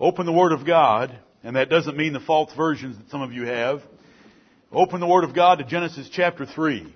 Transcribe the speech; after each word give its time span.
Open 0.00 0.26
the 0.26 0.32
Word 0.32 0.52
of 0.52 0.66
God, 0.66 1.16
and 1.44 1.56
that 1.56 1.68
doesn't 1.68 1.96
mean 1.96 2.12
the 2.12 2.20
false 2.20 2.52
versions 2.54 2.96
that 2.96 3.10
some 3.10 3.22
of 3.22 3.32
you 3.32 3.44
have. 3.44 3.82
Open 4.72 5.00
the 5.00 5.06
Word 5.06 5.24
of 5.24 5.34
God 5.34 5.58
to 5.58 5.64
Genesis 5.64 6.08
chapter 6.10 6.46
3. 6.46 6.92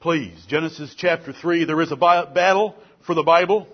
Please, 0.00 0.44
Genesis 0.48 0.94
chapter 0.96 1.32
3. 1.32 1.64
There 1.64 1.80
is 1.80 1.90
a 1.90 1.96
battle 1.96 2.76
for 3.06 3.14
the 3.14 3.22
Bible, 3.22 3.66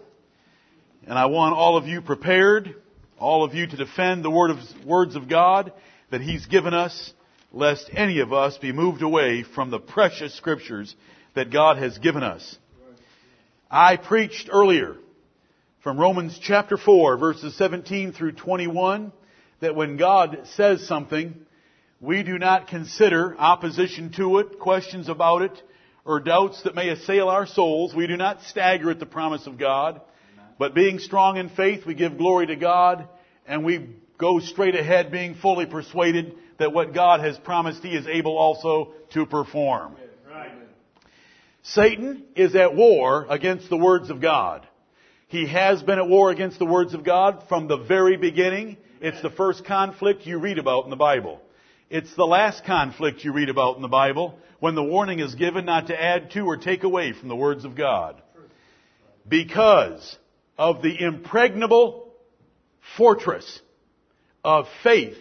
and 1.07 1.19
I 1.19 1.27
want 1.27 1.55
all 1.55 1.77
of 1.77 1.87
you 1.87 2.01
prepared, 2.01 2.75
all 3.19 3.45
of 3.45 3.55
you 3.55 3.67
to 3.67 3.77
defend 3.77 4.25
the 4.25 4.31
word 4.31 4.51
of, 4.51 4.59
words 4.87 5.17
of 5.17 5.29
God 5.29 5.73
that 6.11 6.21
He's 6.21 6.47
given 6.47 6.73
us, 6.73 7.13
lest 7.53 7.91
any 7.93 8.21
of 8.21 8.33
us 8.33 8.57
be 8.59 8.73
moved 8.73 9.03
away 9.03 9.43
from 9.43 9.71
the 9.71 9.81
precious 9.81 10.35
scriptures 10.35 10.95
that 11.35 11.51
God 11.51 11.79
has 11.79 11.99
given 11.99 12.23
us. 12.23 12.57
I 13.71 13.97
preached 13.97 14.49
earlier 14.53 14.97
from 15.83 15.99
Romans 15.99 16.39
chapter 16.41 16.77
4 16.77 17.17
verses 17.17 17.57
17 17.57 18.13
through 18.13 18.33
21 18.33 19.11
that 19.61 19.75
when 19.75 19.97
God 19.97 20.43
says 20.55 20.87
something, 20.87 21.35
we 22.01 22.23
do 22.23 22.39
not 22.39 22.69
consider 22.69 23.37
opposition 23.37 24.13
to 24.13 24.39
it, 24.39 24.61
questions 24.61 25.09
about 25.09 25.43
it, 25.43 25.63
or 26.05 26.21
doubts 26.21 26.63
that 26.63 26.77
may 26.77 26.89
assail 26.89 27.29
our 27.29 27.47
souls. 27.47 27.95
We 27.95 28.07
do 28.07 28.17
not 28.17 28.43
stagger 28.43 28.91
at 28.91 29.01
the 29.01 29.07
promise 29.07 29.47
of 29.47 29.59
God, 29.59 30.01
but 30.57 30.75
being 30.75 31.01
strong 31.01 31.37
in 31.37 31.49
faith, 31.49 31.85
we 31.85 31.95
give 31.95 32.17
glory 32.17 32.47
to 32.47 32.57
God 32.57 33.09
and 33.47 33.65
we 33.65 33.91
go 34.19 34.39
straight 34.39 34.77
ahead 34.77 35.11
being 35.11 35.35
fully 35.35 35.67
persuaded 35.67 36.37
that 36.59 36.73
what 36.73 36.95
God 36.95 37.21
has 37.21 37.37
promised 37.39 37.83
He 37.83 37.97
is 37.97 38.07
able 38.07 38.39
also 38.39 38.93
to 39.15 39.27
perform. 39.27 39.97
Satan 41.63 42.25
is 42.37 42.55
at 42.55 42.75
war 42.75 43.27
against 43.29 43.69
the 43.69 43.77
words 43.77 44.11
of 44.11 44.21
God. 44.21 44.67
He 45.33 45.47
has 45.47 45.83
been 45.83 45.99
at 45.99 46.11
war 46.11 46.31
against 46.31 46.59
the 46.59 46.67
words 46.67 46.93
of 46.93 47.05
God 47.05 47.45
from 47.49 47.67
the 47.67 47.79
very 47.79 48.19
beginning. 48.19 48.77
It's 49.01 49.23
the 49.23 49.31
first 49.31 49.65
conflict 49.65 50.27
you 50.27 50.39
read 50.39 50.59
about 50.59 50.85
in 50.85 50.91
the 50.91 50.97
Bible. 50.97 51.41
It's 51.89 52.15
the 52.17 52.27
last 52.27 52.67
conflict 52.67 53.25
you 53.25 53.33
read 53.33 53.49
about 53.49 53.77
in 53.77 53.83
the 53.83 53.89
Bible 53.89 54.39
when 54.61 54.75
the 54.75 54.83
warning 54.83 55.21
is 55.21 55.35
given 55.35 55.65
not 55.65 55.87
to 55.87 55.99
add 55.99 56.33
to 56.33 56.41
or 56.41 56.59
take 56.59 56.85
away 56.85 57.15
from 57.15 57.31
the 57.31 57.35
words 57.35 57.65
of 57.65 57.75
God. 57.75 58.21
Because 59.27 60.19
of 60.59 60.83
the 60.83 61.03
impregnable 61.03 62.13
fortress 62.99 63.63
of 64.45 64.67
faith 64.83 65.17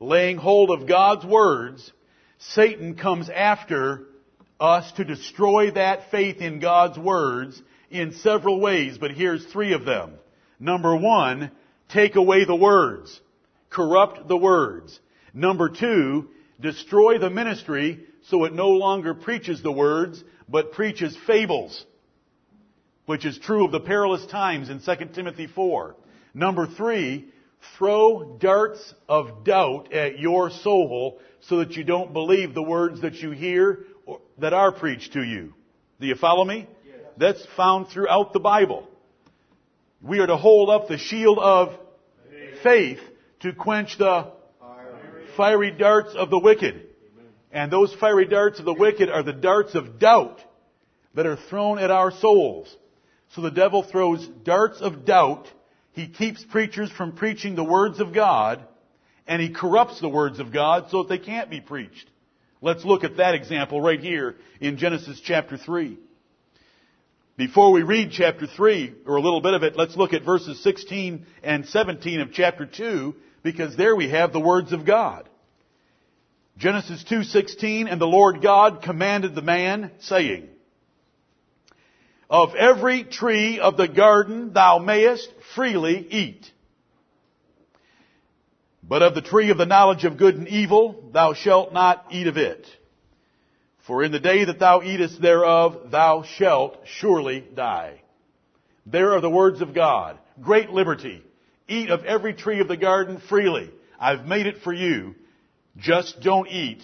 laying 0.00 0.38
hold 0.38 0.70
of 0.70 0.88
God's 0.88 1.26
words, 1.26 1.92
Satan 2.38 2.94
comes 2.94 3.28
after 3.28 4.06
us 4.58 4.90
to 4.92 5.04
destroy 5.04 5.70
that 5.72 6.10
faith 6.10 6.40
in 6.40 6.60
God's 6.60 6.98
words 6.98 7.60
in 7.94 8.12
several 8.14 8.60
ways, 8.60 8.98
but 8.98 9.12
here's 9.12 9.46
three 9.46 9.72
of 9.72 9.84
them. 9.84 10.14
Number 10.58 10.96
one, 10.96 11.50
take 11.88 12.16
away 12.16 12.44
the 12.44 12.56
words. 12.56 13.20
Corrupt 13.70 14.26
the 14.28 14.36
words. 14.36 14.98
Number 15.32 15.68
two, 15.68 16.28
destroy 16.60 17.18
the 17.18 17.30
ministry 17.30 18.06
so 18.28 18.44
it 18.44 18.52
no 18.52 18.70
longer 18.70 19.14
preaches 19.14 19.62
the 19.62 19.72
words, 19.72 20.22
but 20.48 20.72
preaches 20.72 21.16
fables, 21.26 21.84
which 23.06 23.24
is 23.24 23.38
true 23.38 23.64
of 23.64 23.72
the 23.72 23.80
perilous 23.80 24.26
times 24.26 24.70
in 24.70 24.80
2 24.80 25.06
Timothy 25.14 25.46
4. 25.46 25.94
Number 26.34 26.66
three, 26.66 27.26
throw 27.78 28.36
darts 28.40 28.94
of 29.08 29.44
doubt 29.44 29.92
at 29.92 30.18
your 30.18 30.50
soul 30.50 31.20
so 31.42 31.58
that 31.58 31.72
you 31.72 31.84
don't 31.84 32.12
believe 32.12 32.54
the 32.54 32.62
words 32.62 33.02
that 33.02 33.14
you 33.14 33.30
hear 33.30 33.84
that 34.38 34.52
are 34.52 34.72
preached 34.72 35.12
to 35.12 35.22
you. 35.22 35.54
Do 36.00 36.06
you 36.06 36.16
follow 36.16 36.44
me? 36.44 36.66
That's 37.16 37.44
found 37.56 37.88
throughout 37.88 38.32
the 38.32 38.40
Bible. 38.40 38.88
We 40.02 40.18
are 40.18 40.26
to 40.26 40.36
hold 40.36 40.70
up 40.70 40.88
the 40.88 40.98
shield 40.98 41.38
of 41.38 41.78
faith 42.62 42.98
to 43.40 43.52
quench 43.52 43.96
the 43.98 44.32
fiery 45.36 45.70
darts 45.70 46.14
of 46.14 46.30
the 46.30 46.38
wicked. 46.38 46.88
And 47.52 47.70
those 47.70 47.94
fiery 47.94 48.26
darts 48.26 48.58
of 48.58 48.64
the 48.64 48.74
wicked 48.74 49.08
are 49.08 49.22
the 49.22 49.32
darts 49.32 49.74
of 49.74 49.98
doubt 49.98 50.40
that 51.14 51.26
are 51.26 51.36
thrown 51.36 51.78
at 51.78 51.90
our 51.90 52.10
souls. 52.10 52.74
So 53.34 53.40
the 53.40 53.50
devil 53.50 53.82
throws 53.82 54.26
darts 54.26 54.80
of 54.80 55.04
doubt. 55.04 55.46
He 55.92 56.08
keeps 56.08 56.44
preachers 56.44 56.90
from 56.90 57.12
preaching 57.12 57.54
the 57.54 57.64
words 57.64 58.00
of 58.00 58.12
God, 58.12 58.60
and 59.26 59.40
he 59.40 59.50
corrupts 59.50 60.00
the 60.00 60.08
words 60.08 60.40
of 60.40 60.52
God 60.52 60.86
so 60.90 61.02
that 61.02 61.08
they 61.08 61.18
can't 61.18 61.50
be 61.50 61.60
preached. 61.60 62.10
Let's 62.60 62.84
look 62.84 63.04
at 63.04 63.18
that 63.18 63.34
example 63.34 63.80
right 63.80 64.00
here 64.00 64.36
in 64.60 64.76
Genesis 64.76 65.20
chapter 65.24 65.56
3. 65.56 65.98
Before 67.36 67.72
we 67.72 67.82
read 67.82 68.12
chapter 68.12 68.46
3, 68.46 68.94
or 69.06 69.16
a 69.16 69.20
little 69.20 69.40
bit 69.40 69.54
of 69.54 69.64
it, 69.64 69.76
let's 69.76 69.96
look 69.96 70.12
at 70.12 70.24
verses 70.24 70.62
16 70.62 71.26
and 71.42 71.66
17 71.66 72.20
of 72.20 72.32
chapter 72.32 72.64
2, 72.64 73.14
because 73.42 73.76
there 73.76 73.96
we 73.96 74.08
have 74.08 74.32
the 74.32 74.40
words 74.40 74.72
of 74.72 74.86
God. 74.86 75.28
Genesis 76.56 77.02
2:16 77.10 77.88
and 77.88 78.00
the 78.00 78.06
Lord 78.06 78.40
God 78.40 78.82
commanded 78.82 79.34
the 79.34 79.42
man 79.42 79.90
saying 79.98 80.48
Of 82.30 82.54
every 82.54 83.02
tree 83.02 83.58
of 83.58 83.76
the 83.76 83.88
garden 83.88 84.52
thou 84.52 84.78
mayest 84.78 85.28
freely 85.56 86.06
eat 86.10 86.50
but 88.86 89.02
of 89.02 89.14
the 89.14 89.22
tree 89.22 89.50
of 89.50 89.58
the 89.58 89.66
knowledge 89.66 90.04
of 90.04 90.16
good 90.16 90.36
and 90.36 90.46
evil 90.46 91.10
thou 91.12 91.32
shalt 91.32 91.72
not 91.72 92.06
eat 92.10 92.28
of 92.28 92.36
it 92.36 92.64
for 93.86 94.02
in 94.02 94.12
the 94.12 94.20
day 94.20 94.44
that 94.44 94.58
thou 94.58 94.82
eatest 94.82 95.20
thereof, 95.20 95.90
thou 95.90 96.22
shalt 96.22 96.78
surely 96.86 97.44
die. 97.54 98.00
There 98.86 99.12
are 99.12 99.20
the 99.20 99.30
words 99.30 99.60
of 99.60 99.74
God. 99.74 100.18
Great 100.40 100.70
liberty. 100.70 101.22
Eat 101.68 101.90
of 101.90 102.04
every 102.04 102.34
tree 102.34 102.60
of 102.60 102.68
the 102.68 102.76
garden 102.76 103.20
freely. 103.28 103.70
I've 104.00 104.26
made 104.26 104.46
it 104.46 104.62
for 104.62 104.72
you. 104.72 105.14
Just 105.76 106.20
don't 106.20 106.48
eat 106.48 106.82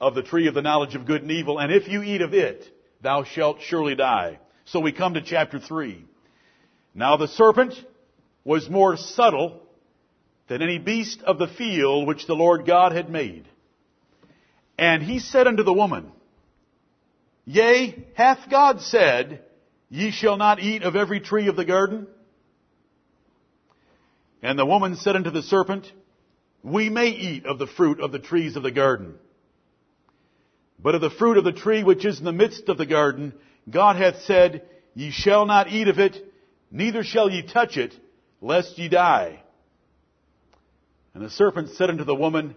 of 0.00 0.14
the 0.14 0.22
tree 0.22 0.48
of 0.48 0.54
the 0.54 0.62
knowledge 0.62 0.94
of 0.94 1.06
good 1.06 1.22
and 1.22 1.30
evil. 1.30 1.58
And 1.58 1.72
if 1.72 1.88
you 1.88 2.02
eat 2.02 2.22
of 2.22 2.34
it, 2.34 2.64
thou 3.00 3.24
shalt 3.24 3.60
surely 3.62 3.94
die. 3.94 4.40
So 4.64 4.80
we 4.80 4.92
come 4.92 5.14
to 5.14 5.22
chapter 5.22 5.58
3. 5.58 6.04
Now 6.94 7.16
the 7.16 7.28
serpent 7.28 7.74
was 8.44 8.68
more 8.68 8.96
subtle 8.96 9.62
than 10.48 10.60
any 10.60 10.78
beast 10.78 11.22
of 11.22 11.38
the 11.38 11.48
field 11.48 12.06
which 12.06 12.26
the 12.26 12.34
Lord 12.34 12.66
God 12.66 12.92
had 12.92 13.08
made. 13.08 13.46
And 14.78 15.02
he 15.02 15.18
said 15.18 15.46
unto 15.46 15.62
the 15.62 15.72
woman, 15.72 16.10
Yea, 17.44 18.06
hath 18.14 18.50
God 18.50 18.80
said, 18.80 19.42
Ye 19.90 20.10
shall 20.10 20.36
not 20.36 20.60
eat 20.60 20.82
of 20.82 20.96
every 20.96 21.20
tree 21.20 21.48
of 21.48 21.56
the 21.56 21.64
garden? 21.64 22.06
And 24.42 24.58
the 24.58 24.66
woman 24.66 24.96
said 24.96 25.16
unto 25.16 25.30
the 25.30 25.42
serpent, 25.42 25.90
We 26.62 26.88
may 26.88 27.08
eat 27.08 27.46
of 27.46 27.58
the 27.58 27.66
fruit 27.66 28.00
of 28.00 28.12
the 28.12 28.18
trees 28.18 28.56
of 28.56 28.62
the 28.62 28.70
garden. 28.70 29.14
But 30.78 30.94
of 30.96 31.00
the 31.00 31.10
fruit 31.10 31.36
of 31.36 31.44
the 31.44 31.52
tree 31.52 31.84
which 31.84 32.04
is 32.04 32.18
in 32.18 32.24
the 32.24 32.32
midst 32.32 32.68
of 32.68 32.78
the 32.78 32.86
garden, 32.86 33.34
God 33.70 33.96
hath 33.96 34.22
said, 34.22 34.62
Ye 34.94 35.10
shall 35.10 35.46
not 35.46 35.68
eat 35.68 35.88
of 35.88 35.98
it, 35.98 36.16
neither 36.70 37.04
shall 37.04 37.30
ye 37.30 37.42
touch 37.42 37.76
it, 37.76 37.94
lest 38.40 38.78
ye 38.78 38.88
die. 38.88 39.42
And 41.14 41.24
the 41.24 41.30
serpent 41.30 41.70
said 41.70 41.90
unto 41.90 42.04
the 42.04 42.14
woman, 42.14 42.56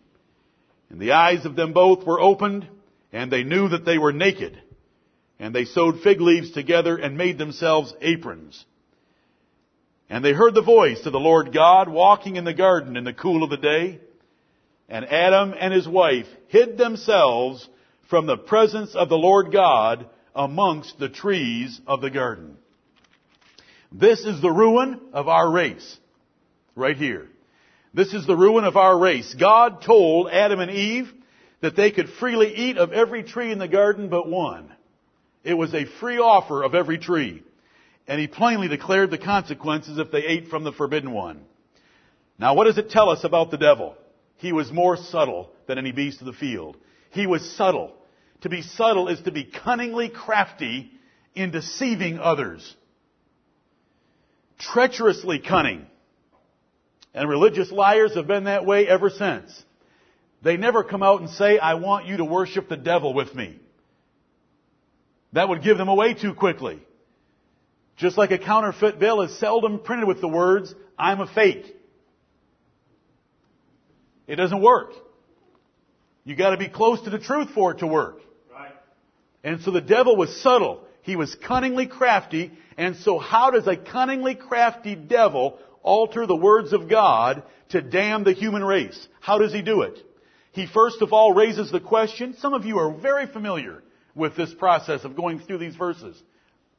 And 0.91 0.99
the 0.99 1.13
eyes 1.13 1.45
of 1.45 1.55
them 1.55 1.71
both 1.71 2.05
were 2.05 2.19
opened, 2.19 2.67
and 3.13 3.31
they 3.31 3.43
knew 3.43 3.69
that 3.69 3.85
they 3.85 3.97
were 3.97 4.11
naked. 4.11 4.61
And 5.39 5.55
they 5.55 5.63
sewed 5.63 6.01
fig 6.01 6.19
leaves 6.19 6.51
together 6.51 6.97
and 6.97 7.17
made 7.17 7.37
themselves 7.37 7.93
aprons. 8.01 8.63
And 10.09 10.23
they 10.23 10.33
heard 10.33 10.53
the 10.53 10.61
voice 10.61 11.05
of 11.05 11.13
the 11.13 11.19
Lord 11.19 11.53
God 11.53 11.87
walking 11.87 12.35
in 12.35 12.43
the 12.43 12.53
garden 12.53 12.97
in 12.97 13.05
the 13.05 13.13
cool 13.13 13.41
of 13.41 13.49
the 13.49 13.57
day. 13.57 14.01
And 14.89 15.05
Adam 15.05 15.55
and 15.57 15.73
his 15.73 15.87
wife 15.87 16.27
hid 16.49 16.77
themselves 16.77 17.67
from 18.09 18.25
the 18.25 18.37
presence 18.37 18.93
of 18.93 19.07
the 19.07 19.17
Lord 19.17 19.53
God 19.53 20.07
amongst 20.35 20.99
the 20.99 21.07
trees 21.07 21.79
of 21.87 22.01
the 22.01 22.09
garden. 22.09 22.57
This 23.93 24.25
is 24.25 24.41
the 24.41 24.51
ruin 24.51 24.99
of 25.13 25.29
our 25.29 25.49
race. 25.49 25.97
Right 26.75 26.97
here. 26.97 27.30
This 27.93 28.13
is 28.13 28.25
the 28.25 28.35
ruin 28.35 28.63
of 28.63 28.77
our 28.77 28.97
race. 28.97 29.33
God 29.37 29.81
told 29.81 30.29
Adam 30.29 30.59
and 30.59 30.71
Eve 30.71 31.11
that 31.61 31.75
they 31.75 31.91
could 31.91 32.09
freely 32.19 32.53
eat 32.55 32.77
of 32.77 32.93
every 32.93 33.23
tree 33.23 33.51
in 33.51 33.59
the 33.59 33.67
garden 33.67 34.09
but 34.09 34.29
one. 34.29 34.71
It 35.43 35.53
was 35.55 35.73
a 35.73 35.85
free 35.99 36.17
offer 36.17 36.63
of 36.63 36.73
every 36.73 36.97
tree. 36.97 37.43
And 38.07 38.19
he 38.19 38.27
plainly 38.27 38.67
declared 38.67 39.11
the 39.11 39.17
consequences 39.17 39.97
if 39.97 40.11
they 40.11 40.23
ate 40.25 40.47
from 40.47 40.63
the 40.63 40.71
forbidden 40.71 41.11
one. 41.11 41.41
Now 42.39 42.55
what 42.55 42.65
does 42.65 42.77
it 42.77 42.89
tell 42.89 43.09
us 43.09 43.23
about 43.23 43.51
the 43.51 43.57
devil? 43.57 43.95
He 44.37 44.53
was 44.53 44.71
more 44.71 44.97
subtle 44.97 45.51
than 45.67 45.77
any 45.77 45.91
beast 45.91 46.21
of 46.21 46.25
the 46.25 46.33
field. 46.33 46.77
He 47.11 47.27
was 47.27 47.55
subtle. 47.57 47.93
To 48.41 48.49
be 48.49 48.61
subtle 48.61 49.07
is 49.07 49.21
to 49.21 49.31
be 49.31 49.43
cunningly 49.43 50.09
crafty 50.09 50.91
in 51.35 51.51
deceiving 51.51 52.19
others. 52.19 52.75
Treacherously 54.57 55.39
cunning. 55.39 55.85
And 57.13 57.29
religious 57.29 57.71
liars 57.71 58.15
have 58.15 58.27
been 58.27 58.45
that 58.45 58.65
way 58.65 58.87
ever 58.87 59.09
since. 59.09 59.63
They 60.41 60.57
never 60.57 60.83
come 60.83 61.03
out 61.03 61.21
and 61.21 61.29
say, 61.29 61.59
I 61.59 61.75
want 61.75 62.07
you 62.07 62.17
to 62.17 62.25
worship 62.25 62.69
the 62.69 62.77
devil 62.77 63.13
with 63.13 63.35
me. 63.35 63.59
That 65.33 65.49
would 65.49 65.63
give 65.63 65.77
them 65.77 65.87
away 65.87 66.13
too 66.13 66.33
quickly. 66.33 66.79
Just 67.97 68.17
like 68.17 68.31
a 68.31 68.39
counterfeit 68.39 68.99
bill 68.99 69.21
is 69.21 69.37
seldom 69.39 69.79
printed 69.79 70.07
with 70.07 70.21
the 70.21 70.27
words, 70.27 70.73
I'm 70.97 71.19
a 71.19 71.27
fake. 71.27 71.65
It 74.27 74.37
doesn't 74.37 74.61
work. 74.61 74.93
You 76.23 76.35
gotta 76.35 76.57
be 76.57 76.69
close 76.69 77.01
to 77.01 77.09
the 77.09 77.19
truth 77.19 77.49
for 77.53 77.71
it 77.71 77.79
to 77.79 77.87
work. 77.87 78.19
Right. 78.51 78.71
And 79.43 79.61
so 79.61 79.71
the 79.71 79.81
devil 79.81 80.15
was 80.15 80.41
subtle. 80.41 80.83
He 81.01 81.15
was 81.15 81.35
cunningly 81.35 81.87
crafty. 81.87 82.51
And 82.77 82.95
so 82.95 83.19
how 83.19 83.51
does 83.51 83.67
a 83.67 83.75
cunningly 83.75 84.35
crafty 84.35 84.95
devil 84.95 85.59
alter 85.83 86.25
the 86.25 86.35
words 86.35 86.73
of 86.73 86.89
God 86.89 87.43
to 87.69 87.81
damn 87.81 88.23
the 88.23 88.33
human 88.33 88.63
race? 88.63 89.07
How 89.19 89.37
does 89.37 89.53
he 89.53 89.61
do 89.61 89.81
it? 89.81 89.97
He 90.51 90.67
first 90.67 91.01
of 91.01 91.13
all 91.13 91.33
raises 91.33 91.71
the 91.71 91.79
question, 91.79 92.35
some 92.37 92.53
of 92.53 92.65
you 92.65 92.77
are 92.79 92.93
very 92.93 93.27
familiar 93.27 93.83
with 94.15 94.35
this 94.35 94.53
process 94.53 95.03
of 95.03 95.15
going 95.15 95.39
through 95.39 95.59
these 95.59 95.75
verses. 95.75 96.21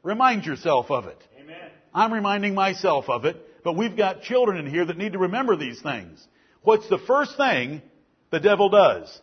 Remind 0.03 0.45
yourself 0.45 0.91
of 0.91 1.07
it. 1.07 1.19
Amen. 1.41 1.71
I'm 1.95 2.13
reminding 2.13 2.55
myself 2.55 3.09
of 3.09 3.25
it, 3.25 3.37
but 3.65 3.77
we've 3.77 3.97
got 3.97 4.23
children 4.23 4.59
in 4.59 4.67
here 4.67 4.85
that 4.85 4.99
need 4.99 5.13
to 5.13 5.19
remember 5.19 5.57
these 5.57 5.81
things. 5.81 6.27
What's 6.63 6.89
the 6.89 6.99
first 6.99 7.37
thing 7.37 7.83
the 8.31 8.41
devil 8.41 8.69
does? 8.69 9.21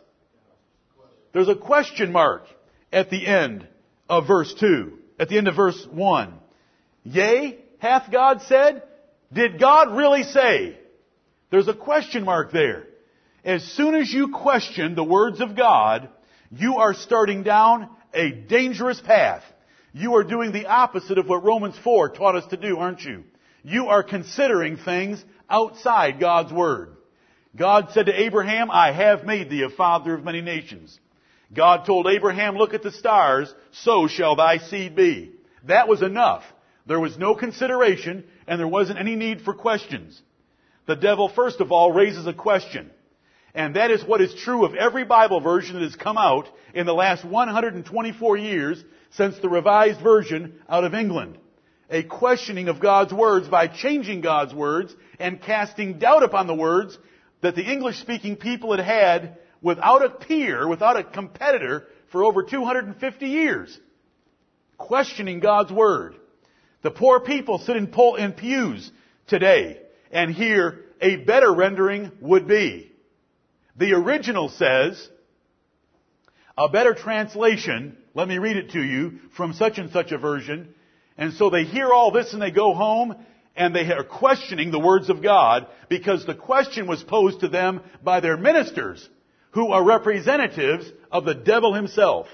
There's 1.32 1.48
a 1.48 1.54
question 1.54 2.12
mark 2.12 2.44
at 2.92 3.10
the 3.10 3.24
end 3.24 3.66
of 4.08 4.26
verse 4.26 4.52
2, 4.58 4.98
at 5.18 5.28
the 5.28 5.38
end 5.38 5.48
of 5.48 5.54
verse 5.54 5.86
1. 5.90 6.34
Yea, 7.04 7.58
hath 7.78 8.10
God 8.10 8.42
said? 8.42 8.82
Did 9.32 9.60
God 9.60 9.96
really 9.96 10.24
say? 10.24 10.76
There's 11.50 11.68
a 11.68 11.74
question 11.74 12.24
mark 12.24 12.52
there. 12.52 12.86
As 13.44 13.64
soon 13.64 13.94
as 13.94 14.12
you 14.12 14.28
question 14.28 14.94
the 14.94 15.04
words 15.04 15.40
of 15.40 15.56
God, 15.56 16.08
you 16.50 16.76
are 16.78 16.94
starting 16.94 17.42
down 17.42 17.88
a 18.12 18.30
dangerous 18.30 19.00
path. 19.00 19.42
You 19.92 20.16
are 20.16 20.24
doing 20.24 20.52
the 20.52 20.66
opposite 20.66 21.18
of 21.18 21.28
what 21.28 21.44
Romans 21.44 21.76
4 21.82 22.10
taught 22.10 22.36
us 22.36 22.46
to 22.46 22.56
do, 22.56 22.78
aren't 22.78 23.02
you? 23.02 23.24
You 23.62 23.86
are 23.86 24.02
considering 24.02 24.76
things 24.76 25.24
outside 25.48 26.20
God's 26.20 26.52
Word. 26.52 26.96
God 27.56 27.88
said 27.92 28.06
to 28.06 28.20
Abraham, 28.22 28.70
I 28.70 28.92
have 28.92 29.24
made 29.24 29.50
thee 29.50 29.62
a 29.62 29.70
father 29.70 30.14
of 30.14 30.24
many 30.24 30.40
nations. 30.40 30.98
God 31.52 31.84
told 31.84 32.06
Abraham, 32.06 32.56
look 32.56 32.74
at 32.74 32.82
the 32.82 32.92
stars, 32.92 33.52
so 33.72 34.06
shall 34.06 34.36
thy 34.36 34.58
seed 34.58 34.94
be. 34.94 35.32
That 35.64 35.88
was 35.88 36.02
enough. 36.02 36.44
There 36.86 37.00
was 37.00 37.18
no 37.18 37.34
consideration 37.34 38.24
and 38.50 38.58
there 38.58 38.68
wasn't 38.68 38.98
any 38.98 39.14
need 39.14 39.42
for 39.42 39.54
questions. 39.54 40.20
The 40.86 40.96
devil, 40.96 41.28
first 41.28 41.60
of 41.60 41.70
all, 41.70 41.92
raises 41.92 42.26
a 42.26 42.32
question. 42.32 42.90
And 43.54 43.76
that 43.76 43.92
is 43.92 44.02
what 44.02 44.20
is 44.20 44.34
true 44.34 44.64
of 44.64 44.74
every 44.74 45.04
Bible 45.04 45.40
version 45.40 45.74
that 45.74 45.84
has 45.84 45.94
come 45.94 46.18
out 46.18 46.48
in 46.74 46.84
the 46.84 46.92
last 46.92 47.24
124 47.24 48.36
years 48.38 48.82
since 49.10 49.38
the 49.38 49.48
revised 49.48 50.00
version 50.00 50.60
out 50.68 50.82
of 50.82 50.94
England. 50.94 51.38
A 51.90 52.02
questioning 52.02 52.66
of 52.66 52.80
God's 52.80 53.12
words 53.12 53.46
by 53.46 53.68
changing 53.68 54.20
God's 54.20 54.52
words 54.52 54.92
and 55.20 55.40
casting 55.40 56.00
doubt 56.00 56.24
upon 56.24 56.48
the 56.48 56.54
words 56.54 56.98
that 57.42 57.54
the 57.54 57.62
English 57.62 57.98
speaking 58.00 58.34
people 58.34 58.76
had 58.76 58.84
had 58.84 59.38
without 59.62 60.04
a 60.04 60.10
peer, 60.10 60.66
without 60.66 60.96
a 60.96 61.04
competitor 61.04 61.86
for 62.10 62.24
over 62.24 62.42
250 62.42 63.26
years. 63.26 63.78
Questioning 64.76 65.38
God's 65.38 65.70
word. 65.70 66.16
The 66.82 66.90
poor 66.90 67.20
people 67.20 67.58
sit 67.58 67.76
in, 67.76 67.88
pol- 67.88 68.16
in 68.16 68.32
pews 68.32 68.90
today 69.26 69.80
and 70.10 70.34
here 70.34 70.84
a 71.00 71.16
better 71.16 71.52
rendering 71.52 72.10
would 72.20 72.46
be. 72.46 72.92
The 73.76 73.92
original 73.92 74.48
says, 74.48 75.08
a 76.56 76.68
better 76.68 76.94
translation, 76.94 77.96
let 78.14 78.28
me 78.28 78.38
read 78.38 78.56
it 78.56 78.70
to 78.72 78.82
you 78.82 79.20
from 79.36 79.54
such 79.54 79.78
and 79.78 79.90
such 79.90 80.12
a 80.12 80.18
version. 80.18 80.74
And 81.16 81.32
so 81.34 81.50
they 81.50 81.64
hear 81.64 81.92
all 81.92 82.10
this 82.10 82.32
and 82.32 82.42
they 82.42 82.50
go 82.50 82.74
home 82.74 83.14
and 83.56 83.74
they 83.74 83.90
are 83.92 84.04
questioning 84.04 84.70
the 84.70 84.78
words 84.78 85.10
of 85.10 85.22
God 85.22 85.66
because 85.88 86.24
the 86.24 86.34
question 86.34 86.86
was 86.86 87.02
posed 87.02 87.40
to 87.40 87.48
them 87.48 87.82
by 88.02 88.20
their 88.20 88.36
ministers 88.36 89.06
who 89.52 89.72
are 89.72 89.84
representatives 89.84 90.90
of 91.10 91.24
the 91.24 91.34
devil 91.34 91.74
himself. 91.74 92.26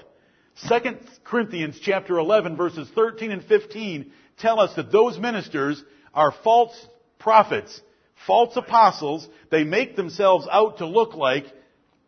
2 0.67 0.75
Corinthians 1.23 1.79
chapter 1.81 2.17
11 2.17 2.55
verses 2.55 2.89
13 2.95 3.31
and 3.31 3.43
15 3.43 4.11
tell 4.39 4.59
us 4.59 4.75
that 4.75 4.91
those 4.91 5.17
ministers 5.17 5.83
are 6.13 6.33
false 6.43 6.75
prophets, 7.19 7.81
false 8.25 8.55
apostles. 8.55 9.27
They 9.51 9.63
make 9.63 9.95
themselves 9.95 10.47
out 10.51 10.79
to 10.79 10.87
look 10.87 11.15
like 11.15 11.45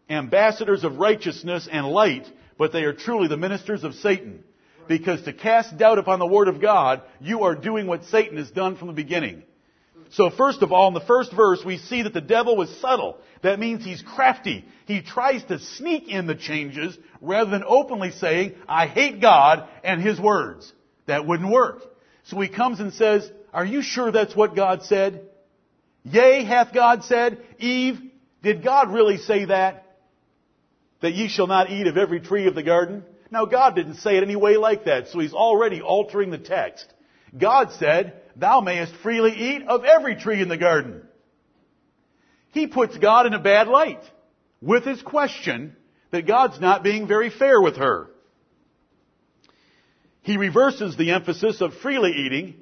ambassadors 0.10 0.84
of 0.84 0.98
righteousness 0.98 1.68
and 1.72 1.88
light, 1.88 2.28
but 2.58 2.72
they 2.72 2.84
are 2.84 2.94
truly 2.94 3.28
the 3.28 3.38
ministers 3.38 3.84
of 3.84 3.94
Satan. 3.96 4.44
Because 4.88 5.22
to 5.24 5.34
cast 5.34 5.78
doubt 5.78 6.00
upon 6.00 6.18
the 6.18 6.26
Word 6.26 6.48
of 6.48 6.60
God, 6.60 7.04
you 7.20 7.44
are 7.44 7.54
doing 7.54 7.86
what 7.86 8.06
Satan 8.06 8.38
has 8.38 8.50
done 8.50 8.76
from 8.76 8.88
the 8.88 8.94
beginning. 8.94 9.44
So 10.12 10.32
first 10.32 10.64
of 10.64 10.72
all, 10.72 10.88
in 10.88 10.96
the 10.96 11.02
first 11.02 11.32
verse, 11.32 11.64
we 11.64 11.78
see 11.78 12.02
that 12.02 12.14
the 12.14 12.22
devil 12.22 12.58
was 12.58 12.76
subtle. 12.80 13.18
That 13.44 13.60
means 13.60 13.86
he's 13.86 14.02
crafty. 14.02 14.66
He 14.86 15.02
tries 15.04 15.44
to 15.46 15.60
sneak 15.60 16.08
in 16.08 16.26
the 16.26 16.34
changes 16.34 16.98
rather 17.22 17.52
than 17.52 17.64
openly 17.66 18.12
saying, 18.12 18.56
I 18.68 18.88
hate 18.88 19.22
God 19.22 19.68
and 19.84 20.02
His 20.02 20.20
words. 20.20 20.72
That 21.06 21.28
wouldn't 21.28 21.52
work. 21.52 21.84
So 22.30 22.40
he 22.40 22.48
comes 22.48 22.80
and 22.80 22.94
says, 22.94 23.30
are 23.52 23.66
you 23.66 23.82
sure 23.82 24.12
that's 24.12 24.36
what 24.36 24.56
God 24.56 24.84
said? 24.84 25.28
Yea, 26.04 26.44
hath 26.44 26.74
God 26.74 27.04
said, 27.04 27.44
Eve, 27.58 28.00
did 28.44 28.64
God 28.64 28.94
really 28.94 29.18
say 29.18 29.46
that? 29.46 29.98
That 31.02 31.14
ye 31.14 31.28
shall 31.28 31.48
not 31.48 31.72
eat 31.72 31.88
of 31.88 31.98
every 31.98 32.20
tree 32.20 32.46
of 32.46 32.54
the 32.54 32.62
garden? 32.62 33.04
Now 33.32 33.46
God 33.46 33.76
didn't 33.76 33.96
say 33.96 34.18
it 34.18 34.24
any 34.24 34.36
way 34.36 34.58
like 34.58 34.86
that, 34.86 35.08
so 35.08 35.20
he's 35.20 35.34
already 35.34 35.82
altering 35.82 36.30
the 36.30 36.38
text. 36.38 36.86
God 37.36 37.72
said, 37.74 38.22
thou 38.36 38.62
mayest 38.62 38.94
freely 39.02 39.32
eat 39.32 39.68
of 39.68 39.84
every 39.84 40.16
tree 40.16 40.42
in 40.42 40.50
the 40.50 40.58
garden. 40.58 41.02
He 42.52 42.68
puts 42.68 42.98
God 42.98 43.26
in 43.26 43.34
a 43.34 43.40
bad 43.40 43.68
light 43.68 44.02
with 44.62 44.84
his 44.84 45.02
question 45.02 45.76
that 46.12 46.28
God's 46.28 46.60
not 46.60 46.84
being 46.84 47.08
very 47.08 47.32
fair 47.32 47.60
with 47.60 47.78
her. 47.78 48.12
He 50.30 50.38
reverses 50.38 50.96
the 50.96 51.10
emphasis 51.10 51.60
of 51.60 51.74
freely 51.82 52.12
eating 52.12 52.54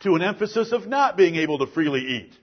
to 0.00 0.14
an 0.14 0.20
emphasis 0.20 0.72
of 0.72 0.86
not 0.86 1.16
being 1.16 1.36
able 1.36 1.56
to 1.60 1.66
freely 1.66 2.02
eat. 2.02 2.34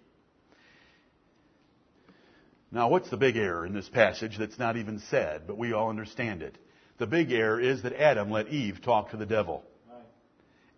Now, 2.72 2.90
what's 2.90 3.12
the 3.12 3.16
big 3.16 3.38
error 3.38 3.64
in 3.64 3.76
this 3.76 3.88
passage 3.88 4.40
that's 4.40 4.58
not 4.58 4.76
even 4.76 5.02
said, 5.12 5.44
but 5.46 5.60
we 5.60 5.74
all 5.74 5.92
understand 5.92 6.42
it? 6.42 6.58
The 6.98 7.06
big 7.06 7.32
error 7.32 7.60
is 7.60 7.84
that 7.84 7.94
Adam 7.94 8.32
let 8.32 8.48
Eve 8.48 8.82
talk 8.82 9.12
to 9.12 9.18
the 9.18 9.26
devil. 9.28 9.64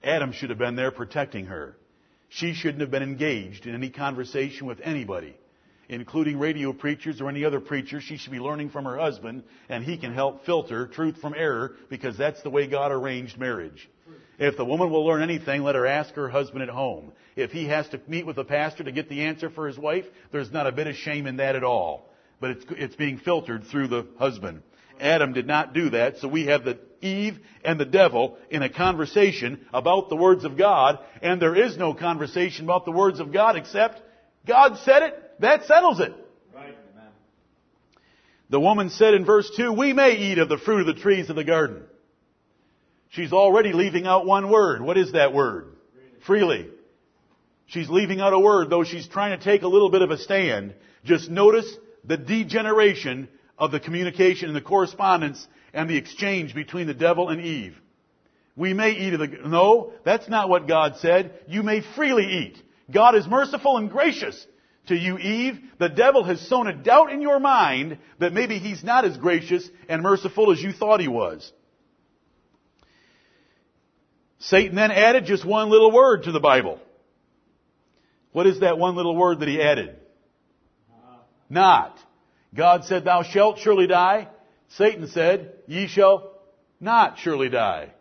Adam 0.03 0.33
should 0.33 0.49
have 0.49 0.59
been 0.59 0.75
there 0.75 0.91
protecting 0.91 1.45
her. 1.45 1.77
She 2.27 2.53
shouldn't 2.53 2.81
have 2.81 2.91
been 2.91 3.03
engaged 3.03 3.67
in 3.67 3.73
any 3.73 3.89
conversation 3.89 4.67
with 4.67 4.81
anybody, 4.83 5.37
including 5.91 6.39
radio 6.39 6.71
preachers 6.73 7.21
or 7.21 7.29
any 7.29 7.43
other 7.45 7.59
preacher. 7.59 8.01
She 8.01 8.17
should 8.17 8.31
be 8.31 8.39
learning 8.39 8.69
from 8.69 8.85
her 8.85 8.97
husband, 8.97 9.43
and 9.69 9.83
he 9.83 9.97
can 9.97 10.13
help 10.13 10.45
filter 10.45 10.87
truth 10.87 11.17
from 11.17 11.35
error 11.37 11.73
because 11.89 12.17
that's 12.17 12.41
the 12.41 12.49
way 12.49 12.65
God 12.65 12.91
arranged 12.91 13.37
marriage. 13.37 13.89
If 14.39 14.57
the 14.57 14.65
woman 14.65 14.89
will 14.89 15.05
learn 15.05 15.21
anything, 15.21 15.61
let 15.61 15.75
her 15.75 15.85
ask 15.85 16.15
her 16.15 16.29
husband 16.29 16.63
at 16.63 16.69
home. 16.69 17.11
If 17.35 17.51
he 17.51 17.65
has 17.67 17.87
to 17.89 18.01
meet 18.07 18.25
with 18.25 18.37
a 18.37 18.43
pastor 18.43 18.83
to 18.85 18.91
get 18.91 19.09
the 19.09 19.25
answer 19.25 19.49
for 19.49 19.67
his 19.67 19.77
wife, 19.77 20.05
there's 20.31 20.51
not 20.51 20.65
a 20.65 20.71
bit 20.71 20.87
of 20.87 20.95
shame 20.95 21.27
in 21.27 21.37
that 21.37 21.55
at 21.55 21.63
all. 21.63 22.09
But 22.39 22.51
it's, 22.51 22.65
it's 22.69 22.95
being 22.95 23.19
filtered 23.19 23.65
through 23.65 23.89
the 23.89 24.07
husband. 24.17 24.63
Adam 24.99 25.33
did 25.33 25.45
not 25.45 25.73
do 25.73 25.89
that, 25.91 26.17
so 26.17 26.27
we 26.27 26.45
have 26.45 26.63
the 26.63 26.79
Eve 27.01 27.39
and 27.65 27.79
the 27.79 27.85
devil 27.85 28.37
in 28.49 28.63
a 28.63 28.69
conversation 28.69 29.65
about 29.73 30.09
the 30.09 30.15
words 30.15 30.45
of 30.45 30.57
God, 30.57 30.99
and 31.21 31.41
there 31.41 31.55
is 31.55 31.77
no 31.77 31.93
conversation 31.93 32.65
about 32.65 32.85
the 32.85 32.91
words 32.91 33.19
of 33.19 33.33
God 33.33 33.57
except 33.57 34.01
God 34.45 34.77
said 34.83 35.03
it, 35.03 35.30
that 35.41 35.65
settles 35.65 35.99
it. 35.99 36.13
Right. 36.53 36.75
The 38.49 38.59
woman 38.59 38.89
said 38.89 39.13
in 39.13 39.25
verse 39.25 39.49
2, 39.55 39.71
we 39.71 39.93
may 39.93 40.17
eat 40.17 40.37
of 40.37 40.49
the 40.49 40.57
fruit 40.57 40.87
of 40.87 40.95
the 40.95 41.01
trees 41.01 41.29
of 41.29 41.35
the 41.35 41.43
garden. 41.43 41.83
She's 43.09 43.33
already 43.33 43.73
leaving 43.73 44.05
out 44.07 44.25
one 44.25 44.49
word. 44.49 44.81
What 44.81 44.97
is 44.97 45.11
that 45.13 45.33
word? 45.33 45.75
Freely. 46.25 46.69
She's 47.65 47.89
leaving 47.89 48.19
out 48.19 48.33
a 48.33 48.39
word, 48.39 48.69
though 48.69 48.83
she's 48.83 49.07
trying 49.07 49.37
to 49.37 49.43
take 49.43 49.61
a 49.61 49.67
little 49.67 49.89
bit 49.89 50.01
of 50.01 50.11
a 50.11 50.17
stand. 50.17 50.73
Just 51.05 51.29
notice 51.29 51.69
the 52.03 52.17
degeneration 52.17 53.29
of 53.57 53.71
the 53.71 53.79
communication 53.79 54.47
and 54.47 54.55
the 54.55 54.61
correspondence 54.61 55.45
and 55.73 55.89
the 55.89 55.97
exchange 55.97 56.53
between 56.53 56.87
the 56.87 56.93
devil 56.93 57.29
and 57.29 57.41
Eve. 57.41 57.77
We 58.55 58.73
may 58.73 58.91
eat 58.91 59.13
of 59.13 59.19
the, 59.19 59.27
no, 59.45 59.93
that's 60.03 60.27
not 60.27 60.49
what 60.49 60.67
God 60.67 60.97
said. 60.97 61.33
You 61.47 61.63
may 61.63 61.81
freely 61.95 62.25
eat. 62.25 62.57
God 62.91 63.15
is 63.15 63.25
merciful 63.27 63.77
and 63.77 63.89
gracious. 63.89 64.45
To 64.87 64.95
you, 64.95 65.17
Eve, 65.17 65.59
the 65.77 65.89
devil 65.89 66.23
has 66.23 66.41
sown 66.47 66.67
a 66.67 66.73
doubt 66.73 67.11
in 67.11 67.21
your 67.21 67.39
mind 67.39 67.97
that 68.19 68.33
maybe 68.33 68.57
he's 68.57 68.83
not 68.83 69.05
as 69.05 69.15
gracious 69.17 69.67
and 69.87 70.01
merciful 70.01 70.51
as 70.51 70.61
you 70.61 70.73
thought 70.73 70.99
he 70.99 71.07
was. 71.07 71.51
Satan 74.39 74.75
then 74.75 74.91
added 74.91 75.25
just 75.25 75.45
one 75.45 75.69
little 75.69 75.91
word 75.91 76.23
to 76.23 76.31
the 76.31 76.39
Bible. 76.39 76.79
What 78.31 78.47
is 78.47 78.61
that 78.61 78.77
one 78.79 78.95
little 78.95 79.15
word 79.15 79.39
that 79.39 79.47
he 79.47 79.61
added? 79.61 79.97
Not. 81.49 81.97
God 82.55 82.85
said, 82.85 83.03
thou 83.03 83.23
shalt 83.23 83.59
surely 83.59 83.85
die. 83.85 84.29
Satan 84.69 85.07
said, 85.07 85.53
ye 85.67 85.87
shall 85.87 86.31
not 86.79 87.19
surely 87.19 87.49
die. 87.49 87.91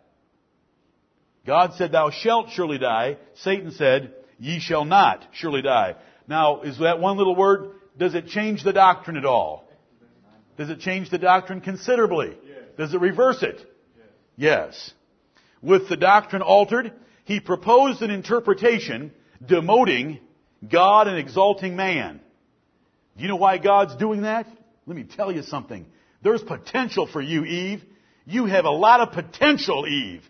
God 1.45 1.73
said, 1.75 1.91
thou 1.91 2.09
shalt 2.11 2.49
surely 2.51 2.77
die. 2.77 3.17
Satan 3.35 3.71
said, 3.71 4.13
ye 4.39 4.59
shall 4.59 4.85
not 4.85 5.25
surely 5.33 5.61
die. 5.61 5.95
Now, 6.27 6.61
is 6.61 6.79
that 6.79 6.99
one 6.99 7.17
little 7.17 7.35
word, 7.35 7.71
does 7.97 8.15
it 8.15 8.27
change 8.27 8.63
the 8.63 8.73
doctrine 8.73 9.17
at 9.17 9.25
all? 9.25 9.67
Does 10.57 10.69
it 10.69 10.79
change 10.79 11.09
the 11.09 11.17
doctrine 11.17 11.61
considerably? 11.61 12.37
Does 12.77 12.93
it 12.93 13.01
reverse 13.01 13.43
it? 13.43 13.65
Yes. 14.37 14.93
With 15.61 15.89
the 15.89 15.97
doctrine 15.97 16.41
altered, 16.41 16.93
he 17.25 17.39
proposed 17.39 18.01
an 18.01 18.11
interpretation 18.11 19.11
demoting 19.43 20.19
God 20.69 21.07
and 21.07 21.17
exalting 21.17 21.75
man. 21.75 22.19
Do 23.15 23.23
you 23.23 23.29
know 23.29 23.35
why 23.35 23.57
God's 23.57 23.95
doing 23.95 24.21
that? 24.21 24.47
Let 24.85 24.95
me 24.95 25.03
tell 25.03 25.31
you 25.31 25.43
something. 25.43 25.85
There's 26.23 26.41
potential 26.41 27.07
for 27.07 27.21
you, 27.21 27.45
Eve. 27.45 27.83
You 28.25 28.45
have 28.45 28.65
a 28.65 28.71
lot 28.71 29.01
of 29.01 29.11
potential, 29.13 29.85
Eve. 29.87 30.23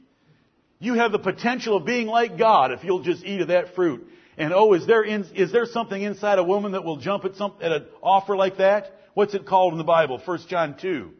You 0.80 0.96
have 0.96 1.12
the 1.12 1.20
potential 1.20 1.78
of 1.78 1.86
being 1.86 2.08
like 2.08 2.38
God 2.38 2.72
if 2.72 2.84
you'll 2.84 3.04
just 3.04 3.24
eat 3.24 3.42
of 3.42 3.50
that 3.50 3.76
fruit. 3.76 4.08
And 4.42 4.54
oh, 4.56 4.74
is 4.74 4.88
there, 4.88 5.04
in, 5.04 5.24
is 5.36 5.52
there 5.52 5.68
something 5.68 6.02
inside 6.02 6.40
a 6.40 6.44
woman 6.44 6.72
that 6.72 6.84
will 6.84 6.98
jump 6.98 7.26
at, 7.26 7.36
some, 7.36 7.54
at 7.62 7.72
an 7.72 7.86
offer 8.02 8.36
like 8.36 8.58
that? 8.58 8.92
What's 9.14 9.36
it 9.36 9.46
called 9.46 9.74
in 9.74 9.78
the 9.78 9.84
Bible? 9.84 10.20
1 10.26 10.40
John 10.48 10.76
2. 10.82 11.12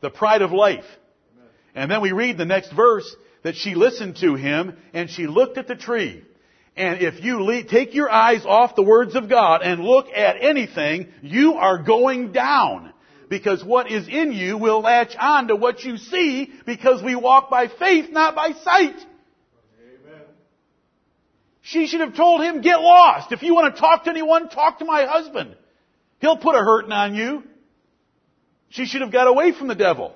The 0.00 0.08
pride 0.08 0.40
of 0.40 0.50
life. 0.50 0.86
And 1.74 1.90
then 1.90 2.00
we 2.00 2.12
read 2.12 2.38
the 2.38 2.46
next 2.46 2.72
verse 2.72 3.14
that 3.42 3.56
she 3.56 3.74
listened 3.74 4.16
to 4.22 4.34
him 4.34 4.78
and 4.94 5.10
she 5.10 5.26
looked 5.26 5.58
at 5.58 5.68
the 5.68 5.74
tree. 5.74 6.24
And 6.74 7.02
if 7.02 7.22
you 7.22 7.64
take 7.68 7.94
your 7.94 8.10
eyes 8.10 8.46
off 8.46 8.74
the 8.76 8.82
words 8.82 9.14
of 9.14 9.28
God 9.28 9.60
and 9.60 9.84
look 9.84 10.06
at 10.08 10.42
anything, 10.42 11.08
you 11.20 11.56
are 11.56 11.82
going 11.82 12.32
down. 12.32 12.94
Because 13.28 13.62
what 13.62 13.90
is 13.90 14.08
in 14.08 14.32
you 14.32 14.56
will 14.56 14.80
latch 14.80 15.14
on 15.20 15.48
to 15.48 15.54
what 15.54 15.84
you 15.84 15.98
see 15.98 16.50
because 16.64 17.02
we 17.02 17.14
walk 17.14 17.50
by 17.50 17.68
faith, 17.68 18.10
not 18.10 18.34
by 18.34 18.52
sight. 18.64 18.96
She 21.68 21.86
should 21.86 22.00
have 22.00 22.16
told 22.16 22.40
him, 22.40 22.62
get 22.62 22.80
lost. 22.80 23.30
If 23.30 23.42
you 23.42 23.54
want 23.54 23.74
to 23.74 23.80
talk 23.80 24.04
to 24.04 24.10
anyone, 24.10 24.48
talk 24.48 24.78
to 24.78 24.86
my 24.86 25.04
husband. 25.04 25.54
He'll 26.18 26.38
put 26.38 26.54
a 26.54 26.60
hurting 26.60 26.92
on 26.92 27.14
you. 27.14 27.44
She 28.70 28.86
should 28.86 29.02
have 29.02 29.12
got 29.12 29.26
away 29.26 29.52
from 29.52 29.68
the 29.68 29.74
devil. 29.74 30.14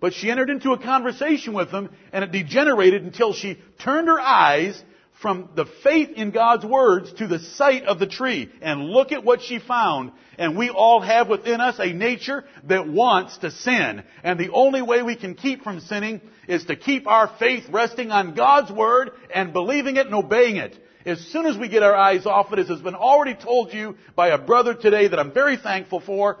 But 0.00 0.14
she 0.14 0.28
entered 0.28 0.50
into 0.50 0.72
a 0.72 0.78
conversation 0.78 1.52
with 1.52 1.70
him 1.70 1.90
and 2.12 2.24
it 2.24 2.32
degenerated 2.32 3.04
until 3.04 3.34
she 3.34 3.56
turned 3.78 4.08
her 4.08 4.18
eyes 4.18 4.82
from 5.20 5.48
the 5.56 5.66
faith 5.82 6.10
in 6.14 6.30
God's 6.30 6.64
words 6.64 7.12
to 7.14 7.26
the 7.26 7.40
sight 7.40 7.84
of 7.84 7.98
the 7.98 8.06
tree. 8.06 8.50
And 8.60 8.84
look 8.84 9.10
at 9.12 9.24
what 9.24 9.42
she 9.42 9.58
found. 9.58 10.12
And 10.38 10.56
we 10.56 10.70
all 10.70 11.00
have 11.00 11.28
within 11.28 11.60
us 11.60 11.76
a 11.78 11.92
nature 11.92 12.44
that 12.64 12.88
wants 12.88 13.38
to 13.38 13.50
sin. 13.50 14.04
And 14.22 14.38
the 14.38 14.50
only 14.50 14.82
way 14.82 15.02
we 15.02 15.16
can 15.16 15.34
keep 15.34 15.64
from 15.64 15.80
sinning 15.80 16.20
is 16.46 16.64
to 16.66 16.76
keep 16.76 17.08
our 17.08 17.30
faith 17.38 17.64
resting 17.70 18.12
on 18.12 18.34
God's 18.34 18.70
word 18.70 19.10
and 19.34 19.52
believing 19.52 19.96
it 19.96 20.06
and 20.06 20.14
obeying 20.14 20.56
it. 20.56 20.78
As 21.04 21.20
soon 21.32 21.46
as 21.46 21.56
we 21.56 21.68
get 21.68 21.82
our 21.82 21.96
eyes 21.96 22.26
off 22.26 22.52
it, 22.52 22.58
as 22.58 22.68
has 22.68 22.80
been 22.80 22.94
already 22.94 23.34
told 23.34 23.72
you 23.72 23.96
by 24.14 24.28
a 24.28 24.38
brother 24.38 24.74
today 24.74 25.08
that 25.08 25.18
I'm 25.18 25.32
very 25.32 25.56
thankful 25.56 26.00
for, 26.00 26.38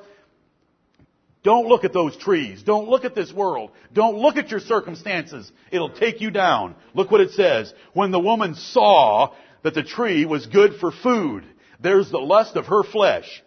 don't 1.48 1.66
look 1.66 1.84
at 1.84 1.94
those 1.94 2.14
trees. 2.14 2.62
Don't 2.62 2.90
look 2.90 3.06
at 3.06 3.14
this 3.14 3.32
world. 3.32 3.70
Don't 3.94 4.18
look 4.18 4.36
at 4.36 4.50
your 4.50 4.60
circumstances. 4.60 5.50
It'll 5.72 5.88
take 5.88 6.20
you 6.20 6.30
down. 6.30 6.74
Look 6.92 7.10
what 7.10 7.22
it 7.22 7.30
says. 7.30 7.72
When 7.94 8.10
the 8.10 8.20
woman 8.20 8.54
saw 8.54 9.32
that 9.62 9.72
the 9.72 9.82
tree 9.82 10.26
was 10.26 10.44
good 10.44 10.74
for 10.74 10.92
food, 10.92 11.46
there's 11.80 12.10
the 12.10 12.18
lust 12.18 12.56
of 12.56 12.66
her 12.66 12.82
flesh. 12.82 13.42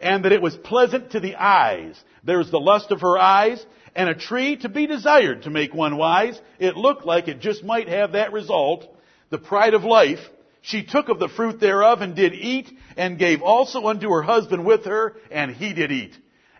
And 0.00 0.24
that 0.24 0.32
it 0.32 0.40
was 0.40 0.56
pleasant 0.56 1.10
to 1.10 1.20
the 1.20 1.36
eyes. 1.36 2.02
There's 2.24 2.50
the 2.50 2.58
lust 2.58 2.90
of 2.90 3.02
her 3.02 3.18
eyes. 3.18 3.62
And 3.94 4.08
a 4.08 4.14
tree 4.14 4.56
to 4.62 4.70
be 4.70 4.86
desired 4.86 5.42
to 5.42 5.50
make 5.50 5.74
one 5.74 5.98
wise. 5.98 6.40
It 6.58 6.78
looked 6.78 7.04
like 7.04 7.28
it 7.28 7.40
just 7.40 7.62
might 7.62 7.88
have 7.88 8.12
that 8.12 8.32
result. 8.32 8.86
The 9.28 9.36
pride 9.36 9.74
of 9.74 9.84
life. 9.84 10.20
She 10.62 10.82
took 10.82 11.10
of 11.10 11.18
the 11.18 11.28
fruit 11.28 11.60
thereof 11.60 12.00
and 12.00 12.16
did 12.16 12.32
eat 12.32 12.72
and 12.96 13.18
gave 13.18 13.42
also 13.42 13.86
unto 13.88 14.08
her 14.08 14.22
husband 14.22 14.64
with 14.64 14.86
her 14.86 15.16
and 15.30 15.50
he 15.50 15.74
did 15.74 15.92
eat 15.92 16.16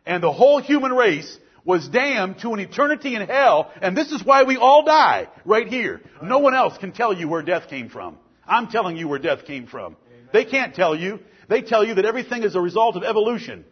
and 0.06 0.23
the 0.23 0.32
whole 0.32 0.61
human 0.61 0.92
race 0.92 1.38
was 1.64 1.88
damned 1.88 2.38
to 2.40 2.52
an 2.52 2.61
eternity 2.61 3.14
in 3.14 3.23
hell, 3.26 3.73
and 3.80 3.96
this 3.96 4.12
is 4.12 4.23
why 4.23 4.42
we 4.42 4.56
all 4.56 4.84
die, 4.84 5.28
right 5.44 5.66
here. 5.66 6.02
No 6.23 6.38
one 6.38 6.54
else 6.54 6.76
can 6.76 6.92
tell 6.92 7.12
you 7.12 7.26
where 7.26 7.42
death 7.42 7.68
came 7.68 7.88
from. 7.88 8.18
I'm 8.46 8.68
telling 8.68 8.96
you 8.96 9.08
where 9.08 9.18
death 9.18 9.46
came 9.46 9.66
from. 9.66 9.96
They 10.32 10.44
can't 10.44 10.75
tell 10.75 10.94
you. 10.94 11.20
They 11.49 11.62
tell 11.62 11.84
you 11.84 11.94
that 11.94 12.04
everything 12.04 12.42
is 12.42 12.54
a 12.54 12.61
result 12.61 12.96
of 12.96 13.04
evolution. 13.04 13.64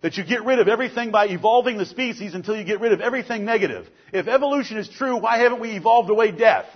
That 0.00 0.16
you 0.16 0.24
get 0.24 0.44
rid 0.44 0.60
of 0.60 0.68
everything 0.68 1.10
by 1.10 1.26
evolving 1.26 1.76
the 1.76 1.86
species 1.86 2.34
until 2.34 2.56
you 2.56 2.62
get 2.62 2.80
rid 2.80 2.92
of 2.92 3.00
everything 3.00 3.44
negative. 3.44 3.88
If 4.12 4.28
evolution 4.28 4.76
is 4.76 4.88
true, 4.88 5.16
why 5.16 5.38
haven't 5.38 5.60
we 5.60 5.72
evolved 5.72 6.10
away 6.10 6.30
death? 6.30 6.66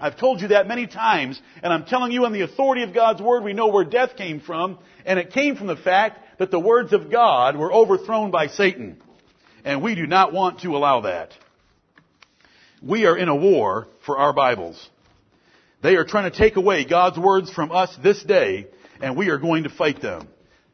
I've 0.00 0.16
told 0.16 0.40
you 0.40 0.48
that 0.48 0.68
many 0.68 0.86
times, 0.86 1.40
and 1.62 1.72
I'm 1.72 1.84
telling 1.84 2.12
you 2.12 2.24
on 2.24 2.32
the 2.32 2.42
authority 2.42 2.84
of 2.84 2.94
God's 2.94 3.20
Word, 3.20 3.42
we 3.42 3.52
know 3.52 3.68
where 3.68 3.84
death 3.84 4.16
came 4.16 4.40
from, 4.40 4.78
and 5.04 5.18
it 5.18 5.32
came 5.32 5.56
from 5.56 5.66
the 5.66 5.76
fact 5.76 6.20
that 6.38 6.50
the 6.50 6.60
words 6.60 6.92
of 6.92 7.10
God 7.10 7.56
were 7.56 7.72
overthrown 7.72 8.30
by 8.30 8.46
Satan. 8.46 9.00
And 9.64 9.82
we 9.82 9.94
do 9.94 10.06
not 10.06 10.32
want 10.32 10.60
to 10.60 10.76
allow 10.76 11.02
that. 11.02 11.32
We 12.80 13.06
are 13.06 13.16
in 13.16 13.28
a 13.28 13.34
war 13.34 13.88
for 14.06 14.18
our 14.18 14.32
Bibles. 14.32 14.88
They 15.82 15.96
are 15.96 16.04
trying 16.04 16.30
to 16.30 16.36
take 16.36 16.56
away 16.56 16.84
God's 16.84 17.18
words 17.18 17.52
from 17.52 17.72
us 17.72 17.94
this 18.02 18.22
day, 18.22 18.66
and 19.00 19.16
we 19.16 19.30
are 19.30 19.38
going 19.38 19.64
to 19.64 19.68
fight 19.68 20.00
them. 20.00 20.28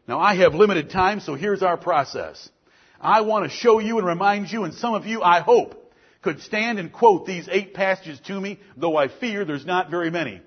Now 0.07 0.21
I 0.21 0.37
have 0.37 0.55
limited 0.55 0.91
time, 0.91 1.21
so 1.21 1.35
here's 1.35 1.63
our 1.63 1.77
process. 1.77 2.49
I 3.01 3.23
want 3.23 3.45
to 3.45 3.57
show 3.57 3.81
you 3.81 3.99
and 3.99 4.07
remind 4.07 4.51
you, 4.51 4.65
and 4.65 4.75
some 4.75 4.95
of 4.95 5.07
you, 5.07 5.23
I 5.23 5.41
hope, 5.41 5.93
could 6.23 6.41
stand 6.41 6.79
and 6.79 6.93
quote 6.93 7.27
these 7.27 7.49
eight 7.51 7.75
passages 7.75 8.21
to 8.27 8.39
me, 8.39 8.59
though 8.77 8.97
I 8.97 9.09
fear 9.09 9.45
there's 9.45 9.67
not 9.67 9.91
very 9.91 10.11
many. 10.11 10.41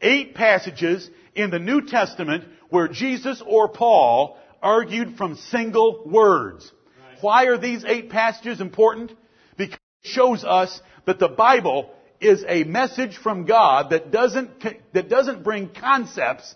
Eight 0.00 0.34
passages 0.34 1.08
in 1.34 1.50
the 1.50 1.58
New 1.58 1.86
Testament 1.86 2.44
where 2.70 2.88
Jesus 2.88 3.42
or 3.44 3.68
Paul 3.68 4.38
argued 4.62 5.16
from 5.16 5.36
single 5.36 6.02
words. 6.06 6.70
Right. 7.00 7.22
Why 7.22 7.44
are 7.46 7.58
these 7.58 7.84
eight 7.84 8.10
passages 8.10 8.60
important? 8.60 9.12
Because 9.56 9.78
it 10.02 10.08
shows 10.08 10.44
us 10.44 10.80
that 11.06 11.18
the 11.18 11.28
Bible 11.28 11.90
is 12.20 12.44
a 12.46 12.64
message 12.64 13.16
from 13.16 13.44
God 13.44 13.90
that 13.90 14.10
doesn't, 14.10 14.50
that 14.92 15.08
doesn't 15.08 15.44
bring 15.44 15.68
concepts, 15.68 16.54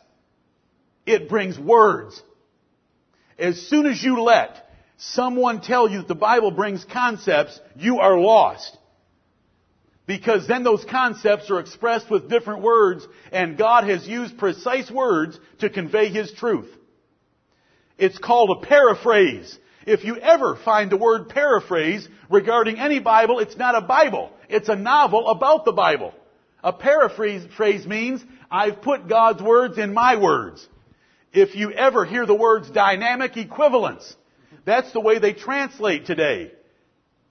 it 1.07 1.29
brings 1.29 1.59
words. 1.59 2.21
As 3.39 3.61
soon 3.69 3.87
as 3.87 4.03
you 4.03 4.23
let 4.23 4.69
someone 4.97 5.61
tell 5.61 5.89
you 5.89 5.99
that 5.99 6.09
the 6.09 6.15
Bible 6.15 6.51
brings 6.51 6.85
concepts, 6.85 7.59
you 7.77 7.99
are 8.01 8.19
lost. 8.19 8.77
Because 10.07 10.47
then 10.47 10.65
those 10.65 10.85
concepts 10.85 11.51
are 11.51 11.61
expressed 11.61 12.11
with 12.11 12.29
different 12.29 12.63
words, 12.63 13.07
and 13.31 13.57
God 13.57 13.85
has 13.85 14.07
used 14.07 14.37
precise 14.37 14.91
words 14.91 15.39
to 15.61 15.71
convey 15.71 16.09
His 16.09 16.33
truth. 16.33 16.69
It's 18.03 18.19
called 18.19 18.51
a 18.51 18.67
paraphrase. 18.67 19.57
If 19.87 20.03
you 20.03 20.17
ever 20.17 20.57
find 20.57 20.91
the 20.91 20.97
word 20.97 21.29
paraphrase 21.29 22.09
regarding 22.29 22.81
any 22.81 22.99
Bible, 22.99 23.39
it's 23.39 23.57
not 23.57 23.77
a 23.77 23.81
Bible. 23.81 24.33
It's 24.49 24.69
a 24.69 24.75
novel 24.75 25.29
about 25.29 25.65
the 25.65 25.71
Bible. 25.71 26.13
A 26.65 26.73
paraphrase 26.73 27.47
phrase 27.57 27.87
means 27.87 28.21
I've 28.51 28.83
put 28.83 29.09
God's 29.09 29.41
words 29.41 29.79
in 29.79 29.95
my 29.95 30.17
words. 30.17 30.67
If 31.33 31.55
you 31.55 31.71
ever 31.71 32.05
hear 32.05 32.27
the 32.27 32.35
words 32.35 32.69
dynamic 32.73 33.37
equivalence, 33.37 34.17
that's 34.65 34.93
the 34.93 34.99
way 34.99 35.21
they 35.21 35.33
translate 35.33 36.05
today. 36.05 36.51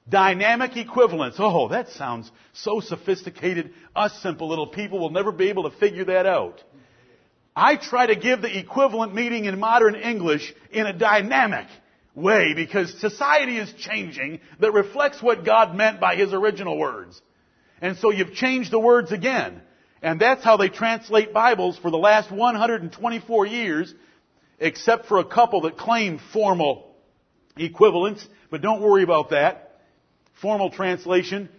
Dynamic 0.07 0.77
equivalence. 0.77 1.35
Oh, 1.37 1.67
that 1.67 1.89
sounds 1.89 2.31
so 2.53 2.79
sophisticated. 2.79 3.73
Us 3.93 4.17
simple 4.23 4.47
little 4.47 4.67
people 4.67 4.99
will 4.99 5.09
never 5.09 5.33
be 5.33 5.49
able 5.49 5.69
to 5.69 5.77
figure 5.77 6.05
that 6.05 6.25
out. 6.25 6.63
I 7.55 7.75
try 7.75 8.05
to 8.07 8.15
give 8.15 8.41
the 8.41 8.57
equivalent 8.57 9.13
meaning 9.13 9.45
in 9.45 9.59
modern 9.59 9.95
English 9.95 10.53
in 10.71 10.85
a 10.85 10.93
dynamic 10.93 11.67
way 12.15 12.53
because 12.53 12.93
society 12.99 13.57
is 13.57 13.71
changing 13.73 14.39
that 14.59 14.71
reflects 14.71 15.21
what 15.21 15.45
God 15.45 15.75
meant 15.75 15.99
by 15.99 16.15
His 16.15 16.33
original 16.33 16.77
words. 16.77 17.21
And 17.81 17.97
so 17.97 18.11
you've 18.11 18.33
changed 18.33 18.71
the 18.71 18.79
words 18.79 19.11
again. 19.11 19.61
And 20.01 20.19
that's 20.19 20.43
how 20.43 20.57
they 20.57 20.69
translate 20.69 21.33
Bibles 21.33 21.77
for 21.77 21.91
the 21.91 21.97
last 21.97 22.31
124 22.31 23.45
years, 23.45 23.93
except 24.59 25.07
for 25.07 25.19
a 25.19 25.25
couple 25.25 25.61
that 25.61 25.77
claim 25.77 26.19
formal 26.33 26.95
equivalence, 27.57 28.25
but 28.49 28.61
don't 28.61 28.81
worry 28.81 29.03
about 29.03 29.29
that. 29.31 29.79
Formal 30.41 30.71
translation. 30.71 31.49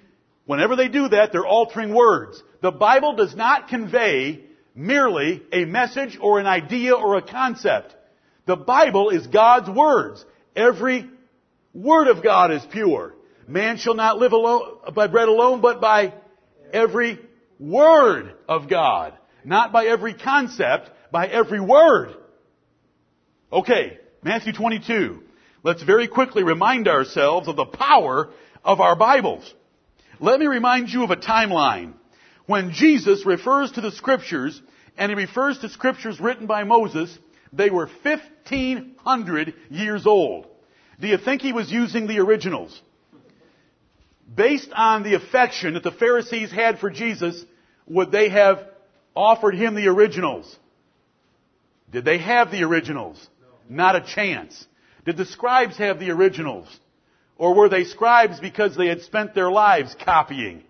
Whenever 0.44 0.74
they 0.74 0.88
do 0.88 1.08
that, 1.08 1.30
they're 1.32 1.46
altering 1.46 1.94
words. 1.94 2.42
The 2.62 2.72
Bible 2.72 3.14
does 3.14 3.36
not 3.36 3.68
convey 3.68 4.44
merely 4.74 5.42
a 5.52 5.64
message 5.64 6.18
or 6.20 6.40
an 6.40 6.46
idea 6.46 6.94
or 6.94 7.16
a 7.16 7.22
concept. 7.22 7.94
The 8.46 8.56
Bible 8.56 9.10
is 9.10 9.26
God's 9.26 9.68
words. 9.68 10.24
Every 10.56 11.08
word 11.72 12.08
of 12.08 12.22
God 12.22 12.50
is 12.52 12.64
pure. 12.70 13.14
Man 13.46 13.76
shall 13.76 13.94
not 13.94 14.18
live 14.18 14.32
alone, 14.32 14.78
by 14.94 15.06
bread 15.06 15.28
alone, 15.28 15.60
but 15.60 15.80
by 15.80 16.14
every 16.72 17.18
word 17.58 18.34
of 18.48 18.68
God. 18.68 19.14
Not 19.44 19.72
by 19.72 19.86
every 19.86 20.14
concept, 20.14 20.90
by 21.10 21.26
every 21.26 21.60
word. 21.60 22.14
Okay, 23.52 23.98
Matthew 24.22 24.52
22. 24.52 25.22
Let's 25.62 25.82
very 25.82 26.08
quickly 26.08 26.42
remind 26.42 26.88
ourselves 26.88 27.48
of 27.48 27.56
the 27.56 27.66
power 27.66 28.30
of 28.64 28.80
our 28.80 28.96
Bibles. 28.96 29.52
Let 30.20 30.40
me 30.40 30.46
remind 30.46 30.88
you 30.88 31.04
of 31.04 31.10
a 31.10 31.16
timeline. 31.16 31.94
When 32.46 32.72
Jesus 32.72 33.24
refers 33.24 33.72
to 33.72 33.80
the 33.80 33.92
scriptures, 33.92 34.60
and 34.96 35.10
he 35.10 35.16
refers 35.16 35.58
to 35.60 35.68
scriptures 35.68 36.20
written 36.20 36.46
by 36.46 36.64
Moses, 36.64 37.16
they 37.52 37.70
were 37.70 37.88
1500 38.02 39.54
years 39.70 40.06
old. 40.06 40.46
Do 41.00 41.08
you 41.08 41.18
think 41.18 41.42
he 41.42 41.52
was 41.52 41.70
using 41.70 42.06
the 42.06 42.20
originals? 42.20 42.80
Based 44.34 44.70
on 44.74 45.02
the 45.02 45.14
affection 45.14 45.74
that 45.74 45.82
the 45.82 45.90
Pharisees 45.90 46.50
had 46.50 46.78
for 46.78 46.90
Jesus, 46.90 47.44
would 47.86 48.10
they 48.10 48.28
have 48.28 48.66
offered 49.14 49.54
him 49.54 49.74
the 49.74 49.88
originals? 49.88 50.56
Did 51.90 52.04
they 52.04 52.18
have 52.18 52.50
the 52.50 52.62
originals? 52.62 53.28
Not 53.68 53.96
a 53.96 54.00
chance. 54.00 54.66
Did 55.04 55.16
the 55.16 55.26
scribes 55.26 55.76
have 55.76 55.98
the 55.98 56.10
originals? 56.10 56.68
Or 57.36 57.54
were 57.54 57.68
they 57.68 57.84
scribes 57.84 58.40
because 58.40 58.76
they 58.76 58.86
had 58.86 59.02
spent 59.02 59.34
their 59.34 59.50
lives 59.50 59.94
copying? 60.02 60.62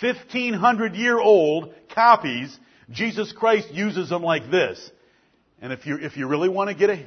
1500 0.00 0.94
year 0.94 1.18
old 1.18 1.72
copies, 1.94 2.56
Jesus 2.90 3.32
Christ 3.32 3.70
uses 3.72 4.08
them 4.08 4.22
like 4.22 4.50
this. 4.50 4.90
And 5.60 5.72
if 5.72 5.86
you, 5.86 5.96
if 5.96 6.16
you 6.16 6.26
really 6.26 6.48
want 6.48 6.68
to 6.68 6.74
get 6.74 6.90
a, 6.90 7.04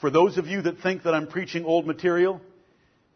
for 0.00 0.10
those 0.10 0.36
of 0.36 0.46
you 0.46 0.62
that 0.62 0.80
think 0.80 1.04
that 1.04 1.14
I'm 1.14 1.28
preaching 1.28 1.64
old 1.64 1.86
material, 1.86 2.40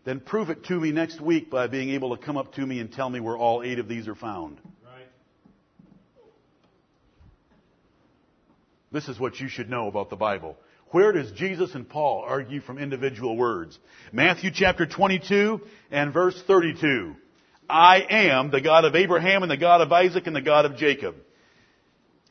then 0.05 0.21
prove 0.21 0.51
it 0.51 0.65
to 0.67 0.75
me 0.75 0.93
next 0.93 1.21
week 1.21 1.51
by 1.51 1.67
being 1.67 1.91
able 1.91 2.17
to 2.17 2.23
come 2.23 2.37
up 2.37 2.55
to 2.55 2.65
me 2.65 2.79
and 2.81 2.93
tell 2.93 3.11
me 3.11 3.21
where 3.21 3.37
all 3.37 3.63
eight 3.63 3.79
of 3.79 3.89
these 3.89 4.07
are 4.09 4.15
found. 4.15 4.59
Right. 4.85 5.07
This 8.93 9.09
is 9.09 9.19
what 9.19 9.39
you 9.41 9.49
should 9.49 9.69
know 9.69 9.89
about 9.89 10.11
the 10.11 10.17
Bible. 10.17 10.57
Where 10.91 11.13
does 11.13 11.31
Jesus 11.33 11.75
and 11.75 11.87
Paul 11.87 12.25
argue 12.27 12.61
from 12.61 12.79
individual 12.79 13.37
words? 13.37 13.79
Matthew 14.13 14.51
chapter 14.55 14.87
22 14.87 15.61
and 15.91 16.15
verse 16.15 16.41
32. 16.47 17.15
I 17.69 18.07
am 18.09 18.51
the 18.51 18.61
God 18.61 18.85
of 18.85 18.95
Abraham 18.95 19.43
and 19.43 19.51
the 19.51 19.57
God 19.57 19.81
of 19.81 19.93
Isaac 19.93 20.27
and 20.27 20.35
the 20.35 20.41
God 20.41 20.65
of 20.65 20.77
Jacob. 20.77 21.17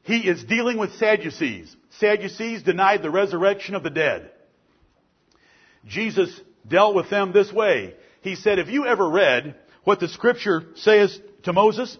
He 0.03 0.19
is 0.19 0.43
dealing 0.43 0.77
with 0.77 0.95
Sadducees. 0.95 1.75
Sadducees 1.99 2.63
denied 2.63 3.03
the 3.03 3.11
resurrection 3.11 3.75
of 3.75 3.83
the 3.83 3.89
dead. 3.89 4.31
Jesus 5.85 6.29
dealt 6.67 6.95
with 6.95 7.09
them 7.09 7.33
this 7.33 7.51
way. 7.51 7.93
He 8.21 8.35
said, 8.35 8.57
have 8.57 8.69
you 8.69 8.85
ever 8.85 9.07
read 9.09 9.55
what 9.83 9.99
the 9.99 10.07
scripture 10.07 10.63
says 10.75 11.19
to 11.43 11.53
Moses? 11.53 11.97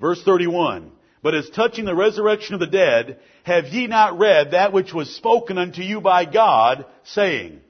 Verse 0.00 0.22
31. 0.22 0.92
But 1.22 1.34
as 1.34 1.50
touching 1.50 1.84
the 1.84 1.94
resurrection 1.94 2.54
of 2.54 2.60
the 2.60 2.66
dead, 2.66 3.18
have 3.44 3.66
ye 3.66 3.86
not 3.86 4.18
read 4.18 4.52
that 4.52 4.72
which 4.72 4.92
was 4.92 5.14
spoken 5.14 5.58
unto 5.58 5.82
you 5.82 6.00
by 6.00 6.24
God, 6.24 6.86
saying, 7.04 7.60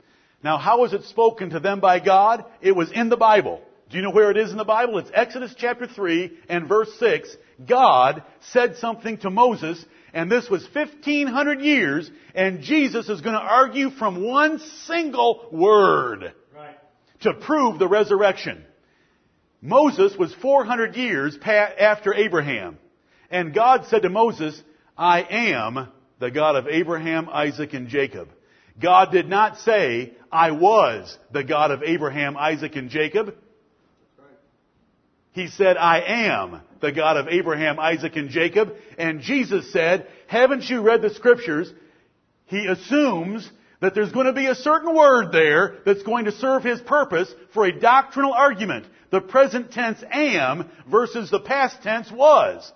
now, 0.42 0.56
how 0.56 0.80
was 0.80 0.92
it 0.92 1.04
spoken 1.04 1.50
to 1.50 1.60
them 1.60 1.80
by 1.80 2.00
God? 2.00 2.44
It 2.60 2.72
was 2.72 2.90
in 2.90 3.10
the 3.10 3.16
Bible. 3.16 3.60
Do 3.90 3.96
you 3.96 4.02
know 4.02 4.10
where 4.10 4.30
it 4.30 4.36
is 4.36 4.52
in 4.52 4.56
the 4.56 4.64
Bible? 4.64 4.98
It's 4.98 5.10
Exodus 5.12 5.54
chapter 5.56 5.86
3 5.86 6.32
and 6.48 6.68
verse 6.68 6.90
6. 6.98 7.36
God 7.66 8.22
said 8.52 8.76
something 8.76 9.18
to 9.18 9.30
Moses, 9.30 9.84
and 10.14 10.30
this 10.30 10.48
was 10.48 10.66
1500 10.72 11.60
years, 11.60 12.10
and 12.34 12.62
Jesus 12.62 13.08
is 13.08 13.20
going 13.20 13.34
to 13.34 13.42
argue 13.42 13.90
from 13.90 14.24
one 14.24 14.60
single 14.86 15.46
word 15.52 16.32
right. 16.56 16.78
to 17.22 17.34
prove 17.34 17.78
the 17.78 17.88
resurrection. 17.88 18.64
Moses 19.60 20.16
was 20.16 20.32
400 20.34 20.96
years 20.96 21.36
after 21.44 22.14
Abraham, 22.14 22.78
and 23.30 23.52
God 23.52 23.86
said 23.86 24.02
to 24.02 24.08
Moses, 24.08 24.60
I 24.96 25.22
am 25.22 25.88
the 26.18 26.30
God 26.30 26.56
of 26.56 26.66
Abraham, 26.66 27.28
Isaac, 27.28 27.74
and 27.74 27.88
Jacob. 27.88 28.30
God 28.80 29.12
did 29.12 29.28
not 29.28 29.58
say, 29.58 30.12
I 30.32 30.52
was 30.52 31.16
the 31.32 31.44
God 31.44 31.70
of 31.70 31.82
Abraham, 31.82 32.36
Isaac, 32.36 32.76
and 32.76 32.90
Jacob. 32.90 33.34
He 35.32 35.48
said, 35.48 35.76
I 35.76 36.00
am 36.00 36.60
the 36.80 36.92
God 36.92 37.16
of 37.16 37.28
Abraham, 37.28 37.78
Isaac, 37.78 38.16
and 38.16 38.30
Jacob. 38.30 38.74
And 38.98 39.20
Jesus 39.20 39.72
said, 39.72 40.06
haven't 40.26 40.68
you 40.68 40.80
read 40.80 41.02
the 41.02 41.10
scriptures? 41.10 41.72
He 42.46 42.66
assumes 42.66 43.48
that 43.80 43.94
there's 43.94 44.12
going 44.12 44.26
to 44.26 44.32
be 44.32 44.46
a 44.46 44.54
certain 44.54 44.94
word 44.94 45.32
there 45.32 45.78
that's 45.86 46.02
going 46.02 46.24
to 46.24 46.32
serve 46.32 46.64
his 46.64 46.80
purpose 46.80 47.32
for 47.54 47.64
a 47.64 47.78
doctrinal 47.78 48.32
argument. 48.32 48.86
The 49.10 49.20
present 49.20 49.72
tense 49.72 50.02
am 50.10 50.70
versus 50.90 51.30
the 51.30 51.40
past 51.40 51.82
tense 51.82 52.10
was. 52.10 52.70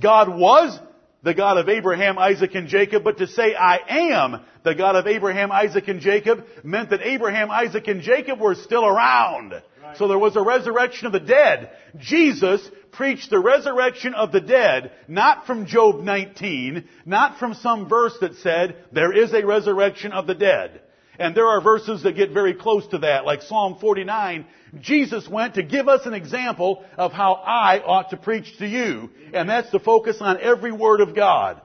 God 0.00 0.28
was 0.28 0.78
the 1.22 1.34
God 1.34 1.56
of 1.56 1.68
Abraham, 1.68 2.18
Isaac, 2.18 2.54
and 2.54 2.68
Jacob, 2.68 3.04
but 3.04 3.18
to 3.18 3.26
say 3.26 3.54
I 3.54 3.78
am 3.88 4.40
the 4.64 4.74
God 4.74 4.96
of 4.96 5.06
Abraham, 5.06 5.52
Isaac, 5.52 5.88
and 5.88 6.00
Jacob 6.00 6.44
meant 6.64 6.90
that 6.90 7.02
Abraham, 7.02 7.50
Isaac, 7.50 7.86
and 7.88 8.02
Jacob 8.02 8.40
were 8.40 8.54
still 8.54 8.84
around. 8.84 9.52
Right. 9.82 9.96
So 9.96 10.08
there 10.08 10.18
was 10.18 10.36
a 10.36 10.42
resurrection 10.42 11.06
of 11.06 11.12
the 11.12 11.20
dead. 11.20 11.70
Jesus 11.98 12.68
preached 12.92 13.30
the 13.30 13.38
resurrection 13.38 14.14
of 14.14 14.32
the 14.32 14.40
dead, 14.40 14.92
not 15.08 15.46
from 15.46 15.66
Job 15.66 16.02
19, 16.02 16.88
not 17.06 17.38
from 17.38 17.54
some 17.54 17.88
verse 17.88 18.16
that 18.20 18.36
said 18.36 18.76
there 18.92 19.12
is 19.12 19.32
a 19.32 19.46
resurrection 19.46 20.12
of 20.12 20.26
the 20.26 20.34
dead. 20.34 20.82
And 21.18 21.36
there 21.36 21.46
are 21.46 21.60
verses 21.60 22.02
that 22.02 22.16
get 22.16 22.32
very 22.32 22.54
close 22.54 22.86
to 22.88 22.98
that, 22.98 23.24
like 23.24 23.42
Psalm 23.42 23.78
49. 23.80 24.46
Jesus 24.80 25.28
went 25.28 25.54
to 25.54 25.62
give 25.62 25.88
us 25.88 26.06
an 26.06 26.14
example 26.14 26.84
of 26.96 27.12
how 27.12 27.34
I 27.34 27.80
ought 27.80 28.10
to 28.10 28.16
preach 28.16 28.58
to 28.58 28.66
you. 28.66 29.10
And 29.34 29.48
that's 29.48 29.70
to 29.70 29.78
focus 29.78 30.18
on 30.20 30.40
every 30.40 30.72
word 30.72 31.00
of 31.00 31.14
God. 31.14 31.60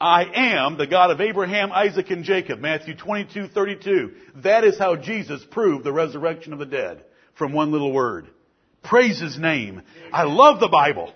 I 0.00 0.24
am 0.34 0.76
the 0.76 0.88
God 0.88 1.12
of 1.12 1.20
Abraham, 1.20 1.70
Isaac, 1.70 2.10
and 2.10 2.24
Jacob. 2.24 2.58
Matthew 2.58 2.96
22, 2.96 3.46
32. 3.48 4.12
That 4.36 4.64
is 4.64 4.76
how 4.76 4.96
Jesus 4.96 5.44
proved 5.48 5.84
the 5.84 5.92
resurrection 5.92 6.52
of 6.52 6.58
the 6.58 6.66
dead 6.66 7.04
from 7.34 7.52
one 7.52 7.70
little 7.70 7.92
word. 7.92 8.26
Praise 8.82 9.20
His 9.20 9.38
name. 9.38 9.82
I 10.12 10.24
love 10.24 10.58
the 10.58 10.66
Bible. 10.66 11.14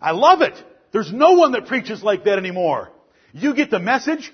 I 0.00 0.12
love 0.12 0.42
it. 0.42 0.54
There's 0.92 1.12
no 1.12 1.32
one 1.32 1.52
that 1.52 1.66
preaches 1.66 2.04
like 2.04 2.24
that 2.24 2.38
anymore. 2.38 2.92
You 3.32 3.54
get 3.54 3.70
the 3.70 3.80
message, 3.80 4.32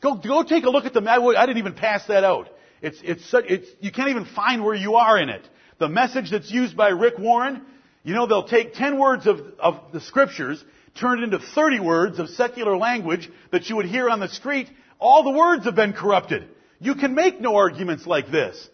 Go, 0.00 0.16
go 0.16 0.42
take 0.42 0.64
a 0.64 0.70
look 0.70 0.84
at 0.84 0.92
the, 0.92 1.00
I 1.00 1.46
didn't 1.46 1.58
even 1.58 1.74
pass 1.74 2.06
that 2.06 2.24
out. 2.24 2.48
It's, 2.86 2.98
it's, 3.02 3.34
it's, 3.34 3.68
you 3.80 3.90
can't 3.90 4.10
even 4.10 4.26
find 4.26 4.64
where 4.64 4.76
you 4.76 4.94
are 4.94 5.18
in 5.18 5.28
it. 5.28 5.42
The 5.78 5.88
message 5.88 6.30
that's 6.30 6.52
used 6.52 6.76
by 6.76 6.90
Rick 6.90 7.18
Warren, 7.18 7.62
you 8.04 8.14
know, 8.14 8.28
they'll 8.28 8.46
take 8.46 8.74
10 8.74 8.96
words 8.96 9.26
of, 9.26 9.40
of 9.58 9.80
the 9.92 10.00
scriptures, 10.00 10.64
turn 10.94 11.18
it 11.18 11.24
into 11.24 11.40
30 11.40 11.80
words 11.80 12.20
of 12.20 12.28
secular 12.28 12.76
language 12.76 13.28
that 13.50 13.68
you 13.68 13.74
would 13.74 13.86
hear 13.86 14.08
on 14.08 14.20
the 14.20 14.28
street. 14.28 14.70
All 15.00 15.24
the 15.24 15.36
words 15.36 15.64
have 15.64 15.74
been 15.74 15.94
corrupted. 15.94 16.48
You 16.78 16.94
can 16.94 17.16
make 17.16 17.40
no 17.40 17.56
arguments 17.56 18.06
like 18.06 18.30
this. 18.30 18.68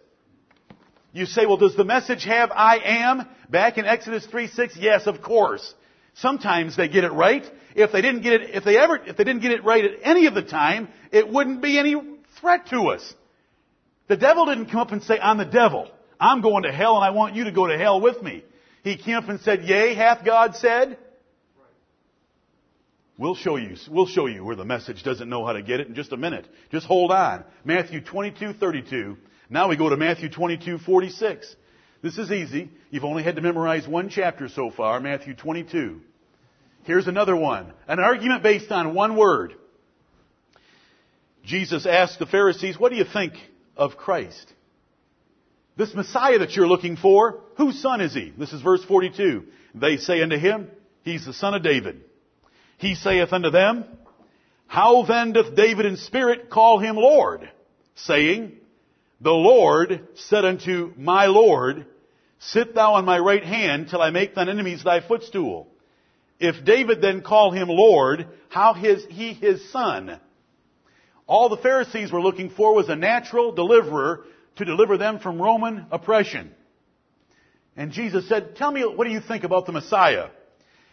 You 1.14 1.25
say, 1.25 1.46
well, 1.46 1.57
does 1.57 1.75
the 1.75 1.85
message 1.85 2.25
have 2.25 2.51
I 2.51 2.81
am 2.85 3.27
back 3.48 3.79
in 3.79 3.87
Exodus 3.87 4.27
3 4.27 4.46
6? 4.48 4.77
Yes, 4.77 5.07
of 5.07 5.22
course. 5.22 5.75
Sometimes 6.16 6.77
they 6.77 6.88
get 6.88 7.05
it 7.05 7.12
right. 7.12 7.51
If 7.75 7.92
they 7.92 8.03
didn't 8.03 8.20
get 8.20 8.35
it, 8.35 8.51
if 8.51 8.64
they 8.64 8.77
ever, 8.77 8.96
if 8.96 9.16
they 9.16 9.25
didn't 9.25 9.40
get 9.40 9.53
it 9.53 9.64
right 9.64 9.83
at 9.83 9.92
any 10.03 10.27
of 10.27 10.35
the 10.35 10.42
time, 10.42 10.88
it 11.11 11.33
wouldn't 11.33 11.62
be 11.62 11.79
any 11.79 11.96
threat 12.38 12.66
to 12.66 12.88
us. 12.88 13.14
The 14.08 14.16
devil 14.16 14.46
didn't 14.46 14.66
come 14.66 14.80
up 14.80 14.92
and 14.92 15.02
say, 15.02 15.18
I'm 15.18 15.38
the 15.38 15.44
devil. 15.44 15.90
I'm 16.18 16.40
going 16.40 16.64
to 16.64 16.72
hell 16.72 16.96
and 16.96 17.04
I 17.04 17.10
want 17.10 17.34
you 17.34 17.44
to 17.44 17.52
go 17.52 17.66
to 17.66 17.78
hell 17.78 18.00
with 18.00 18.22
me. 18.22 18.44
He 18.84 18.96
came 18.96 19.16
up 19.16 19.28
and 19.28 19.40
said, 19.40 19.64
yea, 19.64 19.94
hath 19.94 20.24
God 20.24 20.56
said? 20.56 20.98
We'll 23.18 23.34
show 23.34 23.56
you, 23.56 23.76
we'll 23.88 24.06
show 24.06 24.26
you 24.26 24.44
where 24.44 24.56
the 24.56 24.64
message 24.64 25.04
doesn't 25.04 25.28
know 25.28 25.46
how 25.46 25.52
to 25.52 25.62
get 25.62 25.80
it 25.80 25.86
in 25.86 25.94
just 25.94 26.12
a 26.12 26.16
minute. 26.16 26.46
Just 26.70 26.86
hold 26.86 27.12
on. 27.12 27.44
Matthew 27.64 28.00
22, 28.00 28.54
32. 28.54 29.16
Now 29.48 29.68
we 29.68 29.76
go 29.76 29.88
to 29.88 29.96
Matthew 29.96 30.28
22, 30.28 30.78
46. 30.78 31.56
This 32.02 32.18
is 32.18 32.32
easy. 32.32 32.70
You've 32.90 33.04
only 33.04 33.22
had 33.22 33.36
to 33.36 33.42
memorize 33.42 33.86
one 33.86 34.08
chapter 34.08 34.48
so 34.48 34.70
far, 34.70 34.98
Matthew 34.98 35.34
22. 35.34 36.00
Here's 36.84 37.06
another 37.06 37.36
one. 37.36 37.72
An 37.86 38.00
argument 38.00 38.42
based 38.42 38.72
on 38.72 38.94
one 38.94 39.16
word. 39.16 39.54
Jesus 41.44 41.86
asked 41.86 42.18
the 42.18 42.26
Pharisees, 42.26 42.78
what 42.78 42.90
do 42.90 42.98
you 42.98 43.04
think 43.04 43.34
of 43.76 43.96
Christ? 43.96 44.52
This 45.76 45.94
Messiah 45.94 46.38
that 46.38 46.54
you're 46.54 46.66
looking 46.66 46.96
for, 46.96 47.40
whose 47.56 47.80
son 47.80 48.00
is 48.00 48.14
he? 48.14 48.32
This 48.37 48.52
is 48.52 48.61
verse 48.61 48.85
42. 48.85 49.44
They 49.74 49.96
say 49.96 50.22
unto 50.22 50.37
him, 50.37 50.68
He's 51.02 51.24
the 51.24 51.32
son 51.32 51.54
of 51.54 51.62
David. 51.62 52.02
He 52.78 52.94
saith 52.94 53.32
unto 53.32 53.50
them, 53.50 53.85
How 54.66 55.04
then 55.04 55.32
doth 55.32 55.54
David 55.54 55.87
in 55.87 55.96
spirit 55.96 56.50
call 56.50 56.78
him 56.78 56.96
Lord? 56.96 57.50
Saying, 57.94 58.52
The 59.20 59.32
Lord 59.32 60.08
said 60.14 60.44
unto 60.44 60.92
my 60.96 61.26
Lord, 61.26 61.87
Sit 62.38 62.74
thou 62.74 62.94
on 62.94 63.04
my 63.04 63.18
right 63.18 63.44
hand 63.44 63.88
till 63.88 64.02
I 64.02 64.11
make 64.11 64.35
thine 64.35 64.48
enemies 64.48 64.82
thy 64.85 65.00
footstool. 65.00 65.68
If 66.40 66.64
David 66.64 67.00
then 67.00 67.22
call 67.22 67.52
him 67.52 67.68
Lord, 67.68 68.26
how 68.48 68.74
is 68.74 69.06
he 69.08 69.32
his 69.32 69.70
son? 69.70 70.18
All 71.33 71.49
the 71.49 71.57
Pharisees 71.57 72.12
were 72.12 72.21
looking 72.21 72.51
for 72.51 72.75
was 72.75 72.90
a 72.90 72.95
natural 72.95 73.53
deliverer 73.53 74.25
to 74.57 74.66
deliver 74.66 74.99
them 74.99 75.18
from 75.18 75.40
Roman 75.40 75.87
oppression. 75.90 76.55
And 77.75 77.90
Jesus 77.90 78.29
said, 78.29 78.55
tell 78.55 78.71
me, 78.71 78.83
what 78.83 79.07
do 79.07 79.11
you 79.11 79.21
think 79.23 79.42
about 79.42 79.64
the 79.64 79.73
Messiah? 79.73 80.29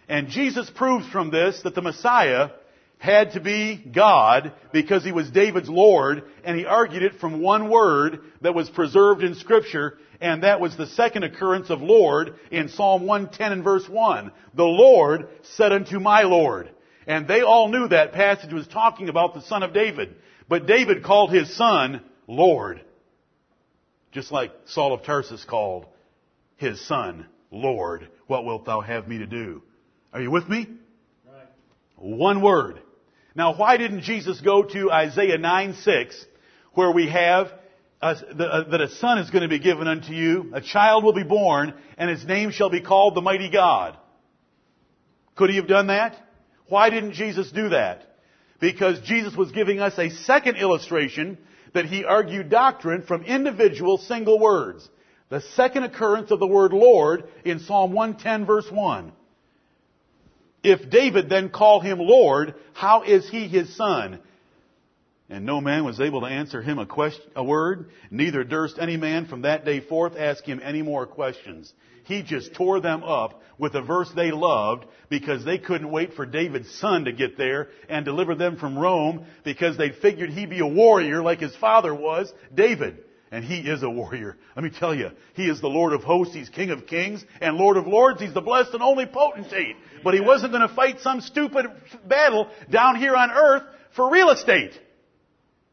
And 0.08 0.30
Jesus 0.30 0.70
proves 0.70 1.06
from 1.10 1.30
this 1.30 1.60
that 1.64 1.76
the 1.76 1.82
Messiah 1.82 2.52
had 3.00 3.34
to 3.34 3.42
be 3.42 3.76
God 3.76 4.54
because 4.72 5.04
he 5.04 5.12
was 5.12 5.30
David's 5.30 5.68
Lord, 5.68 6.24
and 6.46 6.58
he 6.58 6.66
argued 6.66 7.04
it 7.04 7.20
from 7.20 7.42
one 7.42 7.70
word 7.70 8.22
that 8.40 8.56
was 8.56 8.70
preserved 8.70 9.24
in 9.24 9.36
Scripture, 9.36 9.98
and 10.22 10.44
that 10.44 10.62
was 10.62 10.78
the 10.78 10.88
second 10.88 11.26
occurrence 11.26 11.70
of 11.70 11.82
Lord 11.82 12.36
in 12.50 12.70
Psalm 12.70 13.06
110 13.06 13.52
and 13.52 13.64
verse 13.66 13.90
1. 13.90 14.32
The 14.54 14.64
Lord 14.64 15.28
said 15.58 15.74
unto 15.74 16.00
my 16.00 16.22
Lord. 16.22 16.70
And 17.10 17.28
they 17.28 17.42
all 17.42 17.70
knew 17.70 17.88
that 17.88 18.14
passage 18.14 18.54
was 18.54 18.68
talking 18.68 19.10
about 19.10 19.34
the 19.34 19.42
son 19.42 19.64
of 19.64 19.74
David. 19.74 20.16
But 20.50 20.66
David 20.66 21.04
called 21.04 21.32
his 21.32 21.56
son 21.56 22.02
Lord. 22.28 22.82
Just 24.12 24.32
like 24.32 24.52
Saul 24.66 24.94
of 24.94 25.04
Tarsus 25.04 25.46
called 25.46 25.86
his 26.58 26.86
son 26.88 27.28
Lord. 27.52 28.10
What 28.26 28.44
wilt 28.44 28.66
thou 28.66 28.82
have 28.82 29.08
me 29.08 29.20
to 29.20 29.28
do? 29.28 29.62
Are 30.12 30.20
you 30.20 30.32
with 30.32 30.50
me? 30.50 30.68
Right. 31.26 31.46
One 31.96 32.42
word. 32.42 32.82
Now, 33.36 33.56
why 33.56 33.78
didn't 33.78 34.02
Jesus 34.02 34.42
go 34.42 34.64
to 34.64 34.92
Isaiah 34.92 35.38
9 35.38 35.76
6, 35.76 36.26
where 36.74 36.92
we 36.92 37.08
have 37.10 37.52
the, 38.02 38.66
that 38.72 38.82
a 38.82 38.90
son 38.90 39.20
is 39.20 39.30
going 39.30 39.44
to 39.44 39.48
be 39.48 39.60
given 39.60 39.88
unto 39.88 40.14
you, 40.14 40.52
a 40.54 40.62
child 40.62 41.04
will 41.04 41.14
be 41.14 41.24
born, 41.24 41.76
and 41.98 42.10
his 42.10 42.26
name 42.26 42.50
shall 42.50 42.72
be 42.72 42.82
called 42.82 43.14
the 43.14 43.22
Mighty 43.22 43.52
God? 43.52 43.98
Could 45.36 45.52
he 45.52 45.58
have 45.58 45.68
done 45.68 45.88
that? 45.88 46.16
Why 46.68 46.90
didn't 46.90 47.14
Jesus 47.14 47.52
do 47.52 47.70
that? 47.70 48.09
Because 48.60 49.00
Jesus 49.02 49.36
was 49.36 49.52
giving 49.52 49.80
us 49.80 49.98
a 49.98 50.10
second 50.10 50.58
illustration 50.58 51.38
that 51.74 51.86
he 51.86 52.04
argued 52.04 52.50
doctrine 52.50 53.04
from 53.04 53.24
individual 53.24 53.98
single 53.98 54.40
words. 54.40 54.88
The 55.30 55.42
second 55.56 55.84
occurrence 55.84 56.32
of 56.32 56.40
the 56.40 56.48
word 56.48 56.74
Lord 56.74 57.26
in 57.46 57.60
Psalm 57.60 57.94
110 57.94 58.46
verse 58.46 58.70
1. 58.70 59.12
If 60.64 60.90
David 60.90 61.30
then 61.30 61.50
call 61.50 61.80
him 61.80 62.00
Lord, 62.00 62.56
how 62.74 63.04
is 63.04 63.30
he 63.30 63.48
his 63.48 63.76
son? 63.76 64.20
And 65.30 65.46
no 65.46 65.62
man 65.62 65.86
was 65.86 66.02
able 66.02 66.22
to 66.22 66.28
answer 66.28 66.62
him 66.62 66.80
a, 66.80 66.88
question, 66.88 67.24
a 67.36 67.44
word, 67.44 67.92
neither 68.10 68.44
durst 68.44 68.78
any 68.80 68.98
man 68.98 69.28
from 69.28 69.44
that 69.44 69.64
day 69.64 69.80
forth 69.80 70.18
ask 70.18 70.44
him 70.44 70.60
any 70.64 70.82
more 70.82 71.06
questions. 71.06 71.72
He 72.10 72.24
just 72.24 72.56
tore 72.56 72.82
them 72.82 73.04
up 73.04 73.40
with 73.60 73.76
a 73.76 73.84
verse 73.84 74.10
they 74.16 74.32
loved 74.32 74.86
because 75.10 75.46
they 75.46 75.60
couldn't 75.60 75.92
wait 75.92 76.16
for 76.16 76.26
David's 76.26 76.74
son 76.80 77.06
to 77.06 77.12
get 77.12 77.38
there 77.38 77.70
and 77.88 78.04
deliver 78.04 78.34
them 78.34 78.58
from 78.58 78.80
Rome 78.80 79.28
because 79.44 79.78
they 79.78 79.92
figured 79.92 80.32
he'd 80.32 80.50
be 80.50 80.60
a 80.60 80.66
warrior 80.66 81.22
like 81.22 81.40
his 81.40 81.56
father 81.58 81.94
was, 81.94 82.34
David. 82.52 83.04
And 83.32 83.46
he 83.46 83.60
is 83.60 83.84
a 83.84 83.90
warrior. 83.92 84.38
Let 84.56 84.64
me 84.64 84.72
tell 84.72 84.96
you, 84.96 85.12
he 85.36 85.48
is 85.48 85.62
the 85.62 85.68
Lord 85.68 85.94
of 85.94 86.02
hosts, 86.02 86.34
he's 86.34 86.50
King 86.50 86.72
of 86.72 86.88
kings, 86.88 87.24
and 87.42 87.58
Lord 87.58 87.78
of 87.78 87.86
lords, 87.86 88.20
he's 88.20 88.34
the 88.34 88.42
blessed 88.42 88.74
and 88.74 88.82
only 88.82 89.06
potentate. 89.06 89.76
But 90.04 90.16
he 90.16 90.20
wasn't 90.20 90.52
going 90.52 90.68
to 90.68 90.74
fight 90.74 91.02
some 91.02 91.22
stupid 91.22 91.68
battle 92.08 92.50
down 92.72 92.96
here 92.96 93.16
on 93.16 93.30
earth 93.30 93.64
for 93.96 94.10
real 94.10 94.32
estate. 94.32 94.72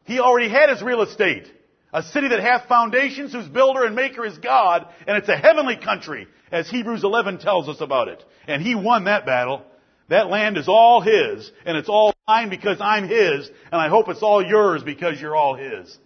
He 0.05 0.21
already 0.21 0.51
had 0.51 0.69
his 0.69 0.83
real 0.83 1.01
estate. 1.01 1.51
A 1.97 2.03
city 2.03 2.29
that 2.29 2.41
hath 2.41 2.69
foundations, 2.69 3.33
whose 3.33 3.49
builder 3.49 3.85
and 3.85 3.97
maker 3.97 4.27
is 4.27 4.37
God, 4.37 4.87
and 5.07 5.17
it's 5.17 5.31
a 5.31 5.37
heavenly 5.37 5.79
country, 5.79 6.29
as 6.53 6.69
Hebrews 6.69 7.03
11 7.03 7.39
tells 7.39 7.71
us 7.71 7.81
about 7.81 8.09
it. 8.09 8.23
And 8.47 8.61
he 8.61 8.75
won 8.75 9.05
that 9.05 9.25
battle. 9.25 9.63
That 10.11 10.29
land 10.29 10.59
is 10.59 10.69
all 10.69 11.01
his, 11.01 11.51
and 11.65 11.75
it's 11.75 11.89
all 11.89 12.13
mine 12.29 12.51
because 12.51 12.83
I'm 12.83 13.09
his, 13.09 13.49
and 13.73 13.81
I 13.81 13.89
hope 13.89 14.11
it's 14.11 14.23
all 14.23 14.45
yours 14.45 14.83
because 14.83 15.19
you're 15.19 15.35
all 15.35 15.55
his. 15.55 15.97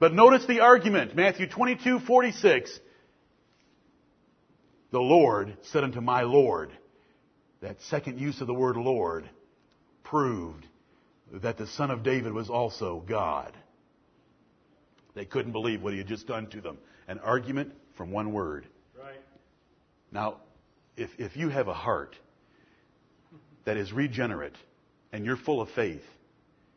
But 0.00 0.14
notice 0.14 0.46
the 0.46 0.58
argument, 0.58 1.14
Matthew 1.14 1.48
22, 1.48 2.00
46. 2.00 2.80
The 4.90 4.98
Lord 4.98 5.56
said 5.62 5.84
unto 5.84 6.00
my 6.00 6.22
Lord, 6.22 6.72
that 7.60 7.80
second 7.82 8.18
use 8.18 8.40
of 8.40 8.48
the 8.48 8.52
word 8.52 8.76
Lord 8.76 9.30
proved 10.02 10.66
that 11.32 11.56
the 11.56 11.68
son 11.68 11.92
of 11.92 12.02
David 12.02 12.32
was 12.32 12.50
also 12.50 12.98
God. 13.06 13.56
They 15.14 15.24
couldn't 15.24 15.52
believe 15.52 15.82
what 15.82 15.92
he 15.92 15.98
had 15.98 16.08
just 16.08 16.26
done 16.26 16.48
to 16.48 16.60
them. 16.60 16.78
An 17.08 17.18
argument 17.20 17.72
from 17.96 18.10
one 18.10 18.32
word. 18.32 18.66
Right. 18.98 19.20
Now, 20.10 20.38
if, 20.96 21.10
if 21.18 21.36
you 21.36 21.48
have 21.48 21.68
a 21.68 21.74
heart 21.74 22.16
that 23.64 23.76
is 23.76 23.92
regenerate 23.92 24.56
and 25.12 25.24
you're 25.24 25.36
full 25.36 25.60
of 25.60 25.70
faith, 25.70 26.04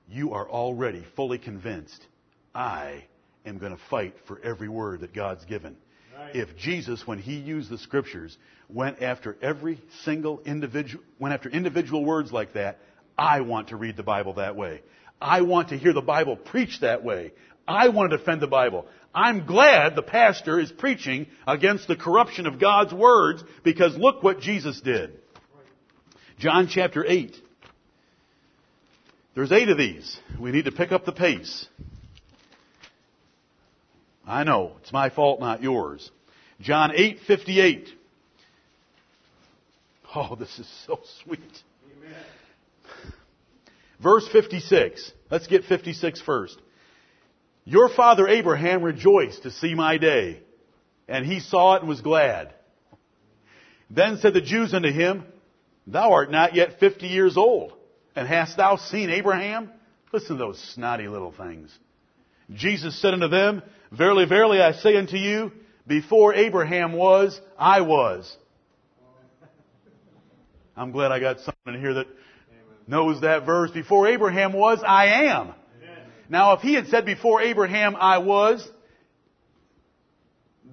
you 0.09 0.33
are 0.33 0.47
already 0.47 1.05
fully 1.15 1.37
convinced 1.37 2.05
I 2.53 3.03
am 3.45 3.57
going 3.57 3.75
to 3.75 3.81
fight 3.89 4.15
for 4.27 4.39
every 4.43 4.69
word 4.69 5.01
that 5.01 5.13
God's 5.13 5.45
given. 5.45 5.75
Right. 6.17 6.35
If 6.35 6.57
Jesus, 6.57 7.05
when 7.05 7.19
he 7.19 7.35
used 7.35 7.69
the 7.69 7.77
scriptures, 7.77 8.37
went 8.69 9.01
after 9.01 9.37
every 9.41 9.79
single 10.03 10.41
individual, 10.45 11.03
went 11.19 11.33
after 11.33 11.49
individual 11.49 12.03
words 12.03 12.31
like 12.31 12.53
that, 12.53 12.79
I 13.17 13.41
want 13.41 13.69
to 13.69 13.75
read 13.75 13.97
the 13.97 14.03
Bible 14.03 14.33
that 14.33 14.55
way. 14.55 14.81
I 15.21 15.41
want 15.41 15.69
to 15.69 15.77
hear 15.77 15.93
the 15.93 16.01
Bible 16.01 16.35
preached 16.35 16.81
that 16.81 17.03
way. 17.03 17.33
I 17.67 17.89
want 17.89 18.11
to 18.11 18.17
defend 18.17 18.41
the 18.41 18.47
Bible. 18.47 18.85
I'm 19.13 19.45
glad 19.45 19.95
the 19.95 20.03
pastor 20.03 20.59
is 20.59 20.71
preaching 20.71 21.27
against 21.47 21.87
the 21.87 21.95
corruption 21.95 22.45
of 22.45 22.59
God's 22.59 22.93
words 22.93 23.43
because 23.63 23.97
look 23.97 24.23
what 24.23 24.39
Jesus 24.39 24.79
did. 24.79 25.19
John 26.39 26.67
chapter 26.69 27.05
8. 27.05 27.35
There's 29.37 29.51
eight 29.51 29.69
of 29.69 29.77
these. 29.77 30.17
We 30.39 30.51
need 30.51 30.65
to 30.65 30.71
pick 30.71 30.91
up 30.91 31.05
the 31.05 31.11
pace. 31.11 31.67
I 34.25 34.43
know. 34.43 34.73
It's 34.81 34.91
my 34.91 35.09
fault, 35.09 35.39
not 35.39 35.61
yours. 35.61 36.09
John 36.59 36.91
8:58. 36.91 37.87
Oh, 40.15 40.35
this 40.35 40.57
is 40.57 40.67
so 40.87 40.99
sweet. 41.23 41.39
Amen. 41.97 43.13
Verse 44.01 44.27
56. 44.27 45.11
Let's 45.29 45.45
get 45.45 45.65
56 45.65 46.19
first. 46.21 46.59
Your 47.67 47.89
father 47.89 48.29
Abraham 48.29 48.81
rejoiced 48.81 49.43
to 49.43 49.51
see 49.51 49.75
my 49.75 49.97
day, 49.97 50.39
and 51.05 51.25
he 51.25 51.41
saw 51.41 51.75
it 51.75 51.81
and 51.81 51.89
was 51.89 51.99
glad. 51.99 52.53
Then 53.89 54.19
said 54.19 54.33
the 54.33 54.39
Jews 54.39 54.73
unto 54.73 54.89
him, 54.89 55.25
Thou 55.85 56.13
art 56.13 56.31
not 56.31 56.55
yet 56.55 56.79
fifty 56.79 57.07
years 57.07 57.35
old, 57.35 57.73
and 58.15 58.25
hast 58.25 58.55
thou 58.55 58.77
seen 58.77 59.09
Abraham? 59.09 59.69
Listen 60.13 60.37
to 60.37 60.43
those 60.45 60.57
snotty 60.75 61.09
little 61.09 61.33
things. 61.33 61.77
Jesus 62.53 63.01
said 63.01 63.13
unto 63.13 63.27
them, 63.27 63.61
Verily, 63.91 64.23
verily, 64.23 64.61
I 64.61 64.71
say 64.71 64.95
unto 64.95 65.17
you, 65.17 65.51
before 65.85 66.35
Abraham 66.35 66.93
was, 66.93 67.37
I 67.59 67.81
was. 67.81 68.33
I'm 70.73 70.93
glad 70.93 71.11
I 71.11 71.19
got 71.19 71.39
someone 71.39 71.81
here 71.81 71.95
that 71.95 72.07
knows 72.87 73.19
that 73.23 73.45
verse. 73.45 73.71
Before 73.71 74.07
Abraham 74.07 74.53
was, 74.53 74.81
I 74.87 75.25
am. 75.25 75.53
Now, 76.29 76.53
if 76.53 76.61
he 76.61 76.73
had 76.73 76.87
said 76.87 77.05
before 77.05 77.41
Abraham 77.41 77.95
I 77.95 78.17
was, 78.17 78.67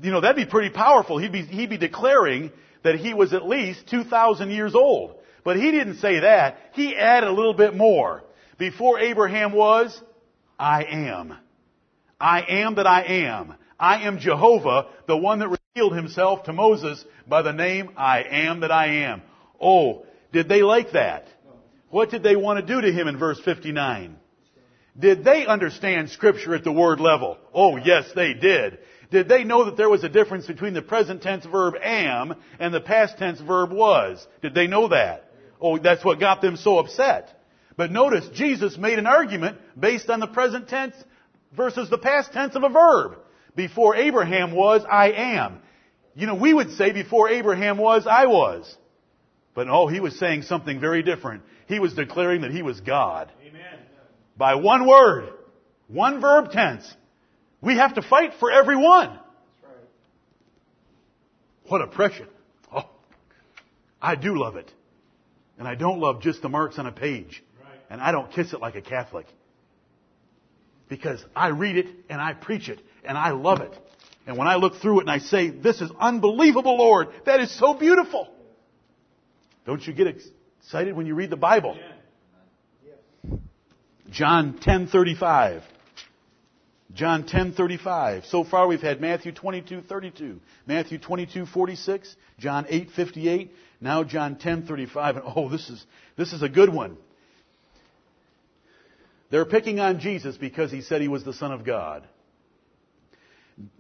you 0.03 0.11
know, 0.11 0.21
that'd 0.21 0.37
be 0.37 0.51
pretty 0.51 0.71
powerful. 0.71 1.19
He'd 1.19 1.33
be, 1.33 1.43
he'd 1.43 1.71
be 1.71 1.79
declaring 1.79 2.51
that 2.83 2.97
he 2.97 3.15
was 3.15 3.33
at 3.33 3.47
least 3.47 3.89
2,000 3.89 4.51
years 4.51 4.75
old. 4.75 5.17
But 5.45 5.57
he 5.57 5.71
didn't 5.71 5.99
say 5.99 6.21
that. 6.21 6.59
He 6.73 6.97
added 6.97 7.29
a 7.29 7.33
little 7.33 7.55
bit 7.55 7.77
more. 7.77 8.25
Before 8.59 8.99
Abraham 8.99 9.53
was, 9.53 10.01
I 10.59 10.85
am. 10.85 11.37
I 12.21 12.43
am 12.43 12.77
that 12.77 12.87
I 12.87 13.03
am. 13.03 13.55
I 13.79 14.07
am 14.07 14.19
Jehovah, 14.19 14.87
the 15.07 15.17
one 15.17 15.41
that 15.41 15.49
revealed 15.49 15.95
himself 15.95 16.45
to 16.45 16.53
Moses 16.53 17.05
by 17.29 17.43
the 17.43 17.53
name 17.53 17.91
I 17.97 18.23
am 18.23 18.61
that 18.61 18.71
I 18.71 19.05
am. 19.05 19.23
Oh, 19.61 20.07
did 20.33 20.49
they 20.49 20.63
like 20.63 20.93
that? 20.93 21.27
What 21.91 22.11
did 22.11 22.23
they 22.23 22.37
want 22.37 22.61
to 22.61 22.75
do 22.75 22.81
to 22.81 22.93
him 22.93 23.09
in 23.09 23.19
verse 23.19 23.41
59? 23.41 24.17
Did 24.99 25.25
they 25.25 25.47
understand 25.47 26.11
scripture 26.11 26.55
at 26.55 26.63
the 26.63 26.73
word 26.73 27.01
level? 27.01 27.37
Oh, 27.53 27.77
yes, 27.77 28.11
they 28.15 28.33
did. 28.33 28.79
Did 29.11 29.29
they 29.29 29.43
know 29.43 29.65
that 29.65 29.77
there 29.77 29.89
was 29.89 30.05
a 30.05 30.09
difference 30.09 30.47
between 30.47 30.73
the 30.73 30.83
present 30.83 31.23
tense 31.23 31.45
verb 31.45 31.75
am 31.83 32.35
and 32.61 32.73
the 32.73 32.81
past 32.81 33.19
tense 33.19 33.41
verb 33.41 33.73
was? 33.73 34.25
Did 34.41 34.55
they 34.55 34.67
know 34.67 34.89
that? 34.89 35.33
Oh, 35.61 35.79
that's 35.79 36.05
what 36.05 36.21
got 36.21 36.41
them 36.41 36.57
so 36.57 36.79
upset. 36.79 37.31
But 37.77 37.91
notice, 37.91 38.29
Jesus 38.35 38.79
made 38.79 38.99
an 39.01 39.07
argument 39.07 39.59
based 39.79 40.11
on 40.11 40.21
the 40.21 40.29
present 40.29 40.69
tense 40.69 40.95
versus 41.57 41.91
the 41.91 41.99
past 41.99 42.33
tense 42.33 42.55
of 42.55 42.63
a 42.63 42.69
verb. 42.69 43.19
Before 43.57 43.97
Abraham 43.97 44.53
was, 44.53 44.83
I 44.89 45.11
am. 45.11 45.59
You 46.15 46.29
know, 46.29 46.37
we 46.37 46.55
would 46.55 46.73
say 46.73 46.93
before 46.93 47.29
Abraham 47.31 47.79
was, 47.79 48.07
I 48.07 48.27
was. 48.27 48.77
But 49.55 49.67
no, 49.67 49.89
he 49.89 49.99
was 49.99 50.19
saying 50.19 50.43
something 50.43 50.81
very 50.81 51.03
different. 51.03 51.43
He 51.67 51.81
was 51.81 51.95
declaring 51.95 52.43
that 52.43 52.53
he 52.53 52.63
was 52.63 52.81
God 52.81 53.31
by 54.37 54.57
one 54.57 54.87
word, 54.87 55.33
one 55.89 56.21
verb 56.21 56.51
tense. 56.51 56.93
We 57.61 57.77
have 57.77 57.95
to 57.95 58.03
fight 58.03 58.35
for 58.41 58.51
every 58.51 58.77
one. 58.77 59.19
What 61.67 61.81
oppression. 61.81 62.27
Oh, 62.75 62.89
I 64.01 64.17
do 64.17 64.39
love 64.39 64.57
it. 64.57 64.71
And 65.59 65.67
I 65.67 65.75
don't 65.75 65.99
love 65.99 66.21
just 66.21 66.43
the 66.43 66.49
marks 66.49 66.79
on 66.79 66.87
a 66.87 66.93
page. 66.93 67.43
And 67.89 68.01
I 68.01 68.13
don't 68.13 68.31
kiss 68.33 68.53
it 68.53 68.61
like 68.61 68.75
a 68.75 68.83
Catholic. 68.83 69.27
Because 70.89 71.25
I 71.35 71.49
read 71.49 71.77
it 71.77 71.87
and 72.09 72.21
I 72.21 72.35
preach 72.35 72.69
it 72.69 72.81
and 73.05 73.17
I 73.17 73.31
love 73.31 73.61
it. 73.61 73.73
And 74.27 74.37
when 74.37 74.49
I 74.49 74.57
look 74.57 74.77
through 74.77 75.01
it 75.01 75.03
and 75.03 75.11
I 75.11 75.19
say, 75.19 75.51
this 75.51 75.81
is 75.81 75.91
unbelievable, 75.99 76.77
Lord. 76.77 77.09
That 77.27 77.41
is 77.41 77.57
so 77.59 77.75
beautiful. 77.75 78.29
Don't 79.67 79.87
you 79.87 79.93
get 79.93 80.09
excited 80.61 80.95
when 80.95 81.07
you 81.07 81.15
read 81.15 81.31
the 81.31 81.37
Bible? 81.37 81.79
John 84.11 84.55
10:35. 84.59 85.63
John 86.93 87.25
10:35. 87.25 88.27
So 88.27 88.45
far 88.45 88.67
we've 88.67 88.81
had 88.81 89.01
Matthew 89.01 89.33
22:32, 89.33 90.39
Matthew 90.67 90.99
22:46, 90.99 92.15
John 92.39 92.67
8:58, 92.67 93.51
now 93.81 94.05
John 94.05 94.37
10:35. 94.37 95.17
And 95.17 95.23
oh, 95.37 95.49
this 95.49 95.69
is 95.69 95.85
this 96.17 96.33
is 96.33 96.43
a 96.43 96.49
good 96.49 96.73
one. 96.73 96.97
They're 99.31 99.45
picking 99.45 99.81
on 99.81 99.99
Jesus 99.99 100.37
because 100.37 100.71
he 100.71 100.83
said 100.83 101.01
he 101.01 101.09
was 101.09 101.25
the 101.25 101.33
son 101.33 101.51
of 101.51 101.65
God. 101.65 102.07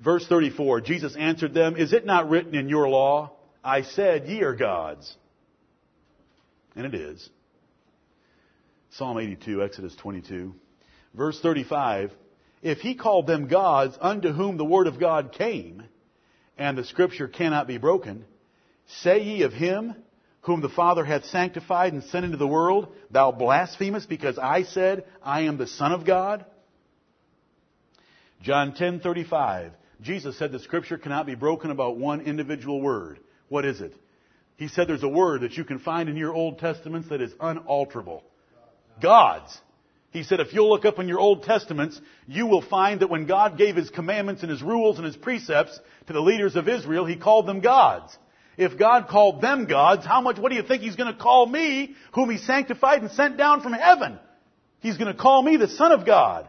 Verse 0.02 0.26
34, 0.26 0.80
Jesus 0.80 1.16
answered 1.16 1.54
them, 1.54 1.76
"Is 1.76 1.92
it 1.92 2.06
not 2.06 2.28
written 2.28 2.54
in 2.54 2.68
your 2.68 2.88
law, 2.88 3.32
I 3.62 3.82
said 3.82 4.26
ye 4.26 4.42
are 4.42 4.54
gods?" 4.54 5.16
And 6.74 6.87
it 6.87 6.94
is. 6.94 7.28
Psalm 8.96 9.18
82, 9.18 9.62
Exodus 9.62 9.96
22. 9.96 10.54
Verse 11.14 11.40
35, 11.40 12.12
if 12.62 12.78
he 12.78 12.94
called 12.94 13.26
them 13.26 13.48
gods 13.48 13.96
unto 14.00 14.33
whom 14.33 14.57
the 14.57 14.64
word 14.64 14.87
of 14.87 15.00
God 15.00 15.33
came, 15.33 15.83
and 16.57 16.78
the 16.78 16.85
scripture 16.85 17.26
cannot 17.26 17.66
be 17.66 17.78
broken, 17.78 18.24
say 18.87 19.22
ye 19.22 19.42
of 19.42 19.52
him 19.52 19.96
whom 20.42 20.61
the 20.61 20.68
Father 20.68 21.04
hath 21.04 21.24
sanctified 21.24 21.92
and 21.92 22.04
sent 22.04 22.24
into 22.24 22.37
the 22.37 22.46
world, 22.46 22.94
thou 23.11 23.33
blasphemest 23.33 24.09
because 24.09 24.38
I 24.38 24.62
said, 24.62 25.04
I 25.22 25.42
am 25.42 25.57
the 25.57 25.66
Son 25.66 25.92
of 25.92 26.04
God? 26.04 26.44
John 28.42 28.72
10:35. 28.72 29.70
Jesus 30.02 30.38
said 30.38 30.52
the 30.52 30.59
scripture 30.59 30.98
cannot 30.98 31.26
be 31.26 31.35
broken 31.35 31.70
about 31.70 31.96
one 31.96 32.20
individual 32.20 32.80
word. 32.80 33.18
What 33.48 33.64
is 33.64 33.80
it? 33.80 33.94
He 34.57 34.68
said 34.68 34.87
there's 34.87 35.02
a 35.02 35.09
word 35.09 35.40
that 35.40 35.57
you 35.57 35.64
can 35.64 35.78
find 35.78 36.09
in 36.09 36.16
your 36.16 36.33
Old 36.33 36.59
Testaments 36.59 37.09
that 37.09 37.22
is 37.22 37.33
unalterable. 37.40 38.22
God's. 39.00 39.57
He 40.11 40.22
said, 40.22 40.38
if 40.38 40.52
you'll 40.52 40.70
look 40.70 40.85
up 40.85 41.00
in 41.00 41.09
your 41.09 41.18
Old 41.18 41.42
Testaments, 41.42 42.00
you 42.28 42.46
will 42.46 42.62
find 42.62 43.00
that 43.00 43.11
when 43.11 43.26
God 43.26 43.59
gave 43.59 43.74
His 43.74 43.90
commandments 43.90 44.42
and 44.42 44.50
His 44.50 44.62
rules 44.62 44.96
and 44.96 45.04
His 45.04 45.16
precepts 45.16 45.78
to 46.07 46.12
the 46.12 46.20
leaders 46.20 46.54
of 46.54 46.68
Israel, 46.68 47.04
He 47.04 47.16
called 47.16 47.48
them 47.48 47.61
gods. 47.61 48.16
If 48.57 48.78
God 48.78 49.09
called 49.09 49.40
them 49.40 49.66
gods, 49.66 50.07
how 50.07 50.20
much, 50.20 50.38
what 50.38 50.50
do 50.50 50.57
you 50.57 50.62
think 50.62 50.83
He's 50.83 50.94
going 50.94 51.12
to 51.12 51.20
call 51.20 51.46
me, 51.46 51.96
whom 52.12 52.30
He 52.30 52.38
sanctified 52.38 53.02
and 53.02 53.11
sent 53.11 53.37
down 53.37 53.61
from 53.61 53.72
heaven? 53.72 54.20
He's 54.78 54.96
going 54.96 55.12
to 55.12 55.20
call 55.20 55.42
me 55.42 55.57
the 55.57 55.66
Son 55.68 55.90
of 55.90 56.07
God. 56.07 56.48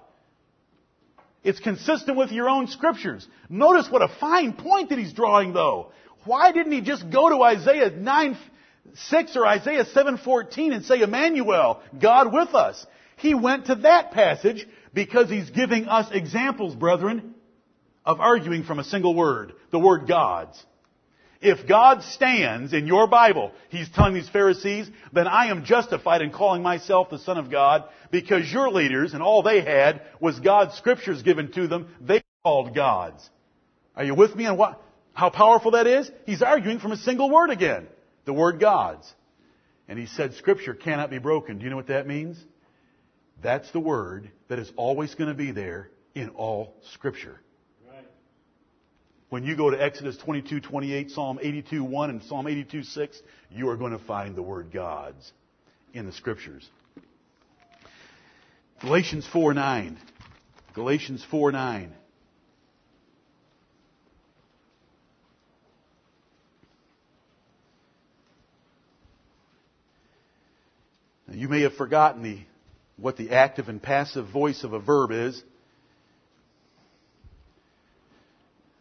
It's 1.43 1.60
consistent 1.60 2.17
with 2.17 2.31
your 2.31 2.49
own 2.49 2.67
scriptures. 2.67 3.27
Notice 3.49 3.88
what 3.89 4.03
a 4.03 4.13
fine 4.19 4.53
point 4.53 4.89
that 4.89 4.99
He's 4.99 5.13
drawing 5.13 5.53
though. 5.53 5.91
Why 6.25 6.51
didn't 6.51 6.71
He 6.71 6.81
just 6.81 7.10
go 7.10 7.29
to 7.29 7.41
Isaiah 7.41 7.89
9, 7.89 8.38
6 8.93 9.36
or 9.36 9.45
Isaiah 9.45 9.86
7:14 9.86 10.74
and 10.74 10.86
say 10.86 11.02
Emmanuel, 11.02 11.82
God 12.00 12.32
with 12.32 12.54
us. 12.54 12.86
He 13.17 13.34
went 13.34 13.67
to 13.67 13.76
that 13.76 14.12
passage 14.12 14.67
because 14.93 15.30
he's 15.30 15.50
giving 15.50 15.88
us 15.88 16.10
examples, 16.12 16.76
brethren, 16.76 17.36
of 18.06 18.19
arguing 18.19 18.63
from 18.63 18.80
a 18.80 18.84
single 18.84 19.15
word, 19.15 19.54
the 19.71 19.80
word 19.80 20.08
gods. 20.08 20.63
If 21.41 21.67
God 21.67 22.02
stands 22.04 22.74
in 22.74 22.88
your 22.88 23.08
Bible, 23.08 23.52
he's 23.69 23.89
telling 23.89 24.13
these 24.13 24.30
Pharisees, 24.30 24.89
then 25.13 25.28
I 25.28 25.48
am 25.48 25.65
justified 25.65 26.21
in 26.21 26.32
calling 26.32 26.63
myself 26.63 27.10
the 27.10 27.19
Son 27.19 27.38
of 27.38 27.52
God 27.52 27.84
because 28.10 28.52
your 28.52 28.69
leaders 28.69 29.13
and 29.13 29.21
all 29.21 29.43
they 29.43 29.62
had 29.62 30.02
was 30.19 30.39
God's 30.39 30.76
scriptures 30.76 31.21
given 31.24 31.52
to 31.52 31.67
them. 31.67 31.89
They 32.02 32.24
called 32.43 32.74
gods. 32.74 33.30
Are 33.95 34.04
you 34.04 34.15
with 34.15 34.36
me 34.36 34.45
on 34.45 34.58
what, 34.58 34.82
how 35.13 35.30
powerful 35.30 35.71
that 35.71 35.88
is? 35.88 36.10
He's 36.26 36.41
arguing 36.41 36.80
from 36.80 36.93
a 36.93 36.98
single 36.98 37.30
word 37.30 37.50
again 37.50 37.88
the 38.25 38.33
word 38.33 38.59
gods. 38.59 39.11
And 39.88 39.99
he 39.99 40.07
said 40.07 40.33
scripture 40.33 40.73
cannot 40.73 41.09
be 41.09 41.19
broken. 41.19 41.59
Do 41.59 41.63
you 41.63 41.69
know 41.69 41.75
what 41.75 41.88
that 41.88 42.07
means? 42.07 42.38
That's 43.41 43.69
the 43.71 43.79
word 43.79 44.31
that 44.47 44.59
is 44.59 44.71
always 44.75 45.13
going 45.15 45.29
to 45.29 45.35
be 45.35 45.51
there 45.51 45.89
in 46.15 46.29
all 46.29 46.73
scripture. 46.93 47.39
Right. 47.88 48.07
When 49.29 49.43
you 49.43 49.55
go 49.55 49.69
to 49.69 49.81
Exodus 49.81 50.17
22, 50.17 50.61
28, 50.61 51.11
Psalm 51.11 51.39
82, 51.41 51.83
1, 51.83 52.09
and 52.09 52.23
Psalm 52.23 52.47
82, 52.47 52.83
6, 52.83 53.21
you 53.51 53.69
are 53.69 53.77
going 53.77 53.91
to 53.91 54.03
find 54.03 54.35
the 54.35 54.41
word 54.41 54.71
gods 54.71 55.31
in 55.93 56.05
the 56.05 56.11
scriptures. 56.11 56.67
Galatians 58.81 59.27
4, 59.31 59.53
9. 59.53 59.97
Galatians 60.73 61.25
4, 61.29 61.51
9. 61.51 61.93
You 71.36 71.50
may 71.50 71.62
have 71.62 71.76
forgotten 71.76 72.24
the, 72.24 72.39
what 72.95 73.17
the 73.17 73.32
active 73.32 73.67
and 73.67 73.82
passive 73.82 74.28
voice 74.30 74.63
of 74.63 74.71
a 74.71 74.80
verb 74.80 75.12
is. 75.12 75.43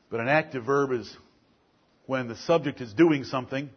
But 0.08 0.20
an 0.20 0.28
active 0.28 0.64
verb 0.64 0.92
is 0.92 1.16
when 2.06 2.28
the 2.28 2.36
subject 2.36 2.80
is 2.80 2.92
doing 2.94 3.24
something. 3.24 3.70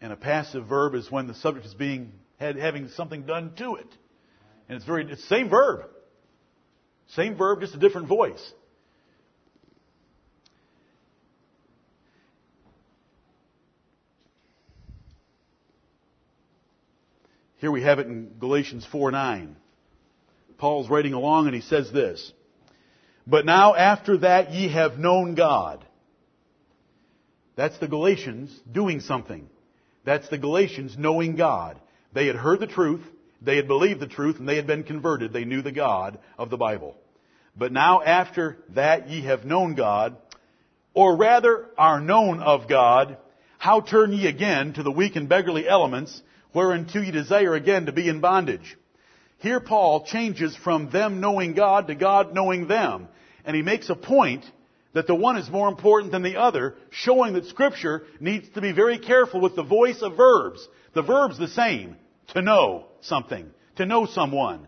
And 0.00 0.12
a 0.12 0.16
passive 0.16 0.66
verb 0.66 0.94
is 0.94 1.10
when 1.10 1.26
the 1.26 1.34
subject 1.34 1.66
is 1.66 1.74
being 1.74 2.12
had, 2.38 2.56
having 2.56 2.88
something 2.90 3.22
done 3.22 3.54
to 3.56 3.74
it. 3.74 3.88
And 4.68 4.76
it's 4.76 4.84
very 4.84 5.10
it's 5.10 5.28
same 5.28 5.48
verb. 5.48 5.86
Same 7.08 7.36
verb, 7.36 7.60
just 7.60 7.74
a 7.74 7.78
different 7.78 8.06
voice. 8.06 8.52
Here 17.58 17.70
we 17.70 17.82
have 17.82 17.98
it 17.98 18.06
in 18.06 18.34
Galatians 18.38 18.86
4 18.90 19.10
9. 19.10 19.56
Paul's 20.58 20.88
writing 20.88 21.12
along 21.12 21.46
and 21.46 21.54
he 21.54 21.60
says 21.60 21.90
this. 21.90 22.32
But 23.26 23.44
now 23.44 23.74
after 23.74 24.18
that 24.18 24.52
ye 24.52 24.68
have 24.68 24.98
known 24.98 25.34
God. 25.34 25.84
That's 27.56 27.78
the 27.78 27.88
Galatians 27.88 28.56
doing 28.70 29.00
something. 29.00 29.48
That's 30.04 30.28
the 30.28 30.38
Galatians 30.38 30.96
knowing 30.98 31.36
God. 31.36 31.80
They 32.12 32.26
had 32.26 32.36
heard 32.36 32.60
the 32.60 32.66
truth, 32.66 33.02
they 33.42 33.56
had 33.56 33.66
believed 33.66 34.00
the 34.00 34.06
truth, 34.06 34.38
and 34.38 34.48
they 34.48 34.56
had 34.56 34.66
been 34.66 34.84
converted. 34.84 35.32
They 35.32 35.44
knew 35.44 35.62
the 35.62 35.72
God 35.72 36.18
of 36.38 36.50
the 36.50 36.56
Bible. 36.56 36.96
But 37.56 37.72
now 37.72 38.02
after 38.02 38.58
that 38.70 39.08
ye 39.08 39.22
have 39.22 39.44
known 39.44 39.74
God, 39.74 40.16
or 40.94 41.16
rather 41.16 41.66
are 41.76 42.00
known 42.00 42.40
of 42.40 42.68
God, 42.68 43.16
how 43.58 43.80
turn 43.80 44.12
ye 44.12 44.26
again 44.26 44.74
to 44.74 44.82
the 44.82 44.92
weak 44.92 45.16
and 45.16 45.28
beggarly 45.28 45.66
elements 45.68 46.22
whereunto 46.54 47.00
ye 47.00 47.10
desire 47.10 47.54
again 47.54 47.86
to 47.86 47.92
be 47.92 48.08
in 48.08 48.20
bondage. 48.20 48.76
Here 49.38 49.60
Paul 49.60 50.06
changes 50.06 50.56
from 50.56 50.90
them 50.90 51.20
knowing 51.20 51.54
God 51.54 51.88
to 51.88 51.94
God 51.94 52.34
knowing 52.34 52.68
them. 52.68 53.08
And 53.44 53.54
he 53.54 53.62
makes 53.62 53.90
a 53.90 53.94
point 53.94 54.44
that 54.94 55.06
the 55.06 55.14
one 55.14 55.36
is 55.36 55.50
more 55.50 55.68
important 55.68 56.10
than 56.10 56.22
the 56.22 56.36
other, 56.36 56.74
showing 56.90 57.34
that 57.34 57.44
scripture 57.46 58.04
needs 58.18 58.48
to 58.54 58.62
be 58.62 58.72
very 58.72 58.98
careful 58.98 59.40
with 59.40 59.54
the 59.54 59.62
voice 59.62 60.00
of 60.00 60.16
verbs. 60.16 60.66
The 60.94 61.02
verb's 61.02 61.38
the 61.38 61.48
same. 61.48 61.96
To 62.28 62.42
know 62.42 62.86
something. 63.02 63.50
To 63.76 63.86
know 63.86 64.06
someone. 64.06 64.66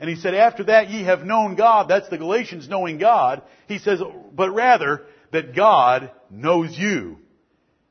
And 0.00 0.10
he 0.10 0.16
said, 0.16 0.34
after 0.34 0.64
that 0.64 0.90
ye 0.90 1.04
have 1.04 1.24
known 1.24 1.54
God, 1.54 1.88
that's 1.88 2.08
the 2.08 2.18
Galatians 2.18 2.68
knowing 2.68 2.98
God. 2.98 3.42
He 3.68 3.78
says, 3.78 4.00
but 4.34 4.50
rather 4.50 5.02
that 5.30 5.54
God 5.54 6.10
knows 6.30 6.76
you. 6.76 7.18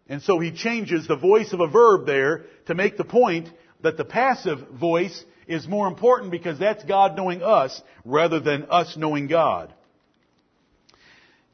And 0.10 0.24
so 0.24 0.39
he 0.39 0.52
changes 0.52 1.08
the 1.08 1.15
voice 1.15 1.54
of 1.54 1.60
a 1.60 1.67
verb 1.67 2.08
there 2.08 2.45
to 2.65 2.74
make 2.74 2.98
the 2.98 3.04
point 3.04 3.48
that 3.82 3.95
the 3.95 4.04
passive 4.04 4.67
voice 4.69 5.24
is 5.48 5.67
more 5.67 5.88
important 5.88 6.32
because 6.32 6.58
that's 6.58 6.84
God 6.84 7.15
knowing 7.15 7.43
us 7.43 7.80
rather 8.04 8.39
than 8.39 8.65
us 8.72 8.98
knowing 8.98 9.28
God. 9.28 9.72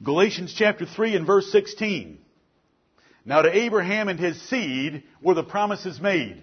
Galatians 0.02 0.56
chapter 0.58 0.86
3 0.86 1.18
and 1.18 1.28
verse 1.28 1.52
16. 1.52 2.18
Now 3.26 3.42
to 3.42 3.56
Abraham 3.56 4.08
and 4.08 4.20
his 4.20 4.42
seed 4.50 5.04
were 5.22 5.34
the 5.34 5.44
promises 5.44 6.00
made. 6.00 6.42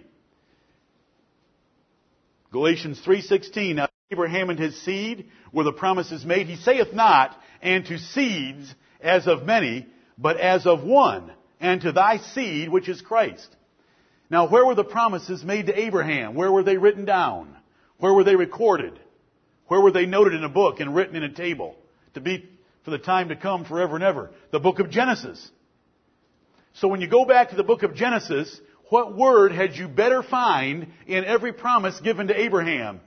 Galatians 2.50 3.00
3:16 3.00 3.76
Now 3.76 3.88
Abraham 4.10 4.50
and 4.50 4.58
his 4.58 4.78
seed 4.82 5.30
were 5.52 5.64
the 5.64 5.72
promises 5.72 6.24
made. 6.24 6.46
He 6.46 6.56
saith 6.56 6.92
not, 6.92 7.34
and 7.62 7.86
to 7.86 7.98
seeds 7.98 8.74
as 9.00 9.26
of 9.26 9.46
many, 9.46 9.86
but 10.18 10.36
as 10.36 10.66
of 10.66 10.82
one 10.82 11.32
and 11.62 11.80
to 11.80 11.92
thy 11.92 12.18
seed, 12.18 12.68
which 12.68 12.88
is 12.88 13.00
Christ. 13.00 13.48
Now, 14.28 14.48
where 14.48 14.66
were 14.66 14.74
the 14.74 14.84
promises 14.84 15.44
made 15.44 15.66
to 15.66 15.78
Abraham? 15.78 16.34
Where 16.34 16.52
were 16.52 16.62
they 16.62 16.76
written 16.76 17.06
down? 17.06 17.56
Where 17.98 18.12
were 18.12 18.24
they 18.24 18.36
recorded? 18.36 18.98
Where 19.68 19.80
were 19.80 19.92
they 19.92 20.04
noted 20.04 20.34
in 20.34 20.44
a 20.44 20.48
book 20.48 20.80
and 20.80 20.94
written 20.94 21.16
in 21.16 21.22
a 21.22 21.32
table 21.32 21.76
to 22.14 22.20
be 22.20 22.48
for 22.84 22.90
the 22.90 22.98
time 22.98 23.28
to 23.28 23.36
come 23.36 23.64
forever 23.64 23.94
and 23.94 24.04
ever. 24.04 24.30
The 24.50 24.60
book 24.60 24.80
of 24.80 24.90
Genesis. 24.90 25.50
So 26.74 26.88
when 26.88 27.00
you 27.00 27.06
go 27.06 27.24
back 27.24 27.50
to 27.50 27.56
the 27.56 27.62
book 27.62 27.82
of 27.82 27.94
Genesis, 27.94 28.60
what 28.88 29.16
word 29.16 29.52
had 29.52 29.76
you 29.76 29.88
better 29.88 30.22
find 30.22 30.88
in 31.06 31.24
every 31.24 31.52
promise 31.52 32.00
given 32.00 32.28
to 32.28 32.38
Abraham? 32.38 33.00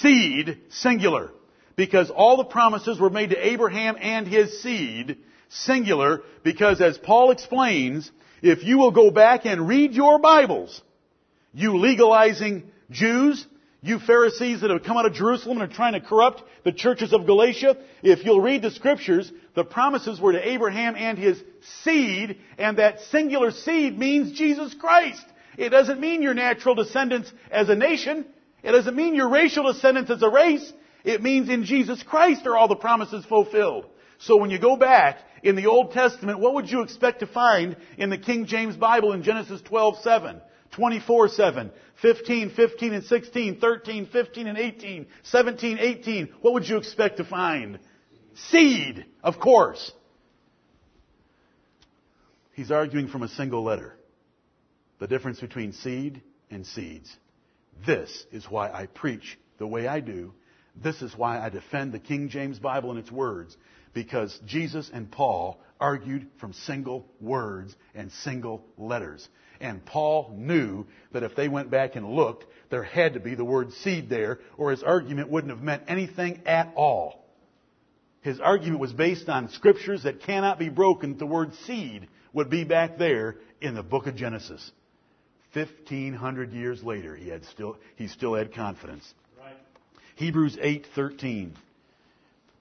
Seed, 0.00 0.58
singular. 0.68 1.30
Because 1.76 2.10
all 2.10 2.36
the 2.36 2.44
promises 2.44 3.00
were 3.00 3.10
made 3.10 3.30
to 3.30 3.46
Abraham 3.46 3.96
and 3.98 4.28
his 4.28 4.62
seed, 4.62 5.16
singular, 5.50 6.22
because 6.42 6.80
as 6.80 6.96
Paul 6.96 7.30
explains, 7.32 8.10
if 8.42 8.64
you 8.64 8.78
will 8.78 8.92
go 8.92 9.10
back 9.10 9.44
and 9.44 9.68
read 9.68 9.92
your 9.92 10.18
Bibles, 10.18 10.80
you 11.52 11.76
legalizing 11.76 12.70
Jews, 12.90 13.46
you 13.82 13.98
Pharisees 13.98 14.60
that 14.60 14.70
have 14.70 14.82
come 14.82 14.96
out 14.96 15.06
of 15.06 15.14
Jerusalem 15.14 15.60
and 15.60 15.70
are 15.70 15.74
trying 15.74 15.94
to 15.94 16.00
corrupt 16.00 16.42
the 16.64 16.72
churches 16.72 17.12
of 17.12 17.26
Galatia, 17.26 17.76
if 18.02 18.24
you'll 18.24 18.40
read 18.40 18.62
the 18.62 18.70
scriptures, 18.70 19.30
the 19.54 19.64
promises 19.64 20.20
were 20.20 20.32
to 20.32 20.48
Abraham 20.48 20.94
and 20.96 21.18
his 21.18 21.42
seed, 21.82 22.38
and 22.58 22.78
that 22.78 23.00
singular 23.10 23.50
seed 23.50 23.98
means 23.98 24.32
Jesus 24.38 24.74
Christ. 24.74 25.24
It 25.58 25.70
doesn't 25.70 26.00
mean 26.00 26.22
your 26.22 26.34
natural 26.34 26.74
descendants 26.74 27.32
as 27.50 27.68
a 27.68 27.74
nation. 27.74 28.24
It 28.62 28.72
doesn't 28.72 28.94
mean 28.94 29.14
your 29.14 29.28
racial 29.28 29.72
descendants 29.72 30.10
as 30.10 30.22
a 30.22 30.28
race. 30.28 30.72
It 31.02 31.22
means 31.22 31.48
in 31.48 31.64
Jesus 31.64 32.02
Christ 32.02 32.46
are 32.46 32.56
all 32.56 32.68
the 32.68 32.76
promises 32.76 33.24
fulfilled. 33.24 33.86
So 34.18 34.36
when 34.36 34.50
you 34.50 34.58
go 34.58 34.76
back 34.76 35.18
in 35.42 35.56
the 35.56 35.66
Old 35.66 35.92
Testament, 35.92 36.38
what 36.38 36.54
would 36.54 36.70
you 36.70 36.82
expect 36.82 37.20
to 37.20 37.26
find 37.26 37.76
in 37.98 38.10
the 38.10 38.18
King 38.18 38.46
James 38.46 38.76
Bible 38.76 39.12
in 39.12 39.22
Genesis 39.22 39.60
12:7? 39.62 40.40
24 40.72 41.28
7, 41.28 41.70
15, 42.00 42.50
15 42.50 42.94
and 42.94 43.04
16, 43.04 43.60
13, 43.60 44.06
15 44.06 44.46
and 44.46 44.58
18, 44.58 45.06
17, 45.24 45.78
18. 45.78 46.34
What 46.42 46.54
would 46.54 46.68
you 46.68 46.76
expect 46.76 47.16
to 47.16 47.24
find? 47.24 47.78
Seed, 48.34 49.04
of 49.22 49.40
course. 49.40 49.92
He's 52.52 52.70
arguing 52.70 53.08
from 53.08 53.22
a 53.22 53.28
single 53.28 53.64
letter. 53.64 53.96
The 54.98 55.06
difference 55.06 55.40
between 55.40 55.72
seed 55.72 56.22
and 56.50 56.66
seeds. 56.66 57.14
This 57.86 58.26
is 58.30 58.44
why 58.44 58.70
I 58.70 58.86
preach 58.86 59.38
the 59.58 59.66
way 59.66 59.86
I 59.86 60.00
do. 60.00 60.34
This 60.76 61.02
is 61.02 61.16
why 61.16 61.40
I 61.40 61.48
defend 61.48 61.92
the 61.92 61.98
King 61.98 62.28
James 62.28 62.58
Bible 62.58 62.90
and 62.90 62.98
its 62.98 63.10
words. 63.10 63.56
Because 63.92 64.38
Jesus 64.46 64.90
and 64.92 65.10
Paul 65.10 65.60
argued 65.80 66.28
from 66.38 66.52
single 66.52 67.06
words 67.20 67.74
and 67.94 68.12
single 68.12 68.64
letters. 68.78 69.28
And 69.60 69.84
Paul 69.84 70.34
knew 70.36 70.86
that 71.12 71.22
if 71.22 71.34
they 71.34 71.48
went 71.48 71.70
back 71.70 71.96
and 71.96 72.08
looked, 72.08 72.46
there 72.70 72.82
had 72.82 73.14
to 73.14 73.20
be 73.20 73.34
the 73.34 73.44
word 73.44 73.72
seed 73.72 74.08
there, 74.08 74.38
or 74.56 74.70
his 74.70 74.82
argument 74.82 75.28
wouldn't 75.28 75.52
have 75.52 75.62
meant 75.62 75.82
anything 75.88 76.40
at 76.46 76.72
all. 76.76 77.24
His 78.22 78.40
argument 78.40 78.80
was 78.80 78.92
based 78.92 79.28
on 79.28 79.48
scriptures 79.50 80.02
that 80.04 80.20
cannot 80.22 80.58
be 80.58 80.68
broken. 80.68 81.16
The 81.16 81.26
word 81.26 81.54
seed 81.66 82.08
would 82.32 82.50
be 82.50 82.64
back 82.64 82.98
there 82.98 83.36
in 83.60 83.74
the 83.74 83.82
book 83.82 84.06
of 84.06 84.14
Genesis. 84.14 84.70
Fifteen 85.52 86.14
hundred 86.14 86.52
years 86.52 86.82
later, 86.82 87.16
he 87.16 87.28
had 87.28 87.44
still 87.46 87.76
he 87.96 88.06
still 88.06 88.34
had 88.34 88.54
confidence. 88.54 89.12
Right. 89.38 89.56
Hebrews 90.16 90.58
eight 90.60 90.86
thirteen. 90.94 91.56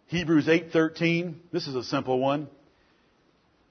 Hebrews 0.10 0.50
eight 0.50 0.72
thirteen. 0.72 1.40
This 1.52 1.68
is 1.68 1.76
a 1.76 1.84
simple 1.84 2.18
one. 2.18 2.48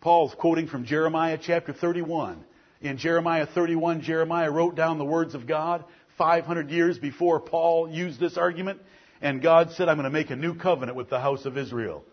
Paul's 0.01 0.33
quoting 0.37 0.69
from 0.69 0.85
Jeremiah 0.85 1.37
chapter 1.37 1.73
31. 1.73 2.45
In 2.81 2.97
Jeremiah 2.97 3.45
31, 3.45 4.03
Jeremiah 4.03 4.49
wrote 4.49 4.77
down 4.77 4.99
the 4.99 5.05
words 5.05 5.35
of 5.35 5.49
God 5.49 5.85
500 6.17 6.71
years 6.71 6.97
before 6.97 7.41
Paul 7.41 7.91
used 7.91 8.21
this 8.21 8.37
argument. 8.37 8.81
And 9.21 9.43
God 9.43 9.73
said, 9.73 9.89
I'm 9.89 9.97
going 9.97 10.05
to 10.05 10.11
make 10.11 10.31
a 10.31 10.37
new 10.37 10.55
covenant 10.55 10.97
with 10.97 11.11
the 11.11 11.19
house 11.19 11.45
of 11.45 11.59
Israel. 11.59 12.05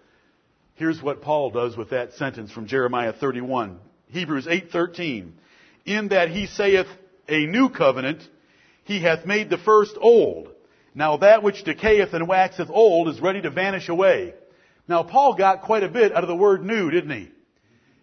Here's 0.74 1.04
what 1.04 1.22
Paul 1.22 1.52
does 1.52 1.78
with 1.78 1.92
that 1.92 2.14
sentence 2.14 2.52
from 2.52 2.66
Jeremiah 2.66 3.14
31. 3.14 3.78
Hebrews 4.08 4.48
8:13. 4.48 5.34
In 5.86 6.08
that 6.08 6.32
he 6.32 6.48
saith 6.48 6.88
a 7.30 7.46
new 7.46 7.70
covenant, 7.70 8.28
he 8.86 9.02
hath 9.02 9.28
made 9.28 9.52
the 9.52 9.60
first 9.60 9.96
old. 10.02 10.50
Now 10.96 11.18
that 11.18 11.44
which 11.44 11.66
decayeth 11.66 12.14
and 12.14 12.28
waxeth 12.28 12.70
old 12.70 13.10
is 13.10 13.20
ready 13.20 13.42
to 13.42 13.50
vanish 13.50 13.90
away. 13.90 14.34
Now 14.88 15.04
Paul 15.04 15.36
got 15.36 15.62
quite 15.64 15.84
a 15.84 15.90
bit 15.90 16.16
out 16.16 16.24
of 16.24 16.30
the 16.30 16.36
word 16.36 16.64
new, 16.64 16.90
didn't 16.90 17.12
he? 17.12 17.32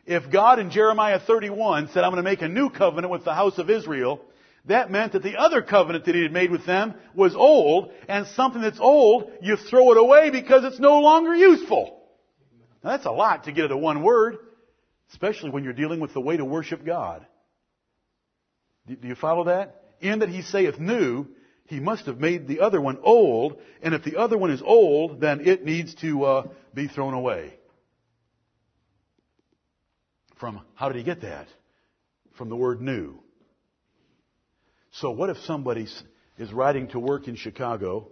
If 0.04 0.30
God 0.30 0.58
in 0.58 0.70
Jeremiah 0.70 1.18
31 1.18 1.88
said, 1.88 2.04
I'm 2.04 2.10
going 2.10 2.22
to 2.22 2.30
make 2.30 2.42
a 2.42 2.48
new 2.48 2.68
covenant 2.68 3.10
with 3.10 3.24
the 3.24 3.34
house 3.34 3.58
of 3.58 3.70
Israel, 3.70 4.20
that 4.66 4.90
meant 4.90 5.12
that 5.12 5.22
the 5.22 5.38
other 5.38 5.62
covenant 5.62 6.04
that 6.04 6.14
he 6.14 6.22
had 6.22 6.32
made 6.32 6.50
with 6.50 6.66
them 6.66 6.94
was 7.14 7.34
old, 7.34 7.92
and 8.08 8.26
something 8.28 8.60
that's 8.60 8.80
old, 8.80 9.30
you 9.40 9.56
throw 9.56 9.92
it 9.92 9.98
away 9.98 10.30
because 10.30 10.64
it's 10.64 10.78
no 10.78 11.00
longer 11.00 11.34
useful. 11.34 12.00
Now, 12.82 12.90
that's 12.90 13.06
a 13.06 13.10
lot 13.10 13.44
to 13.44 13.52
get 13.52 13.64
into 13.64 13.76
one 13.76 14.02
word, 14.02 14.38
especially 15.12 15.50
when 15.50 15.64
you're 15.64 15.72
dealing 15.72 16.00
with 16.00 16.14
the 16.14 16.20
way 16.20 16.36
to 16.36 16.44
worship 16.44 16.84
God. 16.84 17.26
Do 18.88 19.08
you 19.08 19.14
follow 19.14 19.44
that? 19.44 19.82
In 20.00 20.18
that 20.18 20.28
he 20.28 20.42
saith 20.42 20.78
new, 20.80 21.28
he 21.72 21.80
must 21.80 22.04
have 22.04 22.20
made 22.20 22.46
the 22.46 22.60
other 22.60 22.82
one 22.82 22.98
old, 23.02 23.58
and 23.80 23.94
if 23.94 24.04
the 24.04 24.18
other 24.18 24.36
one 24.36 24.50
is 24.50 24.60
old, 24.60 25.22
then 25.22 25.40
it 25.40 25.64
needs 25.64 25.94
to 25.94 26.24
uh, 26.24 26.46
be 26.74 26.86
thrown 26.86 27.14
away. 27.14 27.54
From 30.38 30.60
how 30.74 30.88
did 30.88 30.98
he 30.98 31.02
get 31.02 31.22
that? 31.22 31.48
From 32.36 32.50
the 32.50 32.56
word 32.56 32.82
new. 32.82 33.20
So 34.90 35.12
what 35.12 35.30
if 35.30 35.38
somebody 35.38 35.88
is 36.36 36.52
riding 36.52 36.88
to 36.88 36.98
work 36.98 37.26
in 37.26 37.36
Chicago 37.36 38.08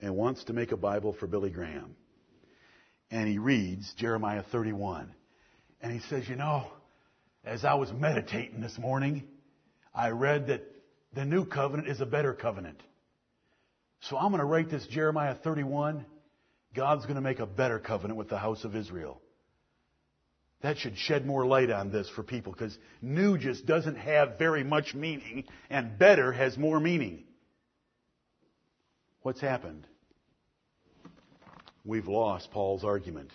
and 0.00 0.16
wants 0.16 0.42
to 0.44 0.52
make 0.52 0.72
a 0.72 0.76
Bible 0.76 1.12
for 1.12 1.28
Billy 1.28 1.50
Graham? 1.50 1.94
And 3.12 3.28
he 3.28 3.38
reads 3.38 3.94
Jeremiah 3.94 4.42
31. 4.50 5.14
And 5.80 5.92
he 5.92 6.00
says, 6.08 6.28
you 6.28 6.34
know, 6.34 6.66
as 7.44 7.64
I 7.64 7.74
was 7.74 7.92
meditating 7.92 8.60
this 8.60 8.76
morning, 8.76 9.22
I 9.94 10.10
read 10.10 10.48
that 10.48 10.64
the 11.14 11.24
new 11.24 11.44
covenant 11.44 11.88
is 11.88 12.00
a 12.00 12.06
better 12.06 12.34
covenant. 12.34 12.82
So 14.02 14.16
I'm 14.16 14.28
going 14.28 14.40
to 14.40 14.44
write 14.44 14.70
this 14.70 14.86
Jeremiah 14.86 15.34
31. 15.34 16.04
God's 16.74 17.04
going 17.04 17.16
to 17.16 17.20
make 17.20 17.40
a 17.40 17.46
better 17.46 17.78
covenant 17.78 18.18
with 18.18 18.28
the 18.28 18.38
house 18.38 18.64
of 18.64 18.76
Israel. 18.76 19.20
That 20.60 20.78
should 20.78 20.98
shed 20.98 21.24
more 21.24 21.46
light 21.46 21.70
on 21.70 21.92
this 21.92 22.08
for 22.08 22.22
people 22.22 22.52
because 22.52 22.76
new 23.00 23.38
just 23.38 23.64
doesn't 23.64 23.96
have 23.96 24.38
very 24.38 24.64
much 24.64 24.94
meaning 24.94 25.44
and 25.70 25.98
better 25.98 26.32
has 26.32 26.56
more 26.58 26.80
meaning. 26.80 27.24
What's 29.22 29.40
happened? 29.40 29.86
We've 31.84 32.08
lost 32.08 32.50
Paul's 32.50 32.84
argument. 32.84 33.30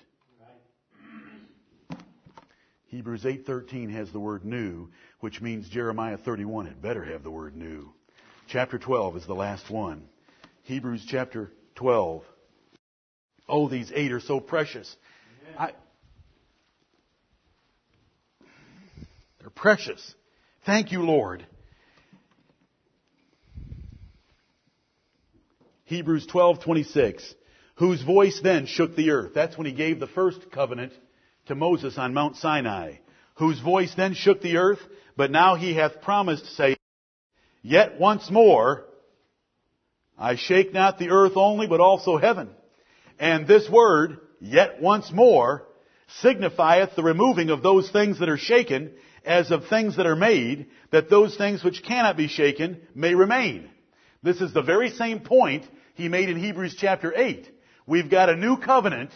Hebrews 2.88 3.26
8:13 3.26 3.90
has 3.92 4.12
the 4.12 4.20
word 4.20 4.46
new, 4.46 4.90
which 5.20 5.42
means 5.42 5.68
Jeremiah 5.68 6.18
31 6.18 6.68
had 6.68 6.82
better 6.82 7.04
have 7.04 7.24
the 7.24 7.32
word 7.32 7.56
new. 7.56 7.92
Chapter 8.48 8.78
12 8.78 9.18
is 9.18 9.26
the 9.26 9.34
last 9.34 9.70
one. 9.72 10.08
Hebrews 10.64 11.06
chapter 11.08 11.52
12. 11.76 12.24
Oh, 13.48 13.70
these 13.70 13.92
eight 13.94 14.12
are 14.12 14.20
so 14.20 14.40
precious. 14.40 14.96
I, 15.58 15.72
They're 19.40 19.50
precious. 19.50 20.16
Thank 20.66 20.92
you, 20.92 21.04
Lord. 21.04 21.46
Hebrews 25.86 26.28
12:26 26.28 27.36
whose 27.76 28.02
voice 28.04 28.40
then 28.42 28.66
shook 28.66 28.96
the 28.96 29.12
earth. 29.12 29.34
That's 29.34 29.58
when 29.58 29.68
he 29.68 29.74
gave 29.74 30.00
the 30.00 30.08
first 30.08 30.52
covenant 30.52 30.94
to 31.48 31.56
Moses 31.56 31.98
on 31.98 32.14
Mount 32.14 32.38
Sinai. 32.38 32.96
Whose 33.36 33.60
voice 33.60 33.94
then 33.96 34.14
shook 34.14 34.42
the 34.42 34.58
earth, 34.58 34.80
but 35.18 35.32
now 35.32 35.56
he 35.56 35.74
hath 35.74 36.02
promised, 36.02 36.46
say, 36.56 36.78
Yet 37.62 38.00
once 38.00 38.30
more, 38.30 38.86
I 40.18 40.36
shake 40.36 40.74
not 40.74 41.00
the 41.00 41.10
earth 41.10 41.34
only, 41.36 41.68
but 41.68 41.80
also 41.80 42.18
heaven. 42.18 42.50
And 43.20 43.48
this 43.48 43.70
word, 43.70 44.20
yet 44.40 44.82
once 44.82 45.12
more, 45.12 45.66
signifieth 46.22 46.96
the 46.96 47.04
removing 47.04 47.50
of 47.50 47.64
those 47.64 47.90
things 47.90 48.20
that 48.20 48.30
are 48.30 48.38
shaken, 48.38 48.92
as 49.26 49.52
of 49.52 49.68
things 49.68 49.98
that 49.98 50.06
are 50.06 50.16
made, 50.16 50.68
that 50.92 51.10
those 51.10 51.36
things 51.38 51.64
which 51.64 51.84
cannot 51.84 52.18
be 52.18 52.28
shaken 52.28 52.82
may 52.94 53.16
remain. 53.16 53.70
This 54.22 54.42
is 54.42 54.54
the 54.54 54.62
very 54.62 54.90
same 54.90 55.22
point 55.22 55.66
he 55.96 56.10
made 56.10 56.30
in 56.30 56.38
Hebrews 56.38 56.76
chapter 56.78 57.14
8. 57.16 57.50
We've 57.86 58.10
got 58.10 58.30
a 58.30 58.36
new 58.36 58.58
covenant, 58.58 59.12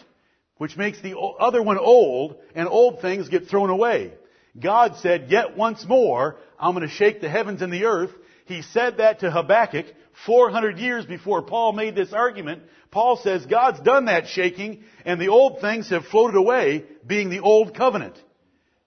which 0.56 0.76
makes 0.76 1.00
the 1.00 1.18
other 1.18 1.62
one 1.62 1.78
old, 1.78 2.36
and 2.54 2.68
old 2.68 3.00
things 3.00 3.28
get 3.28 3.48
thrown 3.48 3.70
away. 3.70 4.12
God 4.58 4.96
said, 4.96 5.30
yet 5.30 5.56
once 5.56 5.84
more, 5.86 6.36
I'm 6.58 6.74
going 6.74 6.86
to 6.86 6.94
shake 6.94 7.20
the 7.20 7.28
heavens 7.28 7.62
and 7.62 7.72
the 7.72 7.84
earth. 7.84 8.10
He 8.46 8.62
said 8.62 8.96
that 8.96 9.20
to 9.20 9.30
Habakkuk 9.30 9.86
400 10.26 10.78
years 10.78 11.04
before 11.04 11.42
Paul 11.42 11.72
made 11.72 11.94
this 11.94 12.12
argument. 12.12 12.62
Paul 12.90 13.16
says 13.16 13.46
God's 13.46 13.80
done 13.80 14.06
that 14.06 14.28
shaking, 14.28 14.84
and 15.04 15.20
the 15.20 15.28
old 15.28 15.60
things 15.60 15.90
have 15.90 16.06
floated 16.06 16.36
away, 16.36 16.84
being 17.06 17.30
the 17.30 17.40
old 17.40 17.74
covenant. 17.74 18.18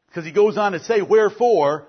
Because 0.07 0.25
he 0.25 0.31
goes 0.31 0.57
on 0.57 0.73
to 0.73 0.79
say, 0.79 1.01
wherefore, 1.01 1.87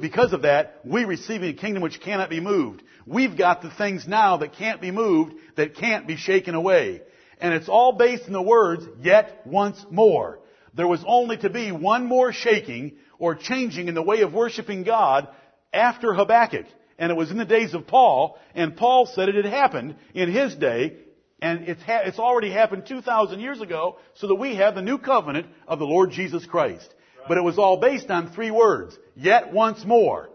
because 0.00 0.32
of 0.32 0.42
that, 0.42 0.80
we 0.84 1.04
receiving 1.04 1.50
a 1.50 1.52
kingdom 1.54 1.82
which 1.82 2.00
cannot 2.00 2.30
be 2.30 2.40
moved. 2.40 2.82
We've 3.06 3.36
got 3.36 3.62
the 3.62 3.70
things 3.70 4.08
now 4.08 4.38
that 4.38 4.54
can't 4.54 4.80
be 4.80 4.90
moved, 4.90 5.34
that 5.56 5.76
can't 5.76 6.06
be 6.06 6.16
shaken 6.16 6.54
away. 6.54 7.02
And 7.40 7.54
it's 7.54 7.68
all 7.68 7.92
based 7.92 8.26
in 8.26 8.32
the 8.32 8.42
words, 8.42 8.84
yet 9.00 9.42
once 9.46 9.84
more. 9.90 10.40
There 10.74 10.88
was 10.88 11.04
only 11.06 11.36
to 11.38 11.50
be 11.50 11.72
one 11.72 12.06
more 12.06 12.32
shaking 12.32 12.96
or 13.18 13.34
changing 13.34 13.88
in 13.88 13.94
the 13.94 14.02
way 14.02 14.22
of 14.22 14.32
worshiping 14.32 14.82
God 14.82 15.28
after 15.72 16.14
Habakkuk. 16.14 16.66
And 16.98 17.12
it 17.12 17.16
was 17.16 17.30
in 17.30 17.38
the 17.38 17.44
days 17.44 17.74
of 17.74 17.86
Paul, 17.86 18.38
and 18.54 18.76
Paul 18.76 19.06
said 19.06 19.28
it 19.28 19.36
had 19.36 19.44
happened 19.44 19.96
in 20.14 20.32
his 20.32 20.54
day, 20.56 20.96
and 21.40 21.68
it's, 21.68 21.82
ha- 21.82 22.02
it's 22.04 22.18
already 22.18 22.50
happened 22.50 22.86
2,000 22.86 23.38
years 23.38 23.60
ago, 23.60 23.98
so 24.14 24.26
that 24.26 24.34
we 24.34 24.56
have 24.56 24.74
the 24.74 24.82
new 24.82 24.98
covenant 24.98 25.46
of 25.68 25.78
the 25.78 25.84
Lord 25.84 26.10
Jesus 26.10 26.44
Christ. 26.44 26.92
But 27.28 27.38
it 27.38 27.44
was 27.44 27.58
all 27.58 27.78
based 27.78 28.10
on 28.10 28.32
three 28.32 28.50
words. 28.50 28.98
Yet 29.14 29.52
once 29.52 29.84
more. 29.84 30.30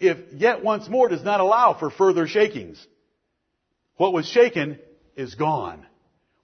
If 0.00 0.16
yet 0.32 0.64
once 0.64 0.88
more 0.88 1.08
does 1.08 1.22
not 1.22 1.40
allow 1.40 1.74
for 1.78 1.90
further 1.90 2.26
shakings. 2.26 2.84
What 3.96 4.14
was 4.14 4.26
shaken 4.26 4.78
is 5.14 5.34
gone. 5.34 5.86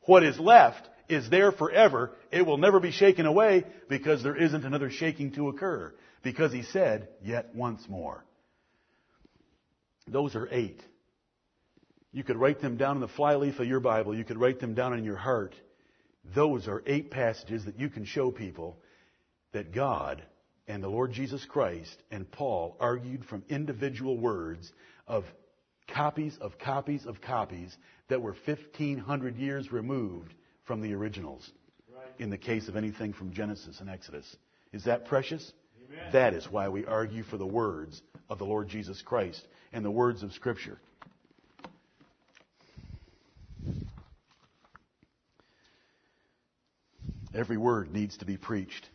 What 0.03 0.23
is 0.23 0.39
left 0.39 0.87
is 1.09 1.31
there 1.31 1.51
forever. 1.51 2.13
It 2.31 2.45
will 2.45 2.59
never 2.59 2.81
be 2.81 2.91
shaken 2.91 3.25
away 3.25 3.65
because 3.89 4.23
there 4.23 4.37
isn't 4.37 4.65
another 4.65 4.91
shaking 4.91 5.33
to 5.33 5.49
occur. 5.49 5.95
Because 6.23 6.53
he 6.53 6.63
said, 6.63 7.09
yet 7.23 7.55
once 7.55 7.89
more. 7.89 8.26
Those 10.09 10.37
are 10.37 10.49
eight. 10.51 10.81
You 12.13 12.25
could 12.25 12.37
write 12.37 12.61
them 12.61 12.77
down 12.77 12.97
in 12.97 13.01
the 13.01 13.09
flyleaf 13.09 13.59
of 13.59 13.67
your 13.67 13.81
Bible. 13.81 14.17
You 14.17 14.25
could 14.25 14.39
write 14.39 14.61
them 14.61 14.75
down 14.75 14.95
in 14.95 15.05
your 15.05 15.17
heart. 15.17 15.55
Those 16.35 16.67
are 16.69 16.83
eight 16.87 17.11
passages 17.11 17.65
that 17.67 17.79
you 17.79 17.89
can 17.89 18.05
show 18.05 18.31
people 18.31 18.79
that 19.53 19.73
God 19.73 20.23
and 20.69 20.83
the 20.83 20.89
Lord 20.89 21.13
Jesus 21.13 21.45
Christ 21.45 22.03
and 22.11 22.31
Paul 22.31 22.77
argued 22.81 23.25
from 23.25 23.45
individual 23.49 24.17
words 24.17 24.73
of 25.07 25.25
copies 25.89 26.37
of 26.41 26.59
copies 26.59 27.07
of 27.07 27.21
copies 27.21 27.77
that 28.09 28.21
were 28.21 28.35
1500 28.45 29.37
years 29.37 29.71
removed 29.71 30.35
from 30.65 30.81
the 30.81 30.95
originals 30.95 31.49
right. 31.95 32.07
in 32.19 32.31
the 32.31 32.39
case 32.39 32.69
of 32.69 32.77
anything 32.77 33.13
from 33.13 33.33
Genesis 33.33 33.81
and 33.81 33.89
Exodus. 33.89 34.37
Is 34.73 34.85
that 34.85 35.07
precious? 35.07 35.53
Amen. 35.89 36.13
That 36.13 36.35
is 36.35 36.47
why 36.51 36.69
we 36.69 36.85
argue 36.85 37.23
for 37.23 37.37
the 37.37 37.47
words 37.47 38.03
of 38.29 38.39
the 38.39 38.45
Lord 38.45 38.69
Jesus 38.69 39.03
Christ 39.03 39.47
and 39.73 39.85
the 39.85 39.91
words 39.91 40.23
of 40.23 40.33
Scripture. 40.33 40.79
Every 47.35 47.59
word 47.59 47.93
needs 47.93 48.17
to 48.19 48.25
be 48.25 48.37
preached. 48.37 48.89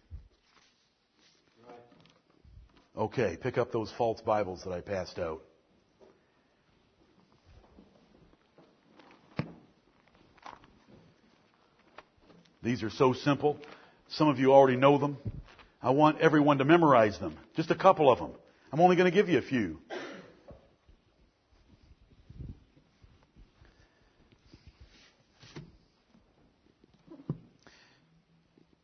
Okay, 2.98 3.38
pick 3.40 3.58
up 3.58 3.72
those 3.72 3.92
false 3.98 4.20
Bibles 4.22 4.64
that 4.64 4.72
I 4.72 4.82
passed 4.82 5.20
out. 5.20 5.42
These 12.64 12.84
are 12.84 12.90
so 12.90 13.14
simple. 13.14 13.58
Some 14.10 14.28
of 14.28 14.40
you 14.40 14.54
already 14.54 14.78
know 14.78 14.98
them. 14.98 15.18
I 15.84 15.90
want 15.90 16.20
everyone 16.20 16.60
to 16.60 16.66
memorize 16.66 17.18
them. 17.20 17.38
Just 17.56 17.72
a 17.72 17.76
couple 17.76 18.12
of 18.12 18.20
them. 18.20 18.32
I'm 18.72 18.80
only 18.80 18.96
going 18.96 19.10
to 19.10 19.16
give 19.16 19.30
you 19.30 19.40
a 19.40 19.42
few. 19.42 19.80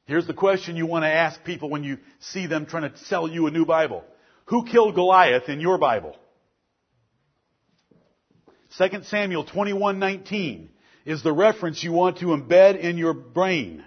Here's 0.05 0.25
the 0.25 0.33
question 0.33 0.77
you 0.77 0.85
want 0.85 1.03
to 1.03 1.09
ask 1.09 1.43
people 1.43 1.69
when 1.69 1.83
you 1.83 1.97
see 2.19 2.47
them 2.47 2.65
trying 2.65 2.89
to 2.89 2.97
sell 2.97 3.27
you 3.27 3.45
a 3.45 3.51
new 3.51 3.65
Bible. 3.65 4.03
Who 4.45 4.65
killed 4.65 4.95
Goliath 4.95 5.49
in 5.49 5.59
your 5.59 5.77
Bible? 5.77 6.15
2 8.77 9.03
Samuel 9.03 9.45
21:19 9.45 10.69
is 11.05 11.23
the 11.23 11.33
reference 11.33 11.83
you 11.83 11.91
want 11.91 12.19
to 12.19 12.27
embed 12.27 12.79
in 12.79 12.97
your 12.97 13.13
brain. 13.13 13.83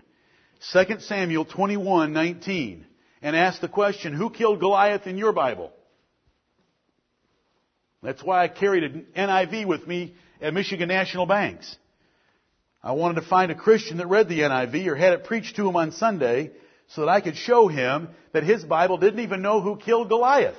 2 0.72 1.00
Samuel 1.00 1.46
21:19 1.46 2.84
and 3.22 3.36
ask 3.36 3.60
the 3.60 3.68
question, 3.68 4.12
who 4.12 4.30
killed 4.30 4.60
Goliath 4.60 5.06
in 5.06 5.18
your 5.18 5.32
Bible? 5.32 5.72
That's 8.02 8.22
why 8.22 8.42
I 8.42 8.48
carried 8.48 8.84
an 8.84 9.06
NIV 9.16 9.66
with 9.66 9.86
me 9.86 10.14
at 10.40 10.54
Michigan 10.54 10.88
National 10.88 11.26
Banks. 11.26 11.76
I 12.82 12.92
wanted 12.92 13.20
to 13.20 13.26
find 13.26 13.52
a 13.52 13.54
Christian 13.54 13.98
that 13.98 14.06
read 14.06 14.28
the 14.28 14.40
NIV 14.40 14.86
or 14.86 14.96
had 14.96 15.12
it 15.12 15.24
preached 15.24 15.56
to 15.56 15.68
him 15.68 15.76
on 15.76 15.92
Sunday 15.92 16.50
so 16.88 17.02
that 17.02 17.08
I 17.08 17.20
could 17.20 17.36
show 17.36 17.68
him 17.68 18.08
that 18.32 18.42
his 18.42 18.64
Bible 18.64 18.96
didn't 18.96 19.20
even 19.20 19.42
know 19.42 19.60
who 19.60 19.76
killed 19.76 20.08
Goliath. 20.08 20.56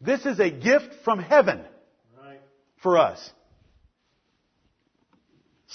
This 0.00 0.26
is 0.26 0.40
a 0.40 0.50
gift 0.50 0.92
from 1.04 1.20
heaven 1.20 1.64
right. 2.20 2.40
for 2.82 2.98
us. 2.98 3.30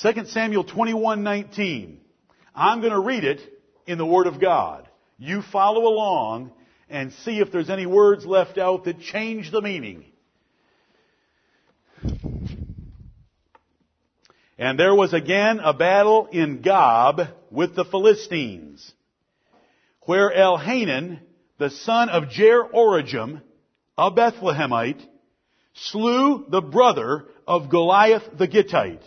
2 0.02 0.26
Samuel 0.26 0.66
21:19. 0.66 1.98
I'm 2.54 2.82
going 2.82 2.92
to 2.92 3.00
read 3.00 3.24
it 3.24 3.42
in 3.88 3.98
the 3.98 4.06
Word 4.06 4.28
of 4.28 4.42
God. 4.42 4.88
You 5.24 5.44
follow 5.44 5.86
along 5.86 6.52
and 6.90 7.14
see 7.14 7.42
if 7.42 7.52
there's 7.52 7.70
any 7.70 7.86
words 7.86 8.26
left 8.26 8.58
out 8.58 8.86
that 8.86 9.02
change 9.02 9.52
the 9.52 9.62
meaning. 9.62 10.04
And 14.58 14.80
there 14.80 14.96
was 14.96 15.14
again 15.14 15.60
a 15.60 15.76
battle 15.76 16.28
in 16.32 16.64
Gob 16.64 17.22
with 17.52 17.76
the 17.76 17.86
Philistines, 17.86 18.92
where 20.08 20.32
Elhanan, 20.32 21.20
the 21.60 21.70
son 21.70 22.10
of 22.10 22.24
Jaareoregim, 22.24 23.44
a 24.00 24.10
Bethlehemite, 24.10 25.06
slew 25.76 26.48
the 26.50 26.62
brother 26.62 27.26
of 27.46 27.70
Goliath 27.70 28.24
the 28.40 28.48
Gittite, 28.48 29.04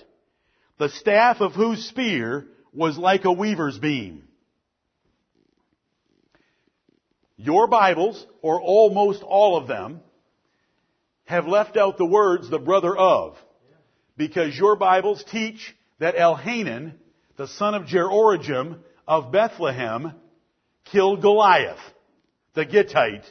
the 0.79 0.91
staff 0.91 1.41
of 1.41 1.55
whose 1.55 1.89
spear 1.89 2.47
was 2.73 2.97
like 2.97 3.25
a 3.25 3.33
weaver's 3.33 3.81
beam. 3.81 4.29
Your 7.37 7.67
Bibles, 7.67 8.25
or 8.43 8.61
almost 8.61 9.23
all 9.23 9.57
of 9.57 9.67
them, 9.67 10.01
have 11.25 11.47
left 11.47 11.77
out 11.77 11.99
the 11.99 12.07
words 12.07 12.49
the 12.49 12.59
brother 12.59 12.97
of. 12.97 13.37
Because 14.17 14.57
your 14.57 14.77
Bibles 14.77 15.25
teach 15.25 15.75
that 15.99 16.15
Elhanan, 16.15 16.95
the 17.37 17.49
son 17.49 17.75
of 17.75 17.85
Jaareoregim 17.85 18.79
of 19.09 19.33
Bethlehem, 19.33 20.13
killed 20.85 21.23
Goliath, 21.23 21.81
the 22.55 22.65
Gittite, 22.65 23.25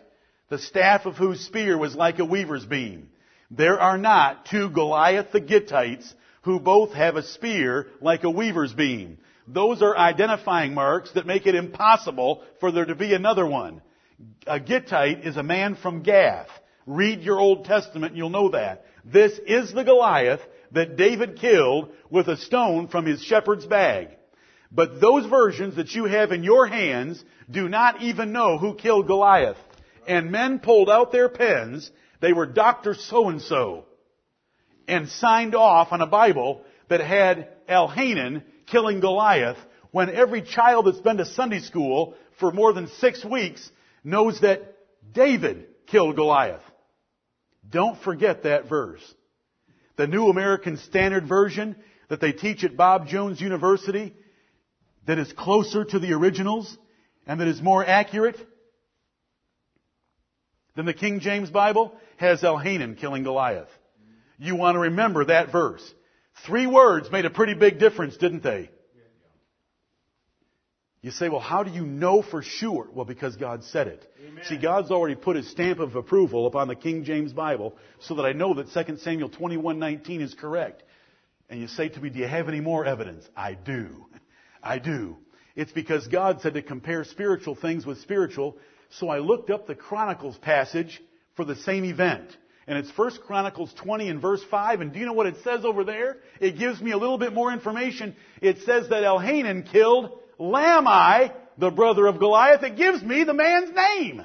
the 0.49 0.60
staff 0.60 1.06
of 1.06 1.16
whose 1.16 1.39
spear 1.45 1.78
was 1.78 1.95
like 1.95 2.20
a 2.20 2.26
weaver's 2.26 2.66
beam. 2.66 3.10
There 3.49 3.80
are 3.80 3.97
not 3.97 4.47
two 4.47 4.70
Goliath 4.70 5.32
the 5.32 5.39
Gittites 5.39 6.14
who 6.41 6.60
both 6.60 6.91
have 6.93 7.16
a 7.16 7.24
spear 7.24 7.88
like 8.01 8.26
a 8.26 8.30
weaver's 8.30 8.74
beam. 8.74 9.18
Those 9.47 9.82
are 9.82 9.97
identifying 9.97 10.74
marks 10.74 11.12
that 11.14 11.26
make 11.26 11.45
it 11.45 11.56
impossible 11.56 12.43
for 12.60 12.72
there 12.72 12.86
to 12.86 12.95
be 12.95 13.14
another 13.14 13.45
one. 13.45 13.82
A 14.47 14.59
Gittite 14.59 15.26
is 15.26 15.38
a 15.38 15.43
man 15.43 15.76
from 15.76 16.03
Gath. 16.03 16.49
Read 16.86 17.22
your 17.22 17.39
Old 17.39 17.66
Testament 17.66 18.11
and 18.11 18.18
you'll 18.18 18.30
know 18.30 18.49
that. 18.49 18.86
This 19.05 19.39
is 19.45 19.74
the 19.74 19.84
Goliath 19.84 20.41
that 20.72 20.97
David 20.97 21.38
killed 21.38 21.89
with 22.09 22.28
a 22.28 22.38
stone 22.38 22.88
from 22.88 23.05
his 23.05 23.24
shepherd's 23.24 23.66
bag. 23.66 24.09
But 24.72 24.99
those 24.99 25.26
versions 25.28 25.76
that 25.76 25.93
you 25.93 26.05
have 26.05 26.32
in 26.32 26.43
your 26.43 26.68
hands 26.68 27.24
do 27.49 27.70
not 27.70 28.01
even 28.01 28.32
know 28.32 28.57
who 28.57 28.74
killed 28.76 29.07
Goliath. 29.07 29.57
And 30.07 30.32
men 30.32 30.59
pulled 30.59 30.89
out 30.89 31.11
their 31.11 31.30
pens, 31.30 31.89
they 32.20 32.34
were 32.34 32.45
Dr. 32.45 32.95
So-and-so, 32.95 33.86
and 34.88 35.07
signed 35.09 35.55
off 35.55 35.91
on 35.91 36.01
a 36.01 36.07
Bible 36.07 36.61
that 36.89 37.01
had 37.01 37.49
Elhanan 37.70 38.43
killing 38.66 38.99
Goliath 38.99 39.57
when 39.91 40.09
every 40.09 40.41
child 40.41 40.88
that's 40.88 40.99
been 40.99 41.18
to 41.18 41.26
Sunday 41.26 41.59
school 41.59 42.16
for 42.39 42.51
more 42.51 42.74
than 42.74 42.88
six 42.99 43.24
weeks 43.24 43.72
knows 44.04 44.39
that 44.41 44.62
David 45.14 45.68
killed 45.88 46.16
Goliath. 46.16 46.62
Don't 47.70 48.01
forget 48.01 48.43
that 48.43 48.68
verse. 48.68 49.01
The 49.95 50.08
New 50.08 50.28
American 50.28 50.78
Standard 50.78 51.28
Version 51.28 51.76
that 52.10 52.20
they 52.20 52.32
teach 52.32 52.64
at 52.64 52.76
Bob 52.76 53.08
Jones 53.08 53.39
University 53.39 54.14
that 55.06 55.20
is 55.20 55.32
closer 55.34 55.84
to 55.86 55.99
the 55.99 56.14
originals 56.14 56.78
and 57.26 57.39
that 57.39 57.47
is 57.47 57.62
more 57.62 57.86
accurate 57.86 58.38
than 60.76 60.86
the 60.86 60.93
King 60.93 61.20
James 61.20 61.49
Bible 61.49 61.95
has 62.18 62.41
Elhanan 62.41 62.97
killing 62.97 63.24
Goliath. 63.24 63.70
You 64.38 64.56
want 64.56 64.76
to 64.76 64.80
remember 64.80 65.26
that 65.26 65.51
verse. 65.51 65.84
Three 66.45 66.68
words 66.68 67.12
made 67.12 67.26
a 67.26 67.30
pretty 67.30 67.54
big 67.54 67.80
difference, 67.80 68.18
didn't 68.18 68.43
they? 68.43 68.70
You 71.04 71.12
say, 71.12 71.28
well, 71.28 71.41
how 71.41 71.64
do 71.64 71.70
you 71.70 71.86
know 71.86 72.22
for 72.22 72.41
sure? 72.41 72.88
Well, 72.93 73.04
because 73.04 73.36
God 73.36 73.66
said 73.66 73.88
it. 73.88 74.10
Amen. 74.26 74.45
See, 74.45 74.58
God's 74.58 74.89
already 74.89 75.16
put 75.16 75.36
his 75.36 75.51
stamp 75.51 75.80
of 75.80 75.97
approval 75.97 76.47
upon 76.47 76.70
the 76.70 76.76
King 76.76 77.04
James 77.04 77.34
Bible 77.34 77.76
so 77.99 78.16
that 78.16 78.24
I 78.24 78.32
know 78.32 78.54
that 78.54 78.70
2 78.70 78.97
Samuel 78.99 79.30
21:19 79.30 80.22
is 80.22 80.34
correct. 80.34 80.82
And 81.49 81.60
you 81.60 81.68
say 81.68 81.89
to 81.89 81.99
me, 81.99 82.10
do 82.10 82.20
you 82.20 82.28
have 82.28 82.47
any 82.47 82.62
more 82.62 82.86
evidence? 82.86 83.28
I 83.36 83.54
do. 83.54 84.06
I 84.64 84.80
do. 84.80 85.18
It's 85.58 85.74
because 85.74 86.08
God 86.08 86.39
said 86.39 86.54
to 86.54 86.62
compare 86.62 87.04
spiritual 87.04 87.56
things 87.56 87.86
with 87.86 87.99
spiritual, 87.99 88.58
so 88.89 89.10
I 89.10 89.20
looked 89.20 89.49
up 89.49 89.68
the 89.68 89.76
Chronicles 89.76 90.38
passage 90.38 91.04
for 91.36 91.43
the 91.43 91.58
same 91.58 91.84
event. 91.84 92.36
And 92.66 92.78
it's 92.78 92.97
1 92.97 93.18
Chronicles 93.28 93.74
20 93.74 94.08
and 94.08 94.22
verse 94.22 94.41
5. 94.49 94.80
And 94.80 94.93
do 94.93 94.99
you 94.99 95.06
know 95.06 95.12
what 95.12 95.28
it 95.28 95.36
says 95.43 95.66
over 95.66 95.84
there? 95.84 96.20
It 96.39 96.58
gives 96.58 96.82
me 96.82 96.91
a 96.91 96.97
little 96.97 97.18
bit 97.18 97.34
more 97.34 97.51
information. 97.51 98.16
It 98.41 98.60
says 98.60 98.88
that 98.88 99.04
Elhanan 99.04 99.70
killed 99.70 100.18
Lahmi, 100.39 101.31
the 101.57 101.71
brother 101.71 102.07
of 102.07 102.19
Goliath. 102.19 102.63
It 102.63 102.77
gives 102.77 103.03
me 103.03 103.23
the 103.23 103.34
man's 103.34 103.71
name. 103.71 104.23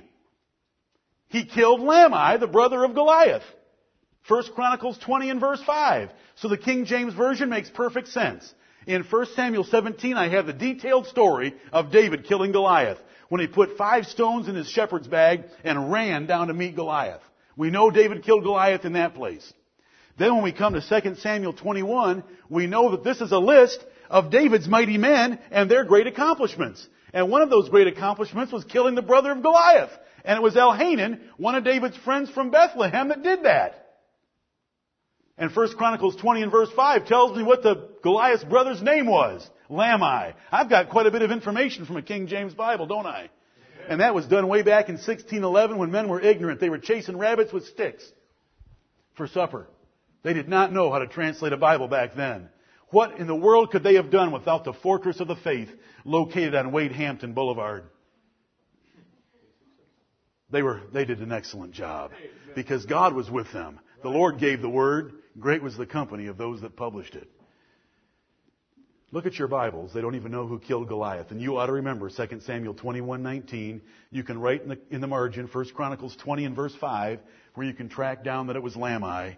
He 1.28 1.44
killed 1.44 1.80
Lahmi, 1.80 2.40
the 2.40 2.46
brother 2.46 2.84
of 2.84 2.94
Goliath. 2.94 3.42
1 4.28 4.44
Chronicles 4.54 4.98
20 4.98 5.30
and 5.30 5.40
verse 5.40 5.62
5. 5.64 6.11
So 6.36 6.48
the 6.48 6.59
King 6.59 6.84
James 6.84 7.14
Version 7.14 7.48
makes 7.48 7.70
perfect 7.70 8.09
sense. 8.09 8.52
In 8.86 9.02
1 9.02 9.26
Samuel 9.34 9.64
17, 9.64 10.16
I 10.16 10.28
have 10.28 10.46
the 10.46 10.52
detailed 10.52 11.06
story 11.06 11.54
of 11.72 11.90
David 11.90 12.26
killing 12.26 12.52
Goliath 12.52 12.98
when 13.28 13.40
he 13.40 13.46
put 13.46 13.76
five 13.76 14.06
stones 14.06 14.48
in 14.48 14.54
his 14.54 14.68
shepherd's 14.68 15.09
bag 15.09 15.44
and 15.64 15.92
ran 15.92 16.26
down 16.26 16.48
to 16.48 16.54
meet 16.54 16.76
Goliath. 16.76 17.20
We 17.56 17.70
know 17.70 17.90
David 17.90 18.22
killed 18.22 18.44
Goliath 18.44 18.84
in 18.84 18.94
that 18.94 19.14
place. 19.14 19.52
Then 20.18 20.34
when 20.34 20.44
we 20.44 20.52
come 20.52 20.74
to 20.74 21.00
2 21.02 21.16
Samuel 21.16 21.52
21, 21.52 22.24
we 22.48 22.66
know 22.66 22.92
that 22.92 23.04
this 23.04 23.20
is 23.20 23.32
a 23.32 23.38
list 23.38 23.84
of 24.11 24.30
David's 24.30 24.68
mighty 24.68 24.98
men 24.98 25.38
and 25.50 25.70
their 25.70 25.84
great 25.84 26.06
accomplishments. 26.06 26.86
And 27.12 27.30
one 27.30 27.42
of 27.42 27.50
those 27.50 27.68
great 27.68 27.86
accomplishments 27.86 28.52
was 28.52 28.64
killing 28.64 28.94
the 28.94 29.02
brother 29.02 29.32
of 29.32 29.42
Goliath. 29.42 29.90
And 30.24 30.36
it 30.36 30.42
was 30.42 30.54
Elhanan, 30.54 31.20
one 31.36 31.54
of 31.54 31.64
David's 31.64 31.96
friends 31.98 32.30
from 32.30 32.50
Bethlehem, 32.50 33.09
that 33.09 33.22
did 33.22 33.44
that. 33.44 33.86
And 35.38 35.54
1 35.54 35.76
Chronicles 35.76 36.16
20 36.16 36.42
and 36.42 36.52
verse 36.52 36.70
5 36.74 37.06
tells 37.06 37.36
me 37.36 37.44
what 37.44 37.62
the 37.62 37.88
Goliath's 38.02 38.44
brother's 38.44 38.82
name 38.82 39.06
was. 39.06 39.48
Lahmi. 39.70 40.34
I've 40.50 40.68
got 40.68 40.90
quite 40.90 41.06
a 41.06 41.11
bit 41.11 41.22
of 41.22 41.30
information 41.30 41.86
from 41.86 41.96
a 41.96 42.02
King 42.02 42.26
James 42.26 42.54
Bible, 42.54 42.86
don't 42.86 43.06
I? 43.06 43.30
And 43.88 44.00
that 44.00 44.14
was 44.14 44.26
done 44.26 44.48
way 44.48 44.62
back 44.62 44.88
in 44.88 44.96
1611 44.96 45.78
when 45.78 45.90
men 45.90 46.09
were 46.09 46.20
ignorant. 46.20 46.61
They 46.61 46.68
were 46.68 46.78
chasing 46.78 47.16
rabbits 47.16 47.52
with 47.52 47.66
sticks 47.66 48.04
for 49.14 49.26
supper. 49.28 49.68
They 50.22 50.34
did 50.34 50.48
not 50.48 50.72
know 50.72 50.90
how 50.90 50.98
to 50.98 51.06
translate 51.06 51.52
a 51.52 51.56
Bible 51.56 51.88
back 51.88 52.14
then. 52.16 52.48
What 52.91 53.18
in 53.18 53.26
the 53.26 53.34
world 53.34 53.70
could 53.70 53.82
they 53.82 53.95
have 53.95 54.11
done 54.11 54.32
without 54.32 54.64
the 54.64 54.72
fortress 54.72 55.20
of 55.20 55.28
the 55.28 55.36
faith 55.36 55.68
located 56.05 56.55
on 56.55 56.72
Wade 56.72 56.93
Hampton 56.93 57.34
Boulevard? 57.34 57.84
They 60.51 60.62
were, 60.62 60.80
they 60.93 61.05
did 61.05 61.20
an 61.20 61.32
excellent 61.32 61.72
job 61.72 62.12
because 62.55 62.86
God 62.86 63.14
was 63.14 63.30
with 63.30 63.53
them. 63.53 63.80
The 64.03 64.09
Lord 64.09 64.39
gave 64.39 64.62
the 64.62 64.68
word. 64.68 65.12
Great 65.39 65.62
was 65.62 65.76
the 65.76 65.86
company 65.86 66.26
of 66.26 66.39
those 66.39 66.62
that 66.62 66.76
published 66.76 67.14
it. 67.14 67.28
Look 69.11 69.26
at 69.26 69.39
your 69.39 69.49
Bibles. 69.49 69.93
They 69.93 70.01
don't 70.01 70.14
even 70.16 70.32
know 70.32 70.47
who 70.47 70.59
killed 70.59 70.89
Goliath. 70.89 71.30
And 71.30 71.41
you 71.41 71.57
ought 71.57 71.66
to 71.66 71.72
remember 71.72 72.11
2 72.11 72.41
Samuel 72.41 72.74
21:19. 72.74 73.80
You 74.11 74.22
can 74.22 74.39
write 74.39 74.62
in 74.62 74.68
the, 74.70 74.78
in 74.91 75.01
the 75.01 75.07
margin 75.07 75.47
1 75.47 75.64
Chronicles 75.74 76.14
20 76.16 76.45
and 76.45 76.57
verse 76.57 76.74
5 76.74 77.20
where 77.55 77.66
you 77.66 77.72
can 77.72 77.89
track 77.89 78.22
down 78.22 78.47
that 78.47 78.57
it 78.57 78.62
was 78.62 78.74
Lahmi. 78.74 79.36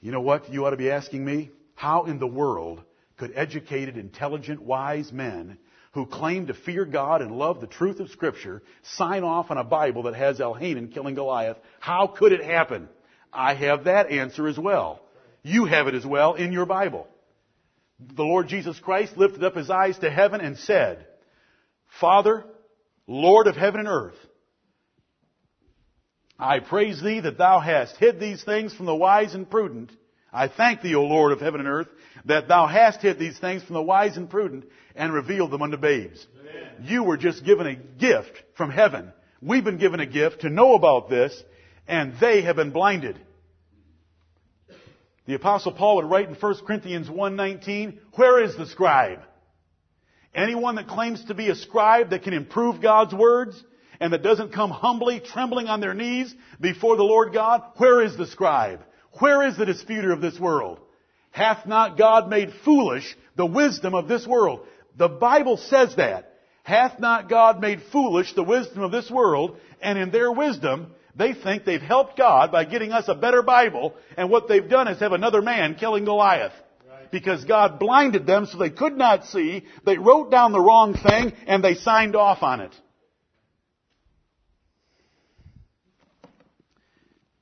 You 0.00 0.12
know 0.12 0.20
what 0.20 0.52
you 0.52 0.66
ought 0.66 0.70
to 0.70 0.76
be 0.76 0.90
asking 0.90 1.24
me? 1.24 1.50
How 1.82 2.04
in 2.04 2.20
the 2.20 2.28
world 2.28 2.80
could 3.16 3.32
educated, 3.34 3.96
intelligent, 3.96 4.62
wise 4.62 5.10
men 5.10 5.58
who 5.94 6.06
claim 6.06 6.46
to 6.46 6.54
fear 6.54 6.84
God 6.84 7.22
and 7.22 7.36
love 7.36 7.60
the 7.60 7.66
truth 7.66 7.98
of 7.98 8.08
Scripture 8.10 8.62
sign 8.82 9.24
off 9.24 9.50
on 9.50 9.58
a 9.58 9.64
Bible 9.64 10.04
that 10.04 10.14
has 10.14 10.38
Elhanan 10.38 10.94
killing 10.94 11.16
Goliath? 11.16 11.56
How 11.80 12.06
could 12.06 12.30
it 12.30 12.44
happen? 12.44 12.88
I 13.32 13.54
have 13.54 13.82
that 13.86 14.12
answer 14.12 14.46
as 14.46 14.56
well. 14.56 15.00
You 15.42 15.64
have 15.64 15.88
it 15.88 15.96
as 15.96 16.06
well 16.06 16.34
in 16.34 16.52
your 16.52 16.66
Bible. 16.66 17.08
The 17.98 18.22
Lord 18.22 18.46
Jesus 18.46 18.78
Christ 18.78 19.16
lifted 19.16 19.42
up 19.42 19.56
his 19.56 19.68
eyes 19.68 19.98
to 19.98 20.08
heaven 20.08 20.40
and 20.40 20.56
said, 20.58 21.04
Father, 21.98 22.44
Lord 23.08 23.48
of 23.48 23.56
heaven 23.56 23.80
and 23.80 23.88
earth, 23.88 24.18
I 26.38 26.60
praise 26.60 27.02
thee 27.02 27.18
that 27.18 27.38
thou 27.38 27.58
hast 27.58 27.96
hid 27.96 28.20
these 28.20 28.44
things 28.44 28.72
from 28.72 28.86
the 28.86 28.94
wise 28.94 29.34
and 29.34 29.50
prudent. 29.50 29.90
I 30.32 30.48
thank 30.48 30.80
thee, 30.80 30.94
O 30.94 31.04
Lord 31.04 31.32
of 31.32 31.40
heaven 31.40 31.60
and 31.60 31.68
earth, 31.68 31.88
that 32.24 32.48
thou 32.48 32.66
hast 32.66 33.02
hid 33.02 33.18
these 33.18 33.38
things 33.38 33.62
from 33.62 33.74
the 33.74 33.82
wise 33.82 34.16
and 34.16 34.30
prudent 34.30 34.64
and 34.94 35.12
revealed 35.12 35.50
them 35.50 35.62
unto 35.62 35.76
babes. 35.76 36.26
Amen. 36.40 36.86
You 36.88 37.04
were 37.04 37.16
just 37.16 37.44
given 37.44 37.66
a 37.66 37.74
gift 37.74 38.42
from 38.56 38.70
heaven. 38.70 39.12
We've 39.42 39.64
been 39.64 39.78
given 39.78 40.00
a 40.00 40.06
gift 40.06 40.42
to 40.42 40.48
know 40.48 40.74
about 40.74 41.10
this 41.10 41.42
and 41.86 42.14
they 42.20 42.42
have 42.42 42.56
been 42.56 42.70
blinded. 42.70 43.18
The 45.26 45.34
apostle 45.34 45.72
Paul 45.72 45.96
would 45.96 46.10
write 46.10 46.28
in 46.28 46.34
1 46.34 46.64
Corinthians 46.66 47.08
1:19, 47.08 47.98
"Where 48.14 48.42
is 48.42 48.56
the 48.56 48.66
scribe?" 48.66 49.20
Anyone 50.34 50.76
that 50.76 50.88
claims 50.88 51.24
to 51.26 51.34
be 51.34 51.50
a 51.50 51.54
scribe 51.54 52.10
that 52.10 52.22
can 52.22 52.32
improve 52.32 52.80
God's 52.80 53.14
words 53.14 53.62
and 54.00 54.12
that 54.12 54.22
doesn't 54.22 54.52
come 54.52 54.70
humbly 54.70 55.20
trembling 55.20 55.68
on 55.68 55.80
their 55.80 55.94
knees 55.94 56.34
before 56.60 56.96
the 56.96 57.04
Lord 57.04 57.32
God, 57.32 57.62
where 57.76 58.02
is 58.02 58.16
the 58.16 58.26
scribe? 58.26 58.80
Where 59.18 59.46
is 59.46 59.56
the 59.56 59.66
disputer 59.66 60.12
of 60.12 60.20
this 60.20 60.38
world? 60.38 60.80
Hath 61.30 61.66
not 61.66 61.98
God 61.98 62.28
made 62.28 62.52
foolish 62.64 63.16
the 63.36 63.46
wisdom 63.46 63.94
of 63.94 64.08
this 64.08 64.26
world? 64.26 64.66
The 64.96 65.08
Bible 65.08 65.56
says 65.56 65.96
that. 65.96 66.28
Hath 66.62 67.00
not 67.00 67.28
God 67.28 67.60
made 67.60 67.82
foolish 67.90 68.34
the 68.34 68.42
wisdom 68.42 68.82
of 68.82 68.92
this 68.92 69.10
world? 69.10 69.56
And 69.80 69.98
in 69.98 70.10
their 70.10 70.30
wisdom, 70.30 70.92
they 71.16 71.34
think 71.34 71.64
they've 71.64 71.80
helped 71.80 72.16
God 72.16 72.52
by 72.52 72.64
getting 72.64 72.92
us 72.92 73.08
a 73.08 73.14
better 73.14 73.42
Bible, 73.42 73.94
and 74.16 74.30
what 74.30 74.48
they've 74.48 74.68
done 74.68 74.88
is 74.88 75.00
have 75.00 75.12
another 75.12 75.42
man 75.42 75.74
killing 75.74 76.04
Goliath. 76.04 76.52
Because 77.10 77.44
God 77.44 77.78
blinded 77.78 78.26
them 78.26 78.46
so 78.46 78.56
they 78.56 78.70
could 78.70 78.96
not 78.96 79.26
see, 79.26 79.64
they 79.84 79.98
wrote 79.98 80.30
down 80.30 80.52
the 80.52 80.60
wrong 80.60 80.94
thing, 80.94 81.32
and 81.46 81.62
they 81.62 81.74
signed 81.74 82.16
off 82.16 82.42
on 82.42 82.60
it. 82.60 82.74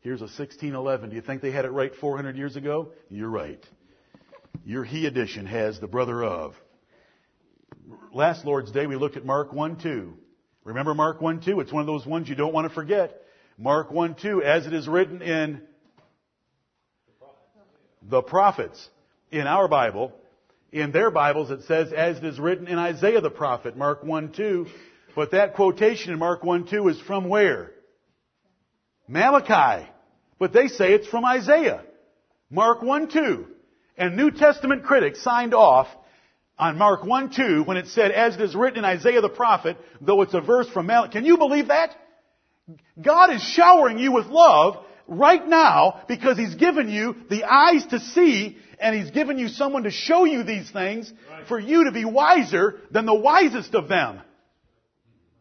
Here's 0.02 0.20
a 0.20 0.24
1611. 0.24 1.10
Do 1.10 1.16
you 1.16 1.20
think 1.20 1.42
they 1.42 1.50
had 1.50 1.66
it 1.66 1.72
right 1.72 1.94
400 1.94 2.34
years 2.34 2.56
ago? 2.56 2.92
You're 3.10 3.28
right. 3.28 3.62
Your 4.64 4.82
He 4.82 5.04
edition 5.04 5.44
has 5.44 5.78
the 5.78 5.86
brother 5.86 6.24
of. 6.24 6.54
Last 8.12 8.46
Lord's 8.46 8.72
Day 8.72 8.86
we 8.86 8.96
looked 8.96 9.18
at 9.18 9.26
Mark 9.26 9.52
1 9.52 9.76
2. 9.76 10.14
Remember 10.64 10.94
Mark 10.94 11.20
1 11.20 11.42
2? 11.42 11.60
It's 11.60 11.70
one 11.72 11.82
of 11.82 11.86
those 11.86 12.06
ones 12.06 12.30
you 12.30 12.34
don't 12.34 12.54
want 12.54 12.66
to 12.66 12.74
forget. 12.74 13.20
Mark 13.58 13.90
1 13.90 14.14
2, 14.14 14.42
as 14.42 14.66
it 14.66 14.72
is 14.72 14.88
written 14.88 15.20
in 15.20 15.60
the 18.02 18.22
prophets. 18.22 18.88
In 19.30 19.46
our 19.46 19.68
Bible, 19.68 20.12
in 20.72 20.92
their 20.92 21.10
Bibles 21.10 21.50
it 21.50 21.64
says, 21.64 21.92
as 21.92 22.16
it 22.16 22.24
is 22.24 22.40
written 22.40 22.68
in 22.68 22.78
Isaiah 22.78 23.20
the 23.20 23.30
prophet, 23.30 23.76
Mark 23.76 24.02
1 24.02 24.32
2. 24.32 24.66
But 25.14 25.32
that 25.32 25.54
quotation 25.54 26.12
in 26.14 26.18
Mark 26.18 26.42
1 26.42 26.68
2 26.68 26.88
is 26.88 27.00
from 27.02 27.28
where? 27.28 27.72
Malachi. 29.10 29.86
But 30.38 30.52
they 30.52 30.68
say 30.68 30.94
it's 30.94 31.08
from 31.08 31.24
Isaiah. 31.24 31.82
Mark 32.48 32.80
1 32.80 33.10
2. 33.10 33.46
And 33.98 34.16
New 34.16 34.30
Testament 34.30 34.84
critics 34.84 35.22
signed 35.22 35.52
off 35.52 35.88
on 36.58 36.78
Mark 36.78 37.04
1 37.04 37.30
2 37.30 37.64
when 37.64 37.76
it 37.76 37.88
said, 37.88 38.12
as 38.12 38.36
it 38.36 38.40
is 38.40 38.54
written 38.54 38.78
in 38.78 38.84
Isaiah 38.84 39.20
the 39.20 39.28
prophet, 39.28 39.76
though 40.00 40.22
it's 40.22 40.32
a 40.32 40.40
verse 40.40 40.68
from 40.70 40.86
Malachi. 40.86 41.12
Can 41.12 41.24
you 41.24 41.36
believe 41.36 41.68
that? 41.68 41.94
God 43.00 43.34
is 43.34 43.42
showering 43.42 43.98
you 43.98 44.12
with 44.12 44.26
love 44.26 44.84
right 45.08 45.46
now 45.46 46.02
because 46.06 46.38
He's 46.38 46.54
given 46.54 46.88
you 46.88 47.16
the 47.28 47.44
eyes 47.44 47.84
to 47.86 47.98
see 47.98 48.56
and 48.78 48.94
He's 48.94 49.10
given 49.10 49.38
you 49.38 49.48
someone 49.48 49.82
to 49.82 49.90
show 49.90 50.24
you 50.24 50.44
these 50.44 50.70
things 50.70 51.12
right. 51.30 51.46
for 51.48 51.58
you 51.58 51.84
to 51.84 51.92
be 51.92 52.04
wiser 52.04 52.78
than 52.90 53.06
the 53.06 53.14
wisest 53.14 53.74
of 53.74 53.88
them. 53.88 54.20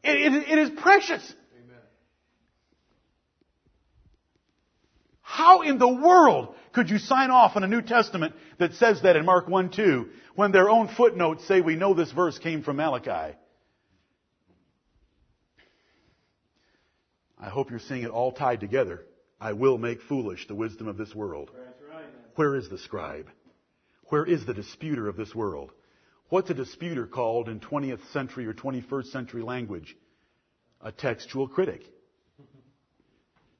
it, 0.03 0.33
it, 0.33 0.49
it 0.49 0.59
is 0.59 0.69
precious. 0.81 1.33
How 5.39 5.61
in 5.61 5.77
the 5.77 5.87
world 5.87 6.53
could 6.73 6.89
you 6.89 6.97
sign 6.97 7.31
off 7.31 7.55
on 7.55 7.63
a 7.63 7.67
New 7.67 7.81
Testament 7.81 8.35
that 8.57 8.73
says 8.73 9.03
that 9.03 9.15
in 9.15 9.23
Mark 9.25 9.47
1 9.47 9.69
2 9.69 10.09
when 10.35 10.51
their 10.51 10.69
own 10.69 10.89
footnotes 10.89 11.47
say 11.47 11.61
we 11.61 11.77
know 11.77 11.93
this 11.93 12.11
verse 12.11 12.37
came 12.37 12.61
from 12.61 12.75
Malachi? 12.75 13.37
I 17.39 17.47
hope 17.47 17.69
you're 17.69 17.79
seeing 17.79 18.03
it 18.03 18.09
all 18.09 18.33
tied 18.33 18.59
together. 18.59 19.05
I 19.39 19.53
will 19.53 19.77
make 19.77 20.01
foolish 20.01 20.45
the 20.45 20.55
wisdom 20.55 20.89
of 20.89 20.97
this 20.97 21.15
world. 21.15 21.51
Right. 21.89 22.03
Where 22.35 22.55
is 22.55 22.67
the 22.67 22.77
scribe? 22.77 23.29
Where 24.07 24.25
is 24.25 24.45
the 24.45 24.53
disputer 24.53 25.07
of 25.07 25.15
this 25.15 25.33
world? 25.33 25.71
What's 26.27 26.49
a 26.49 26.53
disputer 26.53 27.07
called 27.07 27.47
in 27.47 27.61
20th 27.61 28.11
century 28.11 28.45
or 28.45 28.53
21st 28.53 29.05
century 29.05 29.41
language? 29.41 29.95
A 30.81 30.91
textual 30.91 31.47
critic. 31.47 31.83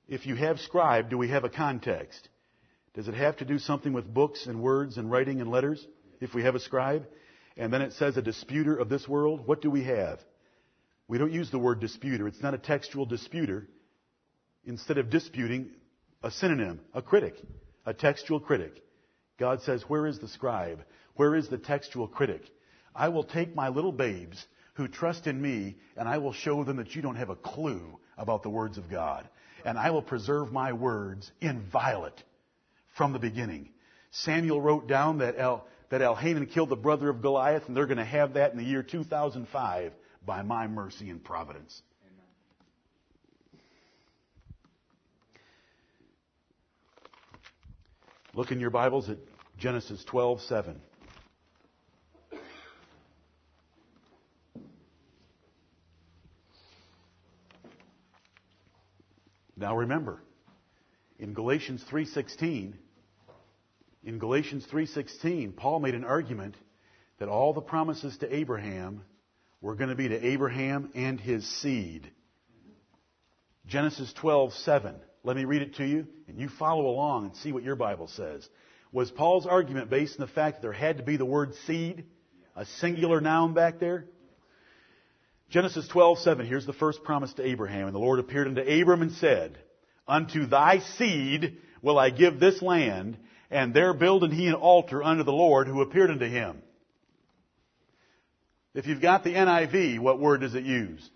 If 0.10 0.26
you 0.26 0.34
have 0.34 0.60
scribe, 0.60 1.12
do 1.12 1.20
we 1.20 1.30
have 1.30 1.43
a 1.43 1.49
context? 1.49 2.28
Does 2.95 3.07
it 3.07 3.14
have 3.14 3.38
to 3.38 3.45
do 3.45 3.60
something 3.60 3.93
with 3.93 4.12
books 4.12 4.47
and 4.47 4.60
words 4.60 4.97
and 4.97 5.10
writing 5.10 5.39
and 5.39 5.51
letters? 5.51 5.86
If 6.20 6.34
we 6.34 6.41
have 6.41 6.55
a 6.55 6.60
scribe? 6.60 7.05
And 7.55 7.72
then 7.72 7.84
it 7.84 7.93
says 7.93 8.18
a 8.18 8.22
disputer 8.24 8.76
of 8.76 8.89
this 8.89 9.07
world, 9.07 9.45
what 9.45 9.62
do 9.62 9.70
we 9.70 9.84
have? 9.84 10.20
We 11.07 11.20
don't 11.20 11.32
use 11.32 11.51
the 11.51 11.60
word 11.60 11.80
disputer. 11.80 12.28
It's 12.28 12.41
not 12.41 12.55
a 12.55 12.57
textual 12.57 13.05
disputer. 13.05 13.68
Instead 14.66 14.97
of 14.97 15.12
disputing, 15.12 15.70
a 16.24 16.32
synonym, 16.32 16.80
a 16.93 17.03
critic, 17.03 17.36
a 17.86 17.93
textual 17.93 18.39
critic. 18.39 18.84
God 19.38 19.62
says, 19.62 19.84
Where 19.88 20.07
is 20.07 20.20
the 20.20 20.28
scribe? 20.28 20.84
Where 21.16 21.36
is 21.36 21.49
the 21.49 21.57
textual 21.60 22.07
critic? 22.07 22.41
I 22.95 23.10
will 23.10 23.24
take 23.24 23.55
my 23.55 23.70
little 23.70 23.91
babes 23.91 24.43
who 24.74 24.88
trust 24.88 25.28
in 25.28 25.39
me 25.39 25.78
and 25.95 26.10
I 26.10 26.18
will 26.18 26.34
show 26.34 26.64
them 26.64 26.78
that 26.78 26.95
you 26.95 27.03
don't 27.03 27.16
have 27.16 27.30
a 27.30 27.36
clue 27.36 27.99
about 28.18 28.41
the 28.41 28.49
words 28.49 28.78
of 28.78 28.89
God. 28.89 29.30
And 29.66 29.78
I 29.78 29.91
will 29.91 30.01
preserve 30.01 30.51
my 30.51 30.74
words 30.74 31.32
inviolate 31.41 32.24
from 32.95 33.14
the 33.14 33.20
beginning. 33.20 33.70
Samuel 34.12 34.62
wrote 34.62 34.88
down 34.88 35.20
that 35.20 35.36
El, 35.38 35.66
that 35.89 36.01
Elhanan 36.01 36.51
killed 36.51 36.70
the 36.70 36.76
brother 36.76 37.10
of 37.10 37.22
Goliath, 37.22 37.64
and 37.68 37.76
they're 37.76 37.86
going 37.86 37.97
to 37.97 38.05
have 38.05 38.34
that 38.34 38.51
in 38.51 38.57
the 38.57 38.64
year 38.64 38.84
2005 38.84 39.93
by 40.26 40.41
my 40.41 40.68
mercy 40.68 41.10
and 41.10 41.24
providence. 41.24 41.82
Look 48.34 48.51
in 48.51 48.60
your 48.60 48.70
Bibles 48.70 49.10
at 49.10 49.18
Genesis 49.57 50.03
12:7. 50.05 50.76
Now 59.60 59.76
remember, 59.76 60.22
in 61.18 61.34
Galatians 61.34 61.84
3:16, 61.91 62.74
in 64.03 64.18
Galatians 64.18 64.66
3:16, 64.68 65.55
Paul 65.57 65.82
made 65.82 65.95
an 65.95 66.05
argument 66.05 66.55
that 67.18 67.28
all 67.28 67.53
the 67.53 67.62
promises 67.62 68.18
to 68.20 68.34
Abraham 68.34 69.03
were 69.60 69.76
going 69.76 69.89
to 69.89 69.95
be 69.95 70.07
to 70.07 70.26
Abraham 70.26 70.89
and 70.95 71.20
his 71.20 71.45
seed. 71.45 72.10
Genesis 73.68 74.14
12:7. 74.14 74.95
Let 75.26 75.36
me 75.36 75.43
read 75.43 75.62
it 75.62 75.76
to 75.76 75.86
you, 75.86 76.07
and 76.30 76.39
you 76.39 76.47
follow 76.47 76.88
along 76.88 77.26
and 77.26 77.36
see 77.36 77.51
what 77.51 77.64
your 77.64 77.76
Bible 77.76 78.07
says. 78.07 78.47
Was 78.93 79.12
Paul's 79.12 79.45
argument 79.45 79.89
based 79.89 80.18
on 80.18 80.26
the 80.26 80.32
fact 80.32 80.55
that 80.55 80.62
there 80.62 80.72
had 80.72 80.97
to 80.97 81.03
be 81.03 81.18
the 81.18 81.26
word 81.26 81.53
seed, 81.68 82.05
a 82.55 82.66
singular 82.66 83.20
noun 83.20 83.53
back 83.53 83.80
there? 83.80 84.07
Genesis 85.50 85.88
12:7. 85.88 86.45
Here's 86.45 86.66
the 86.66 86.74
first 86.74 87.04
promise 87.04 87.34
to 87.34 87.45
Abraham, 87.45 87.88
and 87.88 87.95
the 87.95 88.00
Lord 88.00 88.20
appeared 88.20 88.47
unto 88.47 88.62
Abram 88.62 89.02
and 89.02 89.12
said, 89.14 89.58
"Unto 90.08 90.45
thy 90.45 90.80
seed 90.80 91.58
will 91.82 91.97
I 91.97 92.12
give 92.12 92.39
this 92.39 92.62
land, 92.62 93.18
and 93.50 93.74
there 93.74 93.93
builded 93.93 94.32
he 94.32 94.47
an 94.47 94.54
altar 94.54 95.04
unto 95.04 95.24
the 95.24 95.32
Lord 95.32 95.68
who 95.68 95.82
appeared 95.82 96.12
unto 96.12 96.28
him." 96.28 96.62
If 98.76 98.86
you've 98.86 99.02
got 99.02 99.24
the 99.24 99.34
NIV, 99.36 99.97
what 99.97 100.20
word 100.20 100.41
does 100.41 100.54
it 100.54 100.64
use? 100.64 101.10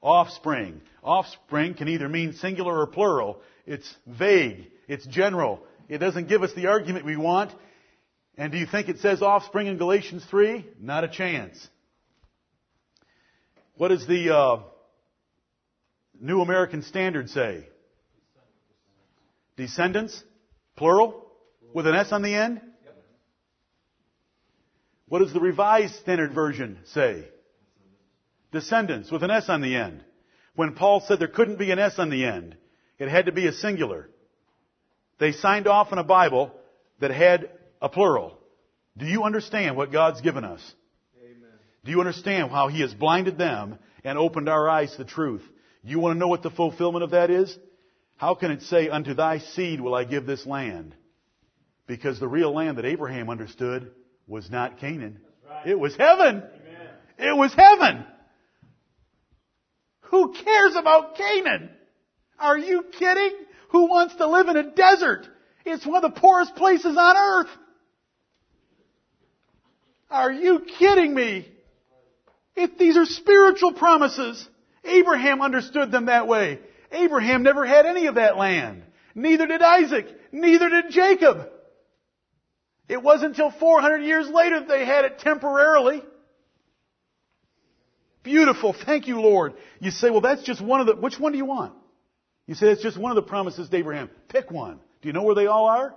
Offspring. 0.00 0.80
Offspring 1.02 1.74
can 1.74 1.88
either 1.88 2.08
mean 2.08 2.34
singular 2.34 2.78
or 2.78 2.86
plural. 2.86 3.42
It's 3.66 3.92
vague. 4.06 4.70
It's 4.86 5.04
general. 5.04 5.66
It 5.88 5.98
doesn't 5.98 6.28
give 6.28 6.44
us 6.44 6.52
the 6.52 6.68
argument 6.68 7.04
we 7.04 7.16
want. 7.16 7.52
And 8.38 8.52
do 8.52 8.58
you 8.58 8.66
think 8.66 8.88
it 8.88 9.00
says 9.00 9.20
offspring 9.20 9.66
in 9.66 9.78
Galatians 9.78 10.24
3? 10.26 10.64
Not 10.80 11.02
a 11.02 11.08
chance. 11.08 11.68
What 13.76 13.88
does 13.88 14.06
the 14.06 14.34
uh, 14.34 14.58
New 16.18 16.40
American 16.40 16.82
Standard 16.82 17.28
say? 17.28 17.68
Descendants? 19.56 20.22
Plural? 20.76 21.22
With 21.74 21.86
an 21.86 21.94
S 21.94 22.10
on 22.10 22.22
the 22.22 22.34
end? 22.34 22.62
What 25.08 25.18
does 25.18 25.32
the 25.32 25.40
Revised 25.40 25.94
Standard 25.96 26.32
Version 26.32 26.78
say? 26.86 27.28
Descendants 28.50 29.10
with 29.10 29.22
an 29.22 29.30
S 29.30 29.48
on 29.48 29.60
the 29.60 29.76
end. 29.76 30.02
When 30.54 30.72
Paul 30.72 31.00
said 31.06 31.18
there 31.18 31.28
couldn't 31.28 31.58
be 31.58 31.70
an 31.70 31.78
S 31.78 31.98
on 31.98 32.08
the 32.08 32.24
end, 32.24 32.56
it 32.98 33.08
had 33.08 33.26
to 33.26 33.32
be 33.32 33.46
a 33.46 33.52
singular. 33.52 34.08
They 35.18 35.32
signed 35.32 35.66
off 35.66 35.92
on 35.92 35.98
a 35.98 36.04
Bible 36.04 36.50
that 37.00 37.10
had 37.10 37.50
a 37.82 37.90
plural. 37.90 38.38
Do 38.96 39.04
you 39.04 39.24
understand 39.24 39.76
what 39.76 39.92
God's 39.92 40.22
given 40.22 40.44
us? 40.44 40.74
Do 41.86 41.92
you 41.92 42.00
understand 42.00 42.50
how 42.50 42.66
He 42.68 42.80
has 42.80 42.92
blinded 42.92 43.38
them 43.38 43.78
and 44.02 44.18
opened 44.18 44.48
our 44.48 44.68
eyes 44.68 44.90
to 44.92 44.98
the 44.98 45.04
truth? 45.04 45.42
You 45.84 46.00
want 46.00 46.16
to 46.16 46.18
know 46.18 46.26
what 46.26 46.42
the 46.42 46.50
fulfillment 46.50 47.04
of 47.04 47.12
that 47.12 47.30
is? 47.30 47.56
How 48.16 48.34
can 48.34 48.50
it 48.50 48.62
say, 48.62 48.88
unto 48.88 49.14
thy 49.14 49.38
seed 49.38 49.80
will 49.80 49.94
I 49.94 50.04
give 50.04 50.26
this 50.26 50.44
land? 50.46 50.96
Because 51.86 52.18
the 52.18 52.26
real 52.26 52.52
land 52.52 52.78
that 52.78 52.84
Abraham 52.84 53.30
understood 53.30 53.92
was 54.26 54.50
not 54.50 54.80
Canaan. 54.80 55.20
Right. 55.48 55.68
It 55.68 55.78
was 55.78 55.94
heaven. 55.96 56.42
Amen. 56.42 56.88
It 57.18 57.36
was 57.36 57.54
heaven. 57.54 58.04
Who 60.00 60.32
cares 60.32 60.74
about 60.74 61.16
Canaan? 61.16 61.70
Are 62.38 62.58
you 62.58 62.84
kidding? 62.98 63.32
Who 63.70 63.86
wants 63.86 64.16
to 64.16 64.26
live 64.26 64.48
in 64.48 64.56
a 64.56 64.70
desert? 64.70 65.28
It's 65.64 65.86
one 65.86 66.04
of 66.04 66.14
the 66.14 66.20
poorest 66.20 66.56
places 66.56 66.96
on 66.96 67.16
earth. 67.16 67.50
Are 70.10 70.32
you 70.32 70.66
kidding 70.78 71.14
me? 71.14 71.52
If 72.56 72.78
these 72.78 72.96
are 72.96 73.04
spiritual 73.04 73.74
promises, 73.74 74.48
Abraham 74.84 75.42
understood 75.42 75.92
them 75.92 76.06
that 76.06 76.26
way. 76.26 76.58
Abraham 76.90 77.42
never 77.42 77.66
had 77.66 77.84
any 77.86 78.06
of 78.06 78.14
that 78.14 78.36
land. 78.36 78.82
Neither 79.14 79.46
did 79.46 79.62
Isaac. 79.62 80.06
Neither 80.32 80.68
did 80.68 80.90
Jacob. 80.90 81.50
It 82.88 83.02
wasn't 83.02 83.30
until 83.30 83.50
400 83.50 83.98
years 83.98 84.28
later 84.28 84.60
that 84.60 84.68
they 84.68 84.84
had 84.84 85.04
it 85.04 85.18
temporarily. 85.18 86.02
Beautiful. 88.22 88.72
Thank 88.72 89.06
you, 89.06 89.20
Lord. 89.20 89.54
You 89.80 89.90
say, 89.90 90.10
well, 90.10 90.20
that's 90.20 90.42
just 90.42 90.60
one 90.60 90.80
of 90.80 90.86
the, 90.86 90.96
which 90.96 91.18
one 91.18 91.32
do 91.32 91.38
you 91.38 91.44
want? 91.44 91.74
You 92.46 92.54
say 92.54 92.68
it's 92.68 92.82
just 92.82 92.96
one 92.96 93.10
of 93.10 93.16
the 93.16 93.22
promises 93.22 93.68
to 93.68 93.76
Abraham. 93.76 94.10
Pick 94.28 94.50
one. 94.50 94.80
Do 95.02 95.08
you 95.08 95.12
know 95.12 95.22
where 95.22 95.34
they 95.34 95.46
all 95.46 95.66
are? 95.66 95.94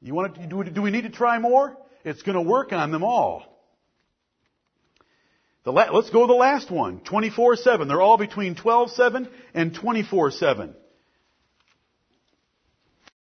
You 0.00 0.14
want 0.14 0.34
to, 0.34 0.46
do 0.70 0.82
we 0.82 0.90
need 0.90 1.02
to 1.02 1.10
try 1.10 1.38
more? 1.38 1.76
It's 2.04 2.22
going 2.22 2.36
to 2.36 2.42
work 2.42 2.72
on 2.72 2.90
them 2.90 3.04
all. 3.04 3.51
La- 5.70 5.90
let's 5.92 6.10
go 6.10 6.22
to 6.22 6.26
the 6.26 6.38
last 6.38 6.70
one. 6.70 7.00
24-7. 7.00 7.88
They're 7.88 8.00
all 8.00 8.18
between 8.18 8.54
12-7 8.54 9.28
and 9.54 9.74
24-7. 9.74 10.74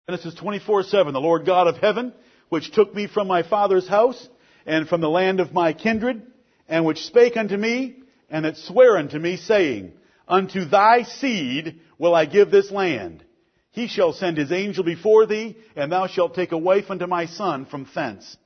Genesis 0.08 0.34
24-7. 0.34 1.12
The 1.12 1.20
Lord 1.20 1.46
God 1.46 1.66
of 1.66 1.76
heaven 1.76 2.12
which 2.50 2.72
took 2.72 2.94
me 2.94 3.06
from 3.06 3.26
my 3.26 3.42
father's 3.42 3.88
house 3.88 4.28
and 4.66 4.86
from 4.86 5.00
the 5.00 5.08
land 5.08 5.40
of 5.40 5.54
my 5.54 5.72
kindred, 5.72 6.22
and 6.68 6.84
which 6.84 7.06
spake 7.06 7.36
unto 7.36 7.56
me, 7.56 7.96
and 8.28 8.44
that 8.44 8.58
sware 8.58 8.98
unto 8.98 9.18
me, 9.18 9.36
saying, 9.36 9.92
Unto 10.28 10.66
thy 10.66 11.04
seed 11.04 11.80
will 11.98 12.14
I 12.14 12.26
give 12.26 12.50
this 12.50 12.70
land. 12.70 13.24
He 13.70 13.86
shall 13.86 14.12
send 14.12 14.36
his 14.36 14.52
angel 14.52 14.84
before 14.84 15.26
thee, 15.26 15.56
and 15.74 15.90
thou 15.90 16.08
shalt 16.08 16.34
take 16.34 16.52
a 16.52 16.58
wife 16.58 16.90
unto 16.90 17.06
my 17.06 17.26
son 17.26 17.66
from 17.66 17.88
thence. 17.94 18.36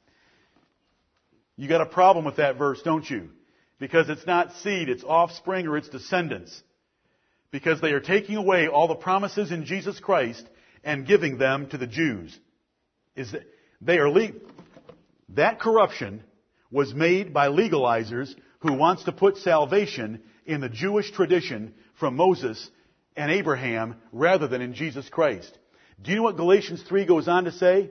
You 1.57 1.68
got 1.68 1.80
a 1.80 1.87
problem 1.87 2.24
with 2.24 2.37
that 2.37 2.57
verse, 2.57 2.80
don't 2.82 3.09
you? 3.09 3.30
Because 3.79 4.09
it's 4.09 4.27
not 4.27 4.55
seed, 4.62 4.89
it's 4.89 5.05
offspring 5.05 5.66
or 5.66 5.77
it's 5.77 5.89
descendants. 5.89 6.62
Because 7.51 7.81
they 7.81 7.93
are 7.93 8.01
taking 8.01 8.37
away 8.37 8.68
all 8.68 8.89
the 8.89 8.95
promises 8.95 9.51
in 9.53 9.64
Jesus 9.64 9.99
Christ 10.01 10.45
and 10.83 11.07
giving 11.07 11.39
them 11.39 11.68
to 11.68 11.79
the 11.79 11.87
Jews. 11.87 12.37
Is 13.16 13.33
that, 13.33 13.43
they 13.81 13.99
are 13.99 14.11
le- 14.11 14.33
that 15.31 15.61
corruption 15.61 16.22
was 16.70 16.95
made 16.95 17.33
by 17.33 17.49
legalizers 17.49 18.35
who 18.61 18.72
wants 18.72 19.05
to 19.05 19.12
put 19.12 19.37
salvation 19.39 20.22
in 20.47 20.61
the 20.61 20.68
Jewish 20.68 21.11
tradition 21.11 21.75
from 21.99 22.16
Moses 22.16 22.70
and 23.16 23.31
Abraham 23.31 23.97
rather 24.12 24.49
than 24.49 24.61
in 24.61 24.75
Jesus 24.75 25.09
Christ. 25.09 25.57
Do 26.03 26.11
you 26.11 26.16
know 26.18 26.25
what 26.25 26.37
Galatians 26.37 26.83
3 26.83 27.07
goes 27.07 27.29
on 27.29 27.45
to 27.45 27.53
say? 27.53 27.91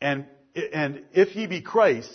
And, 0.00 0.26
and 0.72 1.02
if 1.12 1.34
ye 1.34 1.46
be 1.46 1.60
Christ, 1.60 2.10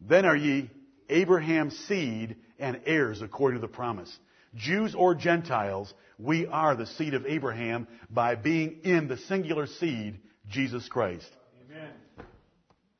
then 0.00 0.24
are 0.24 0.36
ye 0.36 0.70
Abraham's 1.08 1.76
seed 1.86 2.36
and 2.58 2.80
heirs 2.86 3.22
according 3.22 3.60
to 3.60 3.66
the 3.66 3.72
promise. 3.72 4.16
Jews 4.54 4.94
or 4.94 5.14
Gentiles, 5.14 5.92
we 6.18 6.46
are 6.46 6.74
the 6.74 6.86
seed 6.86 7.14
of 7.14 7.26
Abraham 7.26 7.86
by 8.10 8.34
being 8.34 8.80
in 8.84 9.08
the 9.08 9.18
singular 9.18 9.66
seed, 9.66 10.18
Jesus 10.48 10.88
Christ. 10.88 11.28
Amen. 11.66 11.90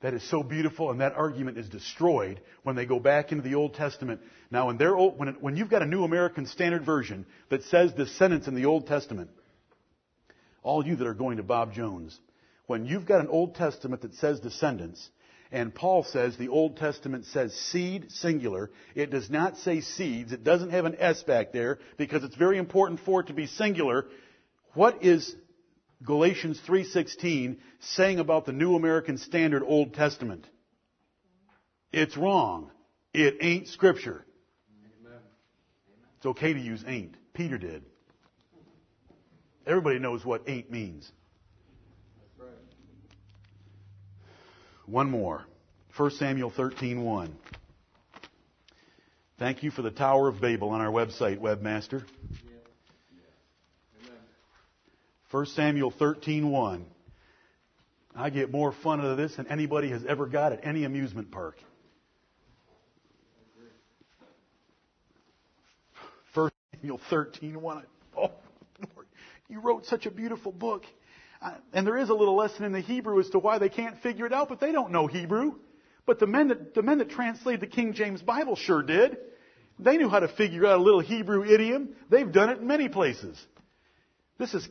That 0.03 0.15
is 0.15 0.29
so 0.29 0.43
beautiful, 0.43 0.91
and 0.91 1.01
that 1.01 1.15
argument 1.15 1.57
is 1.57 1.69
destroyed 1.69 2.41
when 2.63 2.77
they 2.77 2.85
go 2.85 3.01
back 3.01 3.33
into 3.33 3.43
the 3.43 3.55
Old 3.55 3.75
Testament. 3.75 4.21
Now, 4.51 4.67
when, 4.67 4.81
old, 4.83 5.19
when, 5.19 5.29
it, 5.29 5.43
when 5.43 5.57
you've 5.57 5.71
got 5.71 5.83
a 5.83 5.87
New 5.87 6.05
American 6.05 6.47
Standard 6.47 6.85
Version 6.85 7.25
that 7.49 7.65
says 7.65 7.93
descendants 7.93 8.47
in 8.47 8.55
the 8.55 8.67
Old 8.67 8.87
Testament, 8.87 9.31
all 10.63 10.87
you 10.87 10.97
that 10.97 11.07
are 11.07 11.15
going 11.15 11.39
to 11.39 11.43
Bob 11.43 11.73
Jones, 11.73 12.19
when 12.67 12.85
you've 12.85 13.07
got 13.07 13.21
an 13.21 13.29
Old 13.29 13.55
Testament 13.55 14.03
that 14.03 14.15
says 14.17 14.41
descendants, 14.41 15.09
and 15.53 15.75
Paul 15.75 16.03
says 16.05 16.37
the 16.37 16.49
Old 16.49 16.77
Testament 16.77 17.27
says 17.27 17.55
seed 17.55 18.11
singular. 18.13 18.71
It 18.95 19.11
does 19.11 19.31
not 19.31 19.57
say 19.59 19.81
seeds. 19.81 20.33
It 20.33 20.45
doesn't 20.45 20.71
have 20.71 20.85
an 20.85 20.97
S 20.99 21.23
back 21.23 21.53
there 21.53 21.79
because 21.97 22.25
it's 22.25 22.37
very 22.37 22.59
important 22.59 23.01
for 23.01 23.21
it 23.21 23.29
to 23.29 23.33
be 23.33 23.47
singular. 23.47 24.07
What 24.75 25.03
is 25.03 25.35
Galatians 26.03 26.61
3:16 26.67 27.59
saying 27.81 28.19
about 28.19 28.45
the 28.45 28.53
New 28.53 28.77
American 28.77 29.19
Standard 29.19 29.63
Old 29.63 29.95
Testament. 29.95 30.47
It's 31.93 32.17
wrong. 32.17 32.71
It 33.15 33.39
ain't 33.41 33.69
scripture. 33.69 34.25
It's 36.17 36.27
okay 36.27 36.53
to 36.53 36.61
use 36.61 36.85
ain't. 36.87 37.15
Peter 37.33 37.57
did. 37.57 37.85
Everybody 39.67 39.99
knows 39.99 40.25
what 40.25 40.49
ain't 40.49 40.71
means. 40.71 41.11
One 44.87 45.11
more. 45.11 45.45
1 45.97 46.11
Samuel 46.13 46.51
13:1. 46.51 47.31
Thank 49.39 49.63
you 49.63 49.71
for 49.71 49.83
the 49.83 49.91
Tower 49.91 50.29
of 50.29 50.41
Babel 50.41 50.71
on 50.71 50.81
our 50.81 50.91
website, 50.91 51.39
webmaster. 51.39 52.05
1 55.31 55.47
Samuel 55.47 55.91
13:1. 55.91 56.85
I 58.15 58.31
get 58.31 58.51
more 58.51 58.73
fun 58.73 59.01
out 59.01 59.07
of 59.07 59.17
this 59.17 59.37
than 59.37 59.49
anybody 59.49 59.91
has 59.91 60.05
ever 60.07 60.27
got 60.27 60.53
at 60.53 60.65
any 60.65 60.85
amusement 60.85 61.31
park. 61.31 61.59
1 66.33 66.51
Samuel 66.75 67.01
13:1. 67.11 67.83
Oh, 68.17 68.31
Lord, 68.95 69.07
you 69.49 69.61
wrote 69.61 69.85
such 69.85 70.07
a 70.07 70.11
beautiful 70.11 70.53
book. 70.53 70.85
And 71.73 71.87
there 71.87 71.99
is 71.99 72.09
a 72.09 72.15
little 72.15 72.37
lesson 72.37 72.65
in 72.65 72.73
the 72.73 72.81
Hebrew 72.81 73.21
as 73.21 73.31
to 73.31 73.39
why 73.39 73.59
they 73.59 73.69
can't 73.69 74.01
figure 74.03 74.27
it 74.27 74.33
out, 74.33 74.49
but 74.49 74.61
they 74.61 74.73
don't 74.73 74.93
know 74.93 75.07
Hebrew. 75.07 75.55
But 76.07 76.19
the 76.19 76.27
men 76.27 76.49
that, 76.49 76.75
the 76.75 76.83
men 76.83 76.99
that 76.99 77.11
translated 77.11 77.61
the 77.61 77.67
King 77.67 77.93
James 77.93 78.23
Bible 78.23 78.57
sure 78.57 78.83
did. 78.83 79.19
They 79.79 79.97
knew 79.97 80.09
how 80.09 80.21
to 80.21 80.29
figure 80.29 80.67
out 80.67 80.79
a 80.79 80.83
little 80.83 81.01
Hebrew 81.01 81.45
idiom. 81.45 81.91
They've 82.09 82.31
done 82.31 82.51
it 82.51 82.59
in 82.59 82.67
many 82.67 82.89
places. 82.89 83.39
This 84.39 84.55
is, 84.55 84.69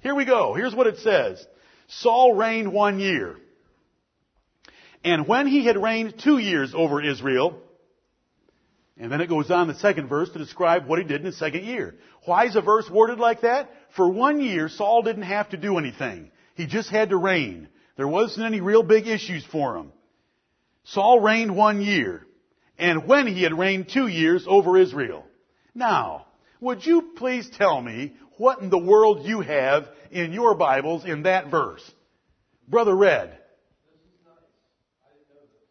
here 0.00 0.14
we 0.14 0.24
go. 0.24 0.54
Here's 0.54 0.74
what 0.74 0.86
it 0.86 0.98
says. 0.98 1.44
Saul 1.88 2.34
reigned 2.34 2.72
one 2.72 2.98
year. 2.98 3.36
And 5.04 5.28
when 5.28 5.46
he 5.46 5.66
had 5.66 5.80
reigned 5.80 6.18
two 6.18 6.38
years 6.38 6.72
over 6.74 7.02
Israel, 7.02 7.60
and 8.98 9.10
then 9.10 9.20
it 9.20 9.28
goes 9.28 9.50
on 9.50 9.68
the 9.68 9.74
second 9.74 10.08
verse 10.08 10.30
to 10.30 10.38
describe 10.38 10.86
what 10.86 10.98
he 10.98 11.04
did 11.04 11.20
in 11.20 11.26
the 11.26 11.32
second 11.32 11.64
year. 11.64 11.96
Why 12.24 12.46
is 12.46 12.56
a 12.56 12.60
verse 12.60 12.88
worded 12.88 13.18
like 13.18 13.42
that? 13.42 13.70
For 13.96 14.08
one 14.08 14.40
year, 14.40 14.68
Saul 14.68 15.02
didn't 15.02 15.22
have 15.22 15.50
to 15.50 15.56
do 15.56 15.78
anything. 15.78 16.30
He 16.54 16.66
just 16.66 16.90
had 16.90 17.10
to 17.10 17.16
reign. 17.16 17.68
There 17.96 18.08
wasn't 18.08 18.46
any 18.46 18.60
real 18.60 18.82
big 18.82 19.06
issues 19.06 19.44
for 19.44 19.76
him. 19.76 19.92
Saul 20.84 21.20
reigned 21.20 21.56
one 21.56 21.80
year, 21.80 22.26
and 22.78 23.06
when 23.06 23.26
he 23.26 23.42
had 23.42 23.56
reigned 23.56 23.88
two 23.88 24.06
years 24.06 24.44
over 24.46 24.76
Israel. 24.76 25.24
Now, 25.74 26.26
would 26.60 26.84
you 26.84 27.12
please 27.16 27.48
tell 27.50 27.80
me 27.80 28.14
what 28.36 28.60
in 28.60 28.70
the 28.70 28.78
world 28.78 29.26
you 29.26 29.40
have 29.40 29.88
in 30.10 30.32
your 30.32 30.54
Bibles 30.54 31.04
in 31.04 31.22
that 31.22 31.50
verse? 31.50 31.82
Brother 32.68 32.94
Red. 32.94 33.30
This 33.30 34.00
is 34.00 34.18
nice. 34.24 34.34
I 35.04 35.12
didn't 35.14 35.28
know 35.30 35.44
this. 35.52 35.68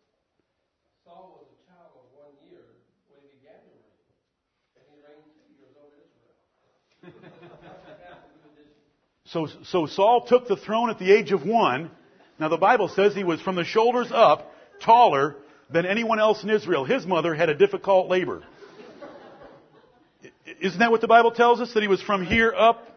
Saul 1.05 1.39
was 1.39 1.47
a 1.49 1.59
child 1.69 1.91
of 1.97 2.05
one 2.13 2.33
year 2.49 2.63
when 3.09 3.19
he 3.21 3.35
began 3.39 3.57
to 3.57 3.73
reign, 3.73 4.05
and 4.77 4.85
he 4.89 4.97
reigned 5.01 5.27
two 5.33 5.49
years 5.57 5.75
over 5.77 5.97
Israel. 6.03 6.37
So, 9.33 9.47
so 9.63 9.87
Saul 9.87 10.27
took 10.27 10.47
the 10.47 10.55
throne 10.55 10.91
at 10.91 10.99
the 10.99 11.11
age 11.11 11.31
of 11.31 11.43
one. 11.43 11.89
Now 12.39 12.49
the 12.49 12.57
Bible 12.57 12.87
says 12.87 13.15
he 13.15 13.23
was 13.23 13.41
from 13.41 13.55
the 13.55 13.63
shoulders 13.63 14.11
up 14.13 14.53
taller 14.79 15.35
than 15.71 15.87
anyone 15.87 16.19
else 16.19 16.43
in 16.43 16.51
Israel. 16.51 16.85
His 16.85 17.07
mother 17.07 17.33
had 17.33 17.49
a 17.49 17.55
difficult 17.55 18.09
labor. 18.09 18.43
Isn't 20.61 20.77
that 20.79 20.91
what 20.91 21.01
the 21.01 21.07
Bible 21.07 21.31
tells 21.31 21.61
us? 21.61 21.73
That 21.73 21.81
he 21.81 21.89
was 21.89 22.01
from 22.01 22.23
here 22.23 22.53
up? 22.55 22.87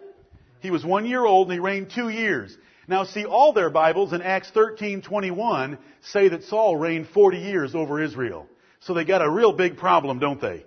He 0.61 0.71
was 0.71 0.85
one 0.85 1.07
year 1.07 1.25
old 1.25 1.49
and 1.49 1.55
he 1.55 1.59
reigned 1.59 1.91
two 1.95 2.11
years. 2.11 2.55
Now 2.87 3.05
see, 3.05 3.25
all 3.25 3.55
their 3.55 3.71
Bibles 3.71 4.13
in 4.13 4.21
Acts 4.21 4.51
13:21 4.55 5.79
say 6.03 6.29
that 6.29 6.45
Saul 6.45 6.77
reigned 6.77 7.09
40 7.09 7.39
years 7.39 7.75
over 7.75 8.03
Israel. 8.03 8.47
So 8.81 8.93
they 8.93 9.05
got 9.05 9.23
a 9.23 9.31
real 9.31 9.53
big 9.53 9.79
problem, 9.79 10.19
don't 10.19 10.41
they? 10.41 10.65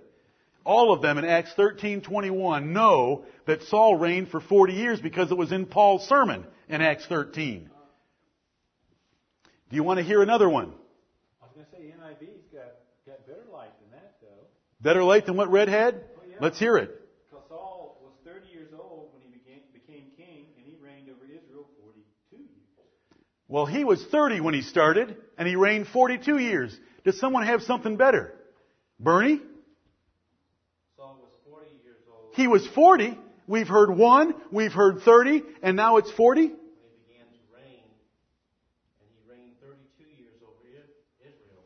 All 0.70 0.92
of 0.92 1.02
them 1.02 1.18
in 1.18 1.24
Acts 1.24 1.52
13:21 1.54 2.72
know 2.72 3.24
that 3.46 3.64
Saul 3.64 3.96
reigned 3.96 4.28
for 4.28 4.40
40 4.40 4.74
years 4.74 5.00
because 5.00 5.32
it 5.32 5.36
was 5.36 5.50
in 5.50 5.66
Paul's 5.66 6.06
sermon 6.06 6.46
in 6.68 6.80
Acts 6.80 7.04
13. 7.06 7.68
Do 9.68 9.76
you 9.76 9.82
want 9.82 9.98
to 9.98 10.04
hear 10.04 10.22
another 10.22 10.48
one? 10.48 10.72
I 11.42 11.46
was 11.46 11.54
going 11.56 11.66
to 11.66 11.72
say 11.72 11.82
NIV's 11.82 12.46
got, 12.52 12.70
got 13.04 13.26
better 13.26 13.50
light 13.52 13.72
than 13.80 13.98
that, 13.98 14.18
though. 14.22 14.46
Better 14.80 15.02
light 15.02 15.26
than 15.26 15.36
what 15.36 15.50
Red 15.50 15.68
had? 15.68 15.94
Oh, 15.94 16.22
yeah. 16.30 16.36
Let's 16.40 16.60
hear 16.60 16.76
it. 16.76 17.00
Because 17.28 17.48
Saul 17.48 17.98
was 18.00 18.12
30 18.24 18.46
years 18.52 18.70
old 18.72 19.12
when 19.12 19.22
he 19.22 19.28
became, 19.28 19.62
became 19.72 20.12
king, 20.16 20.46
and 20.56 20.64
he 20.64 20.76
reigned 20.80 21.08
over 21.08 21.24
Israel 21.24 21.66
42 21.82 22.36
years. 22.36 22.48
Well, 23.48 23.66
he 23.66 23.82
was 23.82 24.06
30 24.06 24.40
when 24.40 24.54
he 24.54 24.62
started, 24.62 25.16
and 25.36 25.48
he 25.48 25.56
reigned 25.56 25.88
42 25.88 26.38
years. 26.38 26.78
Does 27.02 27.18
someone 27.18 27.44
have 27.44 27.62
something 27.62 27.96
better? 27.96 28.34
Bernie? 29.00 29.40
Saul 31.00 31.16
was 31.16 31.32
40 31.48 31.72
years 31.82 32.04
old 32.12 32.19
He 32.34 32.46
was 32.46 32.66
40. 32.68 33.18
We've 33.46 33.68
heard 33.68 33.90
one, 33.90 34.34
we've 34.52 34.72
heard 34.72 35.02
30, 35.02 35.42
and 35.62 35.76
now 35.76 35.96
it's 35.96 36.10
40? 36.12 36.42
he 36.42 36.46
began 36.48 37.26
to 37.26 37.38
reign, 37.52 37.82
and 39.00 39.08
he 39.10 39.30
reigned 39.30 39.54
32 39.60 40.04
years 40.22 40.36
over 40.42 40.54
Israel. 41.20 41.64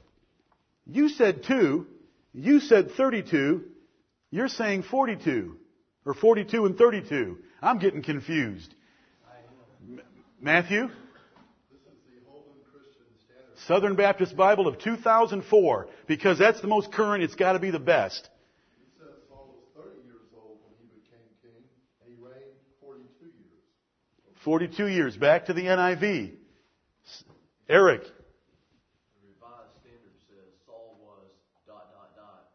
You 0.86 1.10
said 1.10 1.44
two. 1.44 1.86
You 2.32 2.60
said 2.60 2.92
32. 2.92 3.64
You're 4.30 4.48
saying 4.48 4.84
42. 4.84 5.56
Or 6.06 6.14
42 6.14 6.66
and 6.66 6.76
32. 6.76 7.38
I'm 7.62 7.78
getting 7.78 8.02
confused. 8.02 8.74
M- 9.86 10.00
Matthew? 10.40 10.88
Southern 13.66 13.96
Baptist 13.96 14.36
Bible 14.36 14.66
of 14.66 14.78
2004. 14.78 15.88
Because 16.06 16.38
that's 16.38 16.60
the 16.60 16.66
most 16.66 16.92
current, 16.92 17.22
it's 17.22 17.34
got 17.34 17.52
to 17.52 17.58
be 17.58 17.70
the 17.70 17.78
best. 17.78 18.28
He 18.78 18.84
says 18.98 19.14
Saul 19.28 19.54
was 19.56 19.64
30 19.86 20.04
years 20.04 20.28
old 20.36 20.58
when 20.60 20.74
he 20.76 20.86
became 20.92 21.24
king, 21.40 21.64
and 22.02 22.12
he 22.12 22.16
reigned 22.20 22.60
42 22.80 23.24
years. 23.24 23.64
42 24.44 24.86
years. 24.88 25.16
Back 25.16 25.46
to 25.46 25.54
the 25.54 25.64
NIV. 25.64 26.36
Eric. 27.66 28.04
The 28.04 29.24
Revised 29.24 29.72
Standard 29.80 30.16
says 30.28 30.52
Saul 30.68 31.00
was 31.00 31.32
dot 31.64 31.88
dot 31.96 32.12
dot 32.12 32.52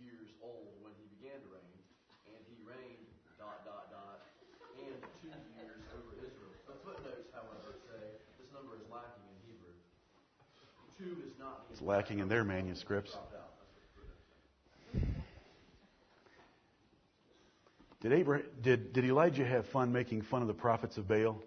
years 0.00 0.32
old 0.40 0.72
when 0.80 0.96
he 0.96 1.04
began 1.20 1.36
to 1.44 1.48
reign, 1.52 1.76
and 2.32 2.40
he 2.48 2.56
reigned 2.64 3.04
dot 3.36 3.68
dot 3.68 3.92
dot 3.92 4.24
and 4.80 4.96
two 5.20 5.28
years 5.60 5.84
over 5.92 6.16
Israel. 6.24 6.56
The 6.64 6.80
footnotes, 6.80 7.28
however, 7.36 7.76
say 7.84 8.16
this 8.40 8.48
number 8.56 8.80
is 8.80 8.88
lacking 8.88 9.28
in 9.28 9.36
Hebrew. 9.44 9.76
Two 10.96 11.20
is 11.28 11.36
not 11.36 11.68
It's 11.68 11.84
lacking 11.84 12.24
in 12.24 12.32
their 12.32 12.48
manuscripts. 12.48 13.12
dropped 13.12 13.36
out. 13.36 13.52
That's 14.96 15.04
what 17.76 17.85
Did, 18.00 18.12
Abraham, 18.12 18.46
did, 18.62 18.92
did 18.92 19.04
Elijah 19.04 19.44
have 19.44 19.66
fun 19.68 19.92
making 19.92 20.22
fun 20.22 20.42
of 20.42 20.48
the 20.48 20.54
prophets 20.54 20.96
of 20.96 21.08
Baal? 21.08 21.42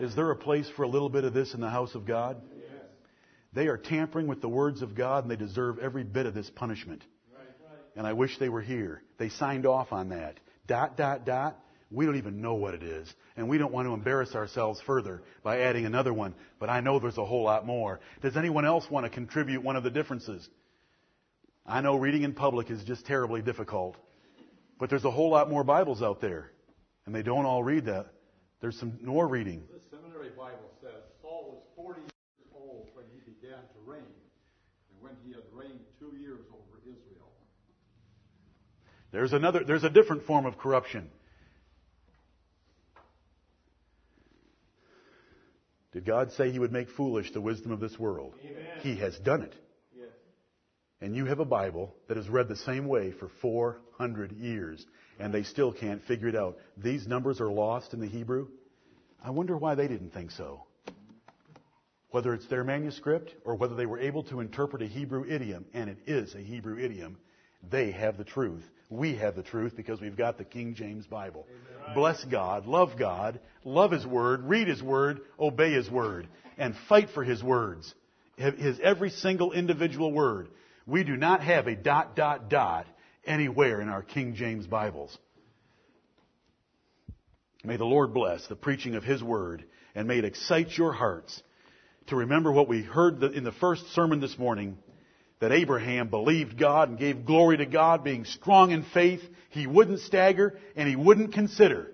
Is 0.00 0.14
there 0.14 0.30
a 0.30 0.36
place 0.36 0.68
for 0.76 0.82
a 0.82 0.88
little 0.88 1.08
bit 1.08 1.24
of 1.24 1.34
this 1.34 1.54
in 1.54 1.60
the 1.60 1.70
house 1.70 1.94
of 1.94 2.06
God? 2.06 2.40
They 3.52 3.68
are 3.68 3.76
tampering 3.76 4.26
with 4.26 4.40
the 4.40 4.48
words 4.48 4.82
of 4.82 4.94
God 4.94 5.24
and 5.24 5.30
they 5.30 5.36
deserve 5.36 5.78
every 5.78 6.02
bit 6.02 6.26
of 6.26 6.34
this 6.34 6.50
punishment. 6.50 7.02
And 7.96 8.06
I 8.06 8.12
wish 8.12 8.38
they 8.38 8.48
were 8.48 8.60
here. 8.60 9.02
They 9.18 9.28
signed 9.28 9.66
off 9.66 9.92
on 9.92 10.08
that. 10.08 10.40
Dot, 10.66 10.96
dot, 10.96 11.24
dot. 11.24 11.56
We 11.90 12.06
don't 12.06 12.16
even 12.16 12.40
know 12.40 12.54
what 12.54 12.74
it 12.74 12.82
is. 12.82 13.12
And 13.36 13.48
we 13.48 13.58
don't 13.58 13.72
want 13.72 13.86
to 13.86 13.94
embarrass 13.94 14.34
ourselves 14.34 14.80
further 14.84 15.22
by 15.44 15.60
adding 15.60 15.86
another 15.86 16.12
one. 16.12 16.34
But 16.58 16.70
I 16.70 16.80
know 16.80 16.98
there's 16.98 17.18
a 17.18 17.24
whole 17.24 17.44
lot 17.44 17.64
more. 17.64 18.00
Does 18.20 18.36
anyone 18.36 18.64
else 18.64 18.90
want 18.90 19.06
to 19.06 19.10
contribute 19.10 19.62
one 19.62 19.76
of 19.76 19.84
the 19.84 19.90
differences? 19.90 20.48
I 21.64 21.80
know 21.80 21.96
reading 21.96 22.24
in 22.24 22.32
public 22.34 22.70
is 22.70 22.82
just 22.82 23.06
terribly 23.06 23.42
difficult. 23.42 23.96
But 24.78 24.90
there's 24.90 25.04
a 25.04 25.10
whole 25.10 25.30
lot 25.30 25.50
more 25.50 25.64
Bibles 25.64 26.02
out 26.02 26.20
there. 26.20 26.50
And 27.06 27.14
they 27.14 27.22
don't 27.22 27.46
all 27.46 27.62
read 27.62 27.86
that. 27.86 28.06
There's 28.60 28.78
some 28.78 28.98
more 29.02 29.28
reading. 29.28 29.62
The 29.72 29.80
seminary 29.96 30.30
Bible 30.30 30.70
says 30.80 31.02
Saul 31.20 31.50
was 31.52 31.62
40 31.76 32.00
years 32.00 32.10
old 32.54 32.88
when 32.94 33.04
he 33.12 33.20
began 33.30 33.58
to 33.58 33.78
reign, 33.84 33.98
and 34.00 35.02
when 35.02 35.12
he 35.24 35.32
had 35.32 35.42
reigned 35.52 35.80
two 35.98 36.16
years 36.16 36.40
over 36.50 36.78
Israel. 36.82 37.30
There's 39.12 39.32
another, 39.34 39.62
there's 39.64 39.84
a 39.84 39.90
different 39.90 40.26
form 40.26 40.46
of 40.46 40.56
corruption. 40.56 41.10
Did 45.92 46.06
God 46.06 46.32
say 46.32 46.50
he 46.50 46.58
would 46.58 46.72
make 46.72 46.88
foolish 46.88 47.32
the 47.32 47.40
wisdom 47.40 47.70
of 47.70 47.80
this 47.80 47.98
world? 47.98 48.34
He 48.80 48.96
has 48.96 49.16
done 49.18 49.42
it. 49.42 49.54
And 51.00 51.14
you 51.14 51.26
have 51.26 51.40
a 51.40 51.44
Bible 51.44 51.94
that 52.08 52.16
has 52.16 52.28
read 52.28 52.48
the 52.48 52.56
same 52.56 52.86
way 52.86 53.12
for 53.12 53.28
400 53.40 54.32
years, 54.32 54.84
and 55.18 55.32
they 55.32 55.42
still 55.42 55.72
can't 55.72 56.04
figure 56.04 56.28
it 56.28 56.36
out. 56.36 56.56
These 56.76 57.06
numbers 57.06 57.40
are 57.40 57.50
lost 57.50 57.92
in 57.92 58.00
the 58.00 58.08
Hebrew. 58.08 58.48
I 59.22 59.30
wonder 59.30 59.56
why 59.56 59.74
they 59.74 59.88
didn't 59.88 60.12
think 60.12 60.30
so. 60.30 60.64
Whether 62.10 62.32
it's 62.32 62.46
their 62.46 62.64
manuscript 62.64 63.34
or 63.44 63.56
whether 63.56 63.74
they 63.74 63.86
were 63.86 63.98
able 63.98 64.22
to 64.24 64.40
interpret 64.40 64.82
a 64.82 64.86
Hebrew 64.86 65.26
idiom, 65.28 65.64
and 65.74 65.90
it 65.90 65.98
is 66.06 66.34
a 66.34 66.38
Hebrew 66.38 66.78
idiom, 66.78 67.18
they 67.70 67.90
have 67.90 68.16
the 68.16 68.24
truth. 68.24 68.62
We 68.90 69.16
have 69.16 69.34
the 69.34 69.42
truth 69.42 69.74
because 69.76 70.00
we've 70.00 70.16
got 70.16 70.38
the 70.38 70.44
King 70.44 70.74
James 70.74 71.06
Bible. 71.06 71.46
Bless 71.94 72.22
God, 72.24 72.66
love 72.66 72.96
God, 72.98 73.40
love 73.64 73.90
His 73.90 74.06
Word, 74.06 74.44
read 74.44 74.68
His 74.68 74.82
Word, 74.82 75.20
obey 75.40 75.72
His 75.72 75.90
Word, 75.90 76.28
and 76.56 76.74
fight 76.88 77.10
for 77.10 77.24
His 77.24 77.42
words. 77.42 77.92
His 78.36 78.78
every 78.80 79.10
single 79.10 79.52
individual 79.52 80.12
word. 80.12 80.48
We 80.86 81.02
do 81.02 81.16
not 81.16 81.42
have 81.42 81.66
a 81.66 81.74
dot, 81.74 82.14
dot, 82.14 82.50
dot 82.50 82.86
anywhere 83.24 83.80
in 83.80 83.88
our 83.88 84.02
King 84.02 84.34
James 84.34 84.66
Bibles. 84.66 85.16
May 87.64 87.78
the 87.78 87.86
Lord 87.86 88.12
bless 88.12 88.46
the 88.46 88.56
preaching 88.56 88.94
of 88.94 89.02
His 89.02 89.22
Word 89.22 89.64
and 89.94 90.06
may 90.06 90.18
it 90.18 90.24
excite 90.26 90.76
your 90.76 90.92
hearts 90.92 91.42
to 92.08 92.16
remember 92.16 92.52
what 92.52 92.68
we 92.68 92.82
heard 92.82 93.22
in 93.22 93.44
the 93.44 93.52
first 93.52 93.94
sermon 93.94 94.20
this 94.20 94.38
morning 94.38 94.76
that 95.40 95.52
Abraham 95.52 96.08
believed 96.08 96.58
God 96.58 96.90
and 96.90 96.98
gave 96.98 97.24
glory 97.24 97.56
to 97.56 97.66
God, 97.66 98.04
being 98.04 98.26
strong 98.26 98.70
in 98.70 98.84
faith. 98.92 99.22
He 99.50 99.66
wouldn't 99.66 100.00
stagger 100.00 100.58
and 100.76 100.86
he 100.86 100.96
wouldn't 100.96 101.32
consider 101.32 101.90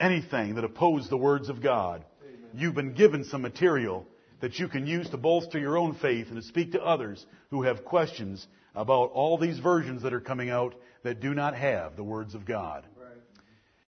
anything 0.00 0.56
that 0.56 0.64
opposed 0.64 1.08
the 1.08 1.16
words 1.16 1.48
of 1.48 1.62
God. 1.62 2.04
You've 2.52 2.74
been 2.74 2.94
given 2.94 3.24
some 3.24 3.42
material 3.42 4.06
that 4.42 4.58
you 4.58 4.66
can 4.66 4.86
use 4.88 5.08
to 5.08 5.16
bolster 5.16 5.58
your 5.58 5.78
own 5.78 5.94
faith 5.94 6.26
and 6.26 6.36
to 6.36 6.42
speak 6.42 6.72
to 6.72 6.84
others 6.84 7.24
who 7.50 7.62
have 7.62 7.84
questions 7.84 8.46
about 8.74 9.12
all 9.12 9.38
these 9.38 9.60
versions 9.60 10.02
that 10.02 10.12
are 10.12 10.20
coming 10.20 10.50
out 10.50 10.74
that 11.04 11.20
do 11.20 11.32
not 11.32 11.54
have 11.54 11.94
the 11.94 12.02
words 12.02 12.34
of 12.34 12.44
God. 12.44 12.84